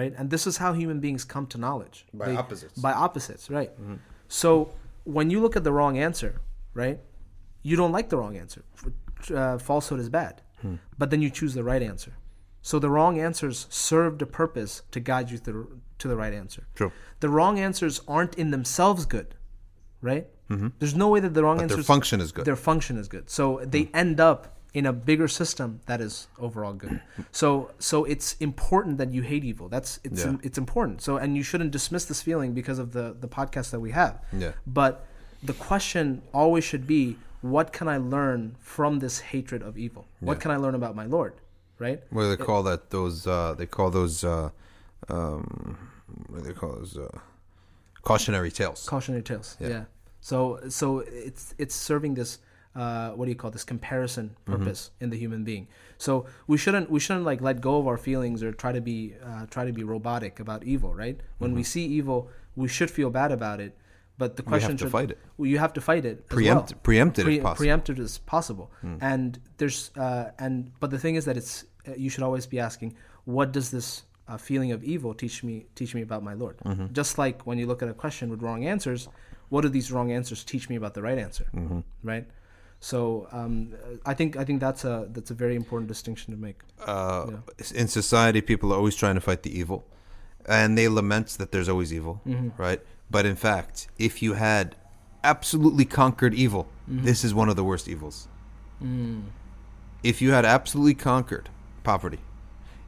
[0.00, 0.12] right?
[0.18, 2.76] And this is how human beings come to knowledge By opposites.
[2.86, 3.70] By opposites, right?
[4.28, 4.48] So
[5.16, 6.32] when you look at the wrong answer,
[6.82, 6.98] right,
[7.68, 8.62] you don't like the wrong answer.
[9.40, 10.34] Uh, falsehood is bad,
[11.00, 12.12] but then you choose the right answer.
[12.62, 16.66] So the wrong answers served a purpose to guide you through to the right answer.
[16.74, 16.92] True.
[17.20, 19.34] The wrong answers aren't in themselves good,
[20.00, 20.26] right?
[20.50, 20.68] Mm-hmm.
[20.78, 22.44] There's no way that the wrong But their answers function is good.
[22.44, 23.30] Their function is good.
[23.30, 23.96] So they mm-hmm.
[23.96, 27.00] end up in a bigger system that is overall good.
[27.32, 29.68] So so it's important that you hate evil.
[29.68, 30.36] That's it's Yeah.
[30.42, 31.02] it's important.
[31.02, 34.22] So and you shouldn't dismiss this feeling because of the the podcast that we have.
[34.32, 34.52] Yeah.
[34.66, 35.06] But
[35.42, 40.06] the question always should be what can I learn from this hatred of evil?
[40.20, 41.32] What can I learn about my Lord?
[41.80, 42.00] Right?
[42.10, 42.90] What do they call that?
[42.90, 44.50] Those uh, they call those uh,
[45.08, 45.78] um,
[46.28, 47.08] what do they call those uh,
[48.02, 48.86] cautionary tales.
[48.88, 49.68] cautionary tales Yeah.
[49.68, 49.84] yeah,
[50.20, 50.86] so so
[51.28, 52.38] it's it's serving this
[52.76, 54.52] uh, what do you call this comparison Mm-hmm.
[54.52, 55.66] purpose in the human being
[55.98, 59.14] so we shouldn't we shouldn't like let go of our feelings or try to be
[59.28, 63.10] uh, try to be robotic about evil right when we see evil we should feel
[63.10, 63.72] bad about it
[64.18, 64.52] but the Mm-hmm.
[64.52, 65.18] have question to should, fight it.
[65.38, 66.80] well, you have to fight it as Preempt- well.
[66.82, 67.56] preempt it if possible.
[67.64, 68.70] Preempt it as possible
[69.12, 71.64] and there's uh, and but the thing is that it's
[71.96, 72.94] you should always be asking
[73.24, 76.86] what does this uh, feeling of evil teach me teach me about my lord Mm-hmm.
[76.92, 79.08] just like when you look at a question with wrong answers
[79.48, 81.80] what do these wrong answers teach me about the right answer Mm-hmm.
[82.02, 82.26] right
[82.80, 82.98] so
[83.32, 83.72] um,
[84.06, 87.26] i think i think that's a that's a very important distinction to make uh,
[87.74, 89.84] in society, people are always trying to fight the evil,
[90.46, 92.48] and they lament that there's always evil, Mm-hmm.
[92.56, 92.80] right?
[93.10, 94.76] But in fact, if you had
[95.22, 97.04] absolutely conquered evil, Mm-hmm.
[97.04, 98.28] this is one of the worst evils.
[98.82, 99.24] Mm.
[100.02, 101.50] If you had absolutely conquered
[101.82, 102.18] poverty,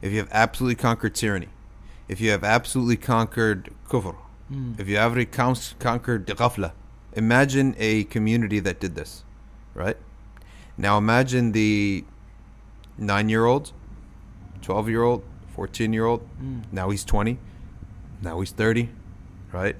[0.01, 1.49] if you have absolutely conquered tyranny,
[2.07, 4.15] if you have absolutely conquered kufr,
[4.51, 4.77] Mm.
[4.79, 5.15] if you have
[5.79, 6.73] conquered ghafla,
[7.13, 9.23] imagine a community that did this,
[9.73, 9.97] right?
[10.77, 12.03] Now imagine the
[12.97, 13.71] nine-year-old,
[14.61, 15.23] twelve-year-old,
[15.55, 16.27] fourteen-year-old.
[16.71, 17.37] Now he's twenty.
[18.21, 18.89] Now he's thirty,
[19.53, 19.75] right?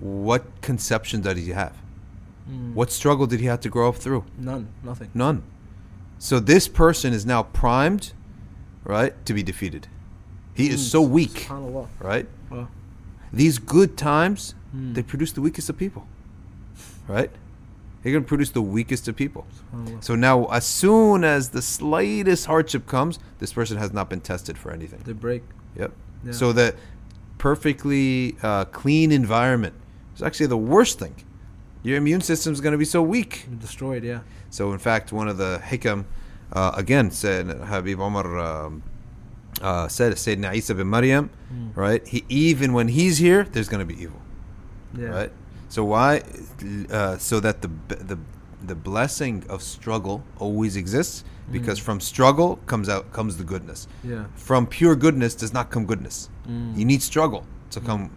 [0.00, 1.76] What conception did he have?
[2.74, 4.24] What struggle did he have to grow up through?
[4.38, 5.42] none nothing None.
[6.18, 8.12] So this person is now primed,
[8.84, 9.88] right, to be defeated.
[10.54, 11.48] He is so weak,
[11.98, 12.26] right?
[13.32, 16.06] These good times, they produce the weakest of people,
[17.08, 17.30] right?
[18.02, 19.46] They're going to produce the weakest of people.
[20.00, 24.58] So now, as soon as the slightest hardship comes, this person has not been tested
[24.58, 25.00] for anything.
[25.04, 25.44] They break.
[25.78, 25.92] Yep.
[26.24, 26.32] Yeah.
[26.32, 26.74] So that
[27.38, 29.74] perfectly uh, clean environment
[30.14, 31.14] is actually the worst thing.
[31.82, 33.46] Your immune system is going to be so weak.
[33.58, 34.04] Destroyed.
[34.04, 34.20] Yeah.
[34.50, 36.04] So in fact, one of the hikam,
[36.52, 38.82] uh, again, said Habib Omar um,
[39.60, 41.30] uh, said Sayyidina Isa bin Maryam,
[41.74, 42.06] right?
[42.06, 44.20] He even when he's here, there's going to be evil,
[44.96, 45.08] Yeah.
[45.08, 45.32] right?
[45.68, 46.22] So why?
[46.90, 48.18] Uh, so that the the
[48.64, 53.88] the blessing of struggle always exists because from struggle comes out comes the goodness.
[54.04, 54.24] Yeah.
[54.36, 56.28] From pure goodness does not come goodness.
[56.48, 56.76] Mm.
[56.78, 58.10] You need struggle to come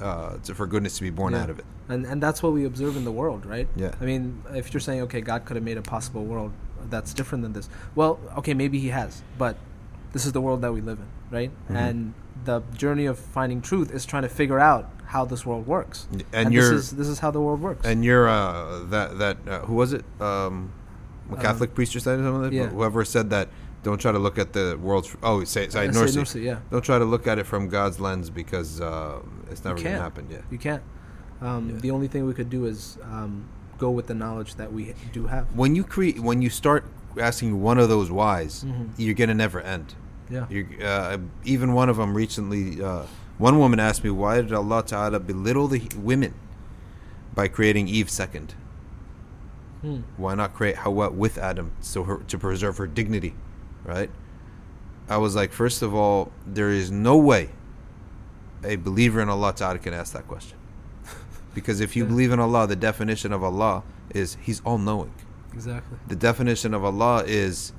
[0.00, 1.42] uh, to, for goodness to be born Yeah.
[1.42, 1.64] out of it.
[1.88, 3.68] And and that's what we observe in the world, right?
[3.76, 3.94] Yeah.
[4.00, 6.52] I mean, if you're saying okay, God could have made a possible world
[6.90, 7.68] that's different than this.
[7.94, 9.56] Well, okay, maybe He has, but
[10.12, 11.50] this is the world that we live in, right?
[11.64, 11.76] Mm-hmm.
[11.76, 12.14] And
[12.44, 16.06] the journey of finding truth is trying to figure out how this world works.
[16.32, 17.86] And this you're- is this is how the world works.
[17.86, 20.04] And you're uh, that that uh, who was it?
[20.20, 20.72] Um,
[21.30, 22.52] a Catholic priest or something?
[22.52, 22.68] yeah.
[22.68, 23.48] Whoever said that?
[23.82, 25.14] Don't try to look at the world's.
[25.22, 26.08] Oh, say, say Uh, Nursi.
[26.12, 26.58] Sayyid Nursi, yeah.
[26.70, 30.26] Don't try to look at it from God's lens because uh, it's never gonna happen
[30.30, 30.42] yet.
[30.50, 30.82] you can't.
[31.40, 31.76] Um, Yeah.
[31.80, 33.48] The only thing we could do is um,
[33.78, 35.46] go with the knowledge that we do have.
[35.56, 36.84] When you create, when you start
[37.20, 38.90] asking one of those whys, Mhm.
[38.96, 39.94] you're gonna never end.
[40.30, 40.46] Yeah.
[40.84, 43.02] Uh, even one of them recently, uh,
[43.38, 46.34] one woman asked me, why did Allah Ta'ala belittle the women
[47.34, 48.54] by creating Eve second?
[49.80, 50.00] Hmm.
[50.16, 53.34] Why not create Hawa with Adam so her, to preserve her dignity,
[53.84, 54.10] right?
[55.08, 57.50] I was like, first of all, there is no way
[58.64, 60.57] a believer in Allah Ta'ala can ask that question.
[61.58, 62.10] Because if you Yeah.
[62.10, 63.82] believe in Allah, the definition of Allah
[64.14, 65.10] is He's all knowing.
[65.52, 65.98] Exactly.
[66.06, 67.72] The definition of Allah is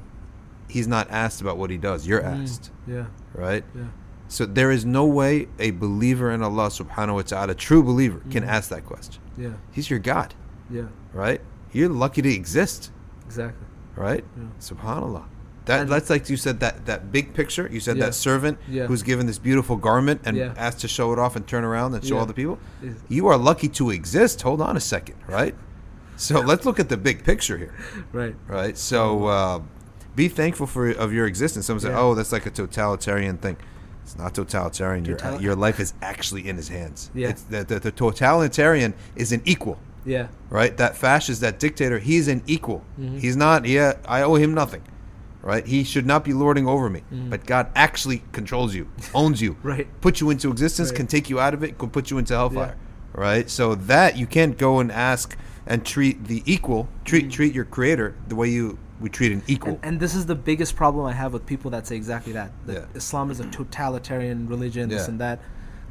[0.68, 2.44] He's not asked about what He does, you're Mm.
[2.44, 3.06] asked, Yeah.
[3.34, 3.64] right?
[3.74, 3.84] Yeah.
[4.28, 8.44] So there is no way a believer in Allah subhanahu wa ta'ala, true believer, can
[8.44, 8.48] Mhm.
[8.50, 9.22] ask that question.
[9.38, 9.54] Yeah.
[9.72, 10.36] He's your God,
[10.70, 10.84] Yeah.
[11.14, 11.42] right?
[11.72, 12.92] You're lucky to exist,
[13.26, 13.66] Exactly.
[13.96, 14.24] right?
[14.38, 14.44] Yeah.
[14.60, 15.24] Subhanallah.
[15.66, 17.70] That, And- that's like you said that, that big picture.
[17.72, 18.06] You said Yeah.
[18.06, 18.88] that servant Yeah.
[18.88, 20.54] who's given this beautiful garment and Yeah.
[20.58, 22.58] asked to show it off and turn around and show all the people.
[23.08, 24.42] You are lucky to exist.
[24.42, 25.54] Hold on a second, right?
[26.18, 27.74] So let's look at the big picture here,
[28.12, 28.36] Right.
[28.48, 28.78] right?
[28.78, 29.60] So uh,
[30.16, 31.66] be thankful for of your existence.
[31.68, 32.00] Someone say, Yeah.
[32.00, 33.56] "Oh, that's like a totalitarian thing."
[34.04, 35.06] It's not totalitarian.
[35.06, 37.12] Your, Total- your life is actually in his hands.
[37.14, 37.30] Yeah.
[37.30, 40.28] It's, the, the, the totalitarian is an equal, Yeah.
[40.50, 40.76] right?
[40.78, 42.84] That fascist, that dictator, he's an equal.
[43.00, 43.20] Mhm.
[43.20, 43.66] He's not.
[43.66, 44.82] Yeah, I owe him nothing,
[45.42, 45.66] right?
[45.66, 47.04] He should not be lording over me.
[47.14, 47.30] Mhm.
[47.30, 49.88] But God actually controls you, owns you, Right.
[50.02, 50.98] put you into existence, Right.
[50.98, 52.76] can take you out of it, can put you into hellfire,
[53.14, 53.50] right?
[53.50, 58.16] So that you can't go and ask and treat the equal, treat treat your creator
[58.28, 59.76] the way you we treat an equal.
[59.76, 62.52] And, and this is the biggest problem I have with people that say exactly that.
[62.66, 62.86] That Yeah.
[62.96, 65.12] Islam is a totalitarian religion, this Yeah.
[65.12, 65.40] and that.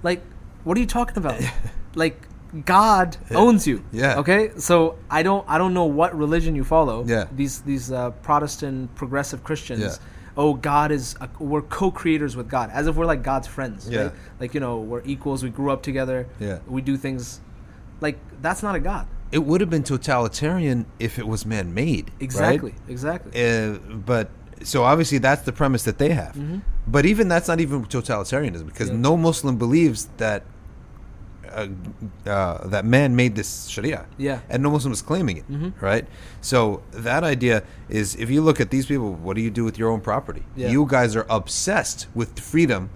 [0.03, 0.23] Like,
[0.65, 1.41] what are you talking about?
[1.95, 2.28] like,
[2.65, 3.85] God owns you.
[3.93, 4.19] Yeah.
[4.19, 4.51] Okay.
[4.59, 7.05] So I don't I don't know what religion you follow.
[7.07, 7.27] Yeah.
[7.35, 9.81] These these uh, Protestant progressive Christians.
[9.83, 9.95] Yeah.
[10.37, 13.89] Oh, God is uh, we're co-creators with God, as if we're like God's friends.
[13.89, 14.03] Yeah.
[14.05, 14.13] Right?
[14.41, 15.43] Like you know we're equals.
[15.43, 16.27] We grew up together.
[16.41, 16.61] Yeah.
[16.67, 17.41] We do things.
[18.01, 19.07] Like that's not a God.
[19.33, 22.07] it would have been totalitarian if it was man-made.
[22.07, 22.23] right?
[22.23, 22.75] Exactly.
[22.89, 23.33] Exactly.
[23.35, 23.79] Uh,
[24.13, 24.31] but
[24.63, 26.35] so obviously that's the premise that they have.
[26.87, 29.05] But even that's not even totalitarianism because Mm-hmm.
[29.05, 29.11] Yeah.
[29.11, 30.45] no Muslim believes that
[31.55, 34.07] uh, uh, that man made this Sharia.
[34.17, 34.41] Yeah.
[34.49, 35.51] and no Muslim is claiming it.
[35.51, 35.73] Mhm.
[35.81, 36.07] Right.
[36.41, 39.79] So that idea is if you look at these people, what do you do with
[39.79, 40.43] your own property?
[40.57, 40.71] Yeah.
[40.71, 42.91] You guys are obsessed with freedom,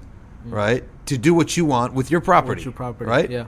[0.47, 0.85] right?
[1.07, 2.61] To do what you want with your property.
[2.61, 3.09] What's your property?
[3.11, 3.47] Right Yeah.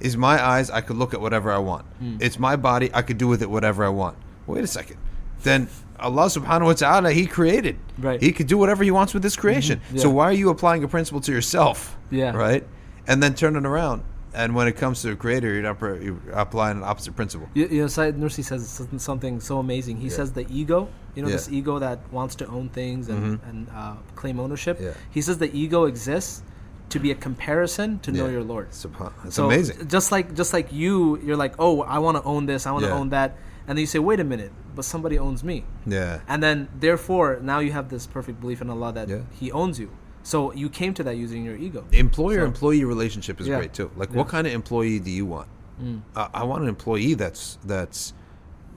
[0.00, 2.16] is my eyes i could look at whatever i want Hmm.
[2.20, 4.16] it's my body i could do with it whatever i want
[4.46, 4.96] wait a second
[5.44, 5.68] then
[6.00, 8.20] allah subhanahu wa ta'ala he created Right.
[8.20, 10.00] he could do whatever he wants with his creation Mhm.
[10.02, 12.32] so why are you applying a principle to yourself Yeah.
[12.36, 12.66] right
[13.06, 14.02] and then turn it around
[14.34, 17.66] and when it comes to a creator you're, pro- you're applying an opposite principle You,
[17.68, 19.96] you know, Syed Nursi says something- so amazing.
[19.98, 20.16] He Yeah.
[20.18, 21.36] says the ego, you know, Yeah.
[21.36, 23.48] this ego that wants to own things and, Mhm.
[23.48, 24.78] and uh, claim ownership.
[24.80, 24.90] Yeah.
[25.10, 26.42] He says the ego exists
[26.90, 28.70] to be a comparison to know your Lord.
[28.70, 32.22] Subhan- that's So amazing Just like just like you, you're like, oh, I want to
[32.24, 33.36] own this, I want to own that,
[33.66, 37.38] and then you say, wait a minute, but somebody owns me, yeah and then therefore
[37.42, 39.08] now you have this perfect belief in Allah that.
[39.40, 39.90] He owns you.
[40.24, 41.84] So you came to that using your ego.
[41.92, 43.58] employer So- employee relationship is Yeah.
[43.58, 44.16] great too like Yeah.
[44.18, 45.48] what kind of employee do you want
[45.82, 46.00] Mm.
[46.16, 48.12] uh, I want an employee that's that's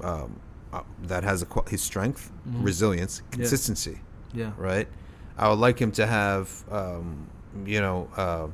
[0.02, 0.40] um,
[0.74, 2.64] uh, that has a, his strength, Mhm.
[2.64, 3.36] resilience, Yeah.
[3.38, 4.02] consistency.
[4.34, 4.52] Yeah.
[4.58, 4.88] Right.
[5.38, 7.28] I would like him to have, um,
[7.66, 8.48] you know, uh,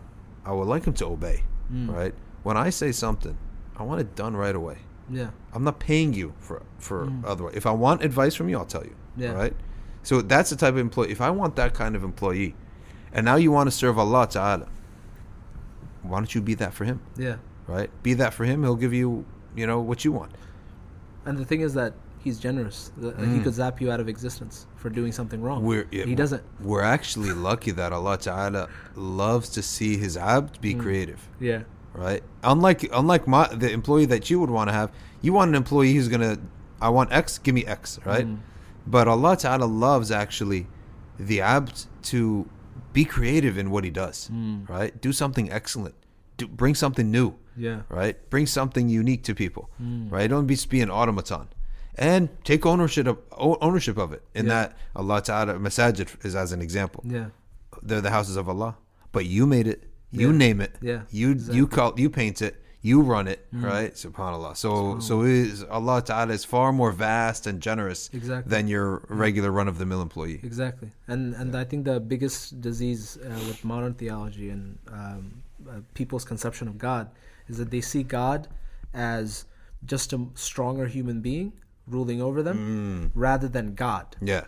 [0.45, 1.43] I would like him to obey.
[1.73, 1.89] Mm.
[1.93, 2.13] Right.
[2.43, 3.35] When I say something,
[3.77, 4.77] I want it done right away.
[5.09, 5.29] Yeah.
[5.53, 7.23] I'm not paying you for for Mm.
[7.25, 7.55] otherwise.
[7.55, 8.95] If I want advice from you, I'll tell you.
[9.17, 9.31] Yeah.
[9.33, 9.55] Right.
[10.03, 11.11] So that's the type of employee.
[11.11, 12.55] If I want that kind of employee,
[13.13, 14.67] and now you want to serve Allah Taala,
[16.01, 16.99] why don't you be that for him?
[17.17, 17.37] Yeah.
[17.67, 17.89] right?
[18.03, 18.61] Be that for him.
[18.63, 19.23] He'll give you,
[19.55, 20.31] you know, what you want.
[21.25, 22.91] And the thing is that he's generous.
[22.97, 25.61] The- He could zap you out of existence for doing something wrong.
[25.61, 25.65] Mm.
[25.65, 26.43] We're, yeah, he doesn't.
[26.59, 30.61] We're actually lucky that Allah Ta'ala loves to see His abd Mm.
[30.61, 31.61] be creative, Yeah.
[31.93, 32.21] right?
[32.43, 34.91] Unlike unlike my the employee that you would want to have,
[35.21, 36.37] you want an employee who's gonna,
[36.81, 38.27] I want X, give me X, right?
[38.27, 38.39] Mm.
[38.85, 40.67] But Allah Ta'ala loves actually
[41.17, 42.45] the abd to
[42.93, 44.69] be creative in what he does, Mm.
[44.69, 45.01] right?
[45.01, 45.95] Do something excellent,
[46.37, 47.81] do bring something new, Yeah.
[47.89, 48.15] right?
[48.29, 50.11] Bring something unique to people, Mm.
[50.11, 50.29] right?
[50.29, 51.47] Don't be, just be an automaton,
[51.95, 54.23] and take ownership of ownership of it.
[54.33, 54.53] In Yeah.
[54.53, 57.03] that Allah Taala Masajid is as an example.
[57.07, 57.27] Yeah.
[57.81, 58.77] They're the houses of Allah,
[59.11, 60.37] but you made it, you Yeah.
[60.37, 63.93] name it, Yeah, you you call you paint it, you run it, right?
[63.93, 64.53] Subhanallah.
[64.57, 68.49] So so is Allah Taala is far more vast and generous Exactly.
[68.53, 68.87] than your
[69.25, 70.39] regular run of the mill employee.
[70.43, 75.79] Exactly, and and I think the biggest disease uh, with modern theology and um, uh,
[75.99, 77.05] people's conception of God
[77.47, 78.47] is that they see God
[78.93, 79.45] as
[79.85, 81.53] just a stronger human being
[81.87, 84.45] ruling over them, rather than God, Yeah.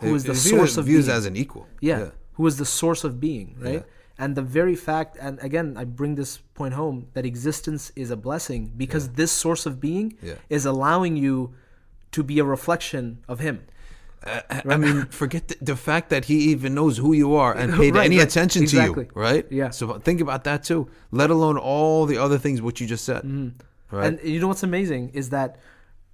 [0.00, 1.16] Who is the views- source of views being.
[1.18, 1.66] as an equal.
[1.80, 3.74] yeah, who is the source of being, right?
[3.74, 3.82] Yeah.
[4.18, 8.16] And the very fact, and again, I bring this point home that existence is a
[8.16, 10.34] blessing because this source of being Yeah.
[10.48, 11.52] is allowing you
[12.12, 13.60] to be a reflection of Him.
[14.24, 17.72] I- I mean, forget the, the fact that he even knows who you are and
[17.80, 18.26] paid Right, any right.
[18.26, 19.04] attention Exactly.
[19.04, 19.46] to you, right?
[19.50, 19.70] Yeah.
[19.70, 20.88] So think about that too.
[21.12, 23.22] Let alone all the other things which you just said,
[23.92, 24.06] right?
[24.06, 25.60] And you know what's amazing is that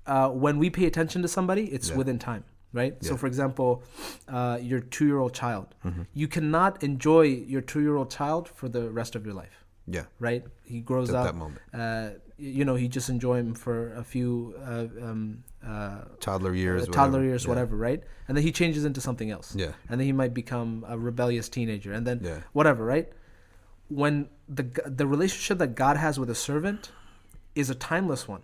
[0.06, 1.96] uh, when we pay attention to somebody, it's Yeah.
[1.96, 2.94] within time, right?
[3.04, 3.82] So, for example,
[4.28, 6.02] uh, your two-year-old child, Mm-hmm.
[6.14, 10.44] you cannot enjoy your two-year-old child for the rest of your life, yeah, right?
[10.64, 11.24] He grows At up.
[11.26, 11.60] that moment.
[11.74, 16.82] Uh, you know, you just enjoy him for a few uh, um, uh, toddler years,
[16.82, 17.24] uh, toddler whatever.
[17.24, 17.48] years, Yeah.
[17.50, 18.02] whatever, right?
[18.26, 19.54] And then he changes into something else.
[19.54, 19.72] Yeah.
[19.88, 22.40] And then he might become a rebellious teenager, and then Yeah.
[22.52, 23.08] whatever, right?
[23.88, 26.90] When the the relationship that God has with a servant
[27.54, 28.42] is a timeless one,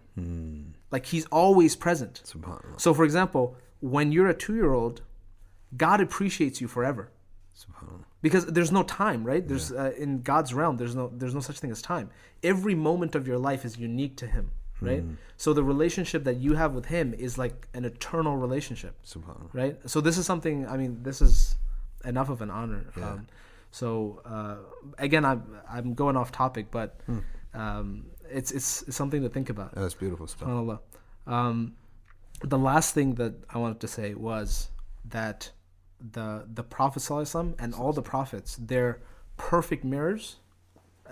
[0.91, 2.23] like He's always present.
[2.77, 5.03] So, for example, when you're a two year old,
[5.77, 7.11] God appreciates you forever.
[8.23, 9.47] Because there's no time right?
[9.47, 12.11] There's uh, in god's realm there's no there's no such thing as time.
[12.43, 14.51] Every moment of your life is unique to him
[14.81, 15.03] right?
[15.37, 18.95] So the relationship that you have with him is like an eternal relationship
[19.53, 19.77] right?
[19.87, 21.57] So this is something i mean this is
[22.05, 22.85] enough of an honor.
[23.13, 23.27] Um,
[23.71, 24.57] so uh,
[24.99, 27.01] again i'm i'm going off topic but
[27.55, 29.75] um, it's, it's it's something to think about.
[29.75, 30.49] That's beautiful stuff.
[30.49, 30.79] SubhanAllah.
[31.27, 31.75] Um,
[32.41, 34.69] the last thing that I wanted to say was
[35.05, 35.51] that
[36.13, 39.01] the the Prophet ﷺ and all the prophets they're
[39.37, 40.37] perfect mirrors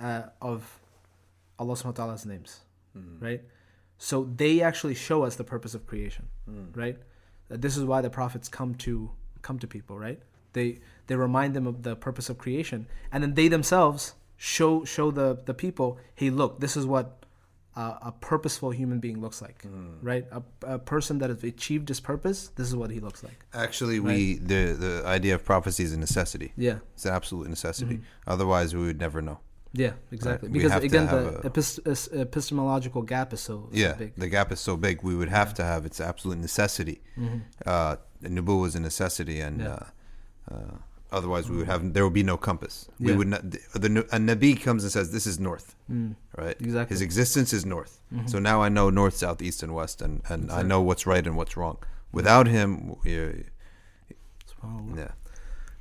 [0.00, 0.80] uh, of
[1.58, 2.60] Allah subhanahu wa ta'ala's names,
[3.20, 3.42] right?
[3.98, 6.26] So they actually show us the purpose of creation,
[6.74, 6.96] right?
[7.50, 9.10] Uh, This is why the prophets come to
[9.42, 10.20] come to people, right?
[10.52, 15.10] They they remind them of the purpose of creation, and then they themselves show show
[15.10, 17.24] the the people, hey, look, this is what
[17.76, 19.64] uh, a purposeful human being looks like,
[20.02, 20.24] right?
[20.32, 20.42] A,
[20.74, 23.38] a person that has achieved his purpose, this is what he looks like.
[23.52, 26.52] Actually, we the the idea of prophecy is a necessity.
[26.56, 27.96] Yeah, It's an absolute necessity.
[27.96, 28.30] Mm-hmm.
[28.34, 29.38] Otherwise, we would never know.
[29.84, 30.48] yeah, exactly.
[30.48, 30.54] Right.
[30.56, 31.80] Because again, the a- epist-
[32.26, 34.14] epistemological gap is so, Yeah, big.
[34.16, 35.02] the gap is so big.
[35.02, 36.98] We would have to have its absolute necessity.
[37.72, 39.68] Uh, the nubuwwah is a necessity, and Mm-hmm.
[39.70, 40.54] Yeah.
[40.54, 40.76] uh, uh,
[41.12, 42.88] otherwise we would have there would be no compass.
[42.98, 43.50] We would not.
[43.50, 43.58] The,
[44.12, 45.96] a nabi comes and says, "This is north." Right.
[45.96, 46.16] Mm.
[46.36, 46.70] Exactly.
[46.70, 46.88] Mm-hmm.
[46.88, 48.00] His existence is north.
[48.26, 51.26] So now I know north, south, east, and west, and and I know what's right
[51.26, 51.78] and what's wrong.
[52.12, 53.32] Without him, yeah,
[54.96, 55.10] yeah.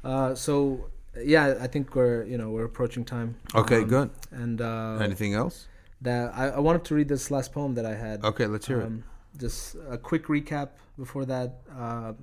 [0.03, 0.89] Uh, so
[1.23, 3.35] yeah, I think we're you know we're approaching time.
[3.53, 4.09] Okay, Um, good.
[4.31, 5.67] And uh, Anything else?
[6.01, 8.23] that I, I wanted to read this last poem that I had.
[8.23, 8.85] Okay, let's hear it.
[8.85, 9.03] Um,
[9.37, 11.61] just a quick recap before that.
[11.77, 12.13] Uh,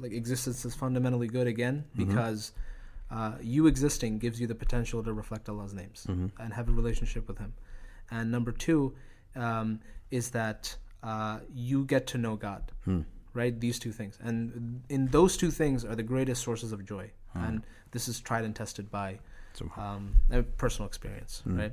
[0.00, 2.04] like existence is fundamentally good again Mm-hmm.
[2.08, 2.52] because
[3.10, 6.28] uh, you existing gives you the potential to reflect Allah's names Mm-hmm.
[6.42, 7.52] and have a relationship with Him.
[8.10, 8.94] And number two
[9.36, 9.80] um,
[10.10, 12.62] is that uh, you get to know God.
[12.84, 13.02] Hmm.
[13.34, 17.10] Right, these two things, and in those two things are the greatest sources of joy,
[17.32, 17.44] Hmm.
[17.44, 19.18] and this is tried and tested by
[19.76, 21.40] um, a personal experience.
[21.44, 21.58] Hmm.
[21.58, 21.72] Right.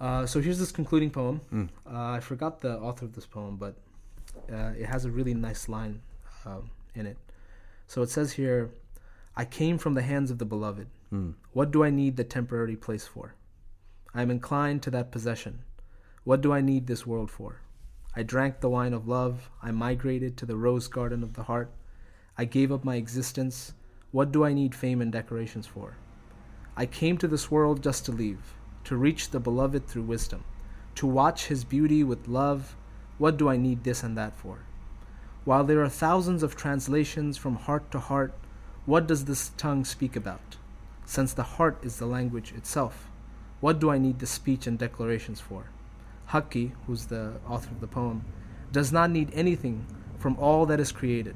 [0.00, 1.40] Uh, so here's this concluding poem.
[1.86, 3.74] Uh, I forgot the author of this poem, but
[4.52, 6.02] uh, it has a really nice line
[6.44, 7.18] um, in it.
[7.86, 8.70] So it says here,
[9.36, 10.88] "I came from the hands of the beloved.
[11.10, 11.30] Hmm.
[11.52, 13.34] What do I need the temporary place for?
[14.14, 15.64] I am inclined to that possession.
[16.24, 17.60] What do I need this world for?
[18.14, 19.50] I drank the wine of love.
[19.62, 21.72] I migrated to the rose garden of the heart.
[22.36, 23.72] I gave up my existence.
[24.10, 25.96] What do I need fame and decorations for?
[26.76, 28.54] I came to this world just to leave,
[28.84, 30.44] to reach the beloved through wisdom,
[30.96, 32.76] to watch his beauty with love.
[33.18, 34.64] What do I need this and that for?
[35.44, 38.34] While there are thousands of translations from heart to heart,
[38.86, 40.56] what does this tongue speak about?
[41.06, 43.08] Since the heart is the language itself,
[43.60, 45.64] what do I need the speech and declarations for?
[46.30, 48.24] Haki, who's the author of the poem,
[48.72, 49.86] does not need anything
[50.18, 51.34] from all that is created.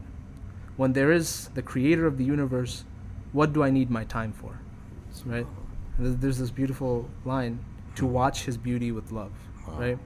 [0.77, 2.85] When there is the creator of the universe,
[3.33, 4.59] what do I need my time for?
[5.25, 5.47] Right?
[5.99, 7.59] And there's this beautiful line
[7.97, 9.33] to watch his beauty with love.
[9.67, 9.79] Wow.
[9.79, 9.99] Right?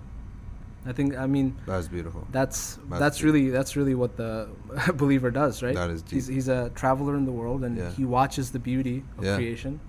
[0.87, 2.27] I think I mean That's beautiful.
[2.31, 3.25] that's That's that's deep.
[3.27, 4.49] really that's really what the
[4.95, 5.75] believer does, right?
[5.75, 6.35] That is He's deep.
[6.35, 7.91] he's a traveler in the world and Yeah.
[7.91, 9.37] he watches the beauty of Yeah.
[9.37, 9.81] creation,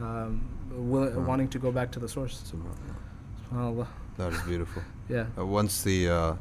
[0.00, 0.40] um,
[0.70, 1.24] will, Wow.
[1.30, 2.42] wanting to go back to the source.
[3.50, 3.86] SubhanAllah.
[4.18, 4.82] That is beautiful.
[5.08, 6.34] Yeah, Uh, once the uh,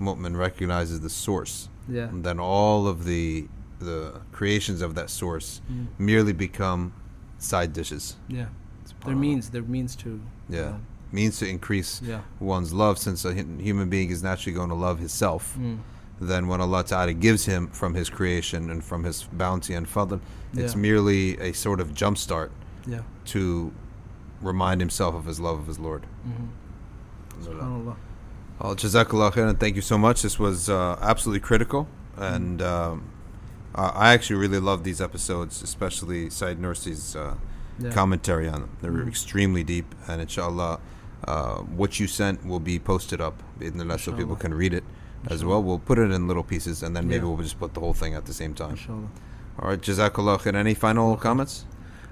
[0.00, 3.48] mu'min recognizes the source, yeah, then all of the
[3.80, 5.86] the creations of that source Mm.
[5.98, 6.92] merely become
[7.38, 8.16] side dishes.
[8.28, 8.46] yeah.
[9.04, 10.68] There means there means to Yeah.
[10.68, 10.80] um,
[11.20, 12.20] means to increase yeah.
[12.54, 13.32] one's love, since a
[13.68, 15.42] human being is naturally going to love himself.
[15.58, 15.78] Mm.
[16.32, 20.18] Then when Allah Ta'ala gives him from His creation and from His bounty and fadl,
[20.62, 20.80] it's Yeah.
[20.88, 22.50] merely a sort of jump start
[22.94, 23.02] Yeah.
[23.34, 23.72] to
[24.50, 26.02] remind himself of his love of his Lord.
[26.28, 26.48] Mm-hmm.
[27.44, 27.96] SubhanAllah.
[28.60, 29.58] Well, Jazakallah khairan.
[29.60, 30.22] Thank you so much.
[30.22, 31.82] This was uh, absolutely critical.
[32.16, 32.94] And um,
[33.74, 37.34] I actually really love these episodes, especially Said Nursi's uh,
[37.78, 37.90] Yeah.
[38.00, 38.70] commentary on them.
[38.80, 39.08] They're Mhm.
[39.14, 39.88] extremely deep.
[40.08, 40.78] And inshallah,
[41.26, 44.74] uh, what you sent will be posted up in the bi'idhnillah, so people can read
[44.74, 44.84] it
[45.30, 45.62] as well.
[45.62, 47.32] We'll put it in little pieces and then maybe Yeah.
[47.32, 48.70] we'll just put the whole thing at the same time.
[48.70, 49.08] Inshallah.
[49.58, 50.54] All right, Jazakallah khair.
[50.54, 51.64] Any final comments?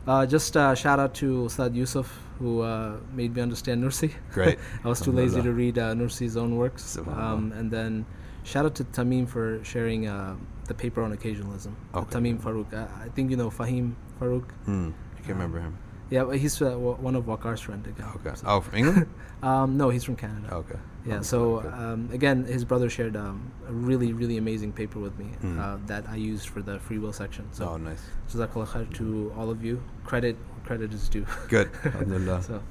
[0.07, 4.11] Uh, just uh, shout out to Ustad Yusuf who uh, made me understand Nursi.
[4.33, 4.59] Great.
[4.85, 6.99] I was too lazy to read uh, Nursi's own works.
[6.99, 8.05] Um, and then
[8.43, 10.35] shout out to Tamim for sharing uh,
[10.67, 11.75] the paper on occasionalism.
[11.95, 12.19] Uh, Okay.
[12.19, 12.73] Tamim Farouk.
[12.75, 14.51] Uh, I think you know Fahim Farouk.
[14.65, 14.91] Hmm.
[15.15, 15.79] I can't remember him.
[16.11, 18.07] Yeah, he's uh, one of Wakar's friend again.
[18.17, 18.35] Okay.
[18.35, 19.07] So- Oh, from England?
[19.45, 20.49] Um, no, he's from Canada.
[20.55, 20.79] okay.
[21.05, 25.27] Yeah, so um, again, his brother shared um, a really, really amazing paper with me
[25.45, 25.61] Hmm.
[25.61, 27.45] uh, that I used for the free will section.
[27.53, 28.01] So, oh, nice.
[28.31, 29.83] Jazakallah khair to all of you.
[30.07, 31.27] Credit, credit is due.
[31.49, 31.69] Good.
[31.85, 32.43] Alhamdulillah.
[32.43, 32.63] so,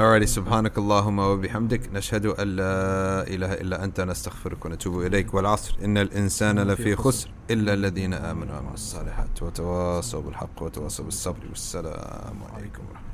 [0.00, 5.98] Alrighty, سبحانك اللهم وبحمدك نشهد أن لا إله إلا أنت نستغفرك ونتوب إليك والعصر إن
[5.98, 13.00] الإنسان لفي خسر إلا الذين آمنوا وعملوا الصالحات وتواصوا بالحق وتواصوا بالصبر والسلام عليكم ورحمة
[13.00, 13.09] الله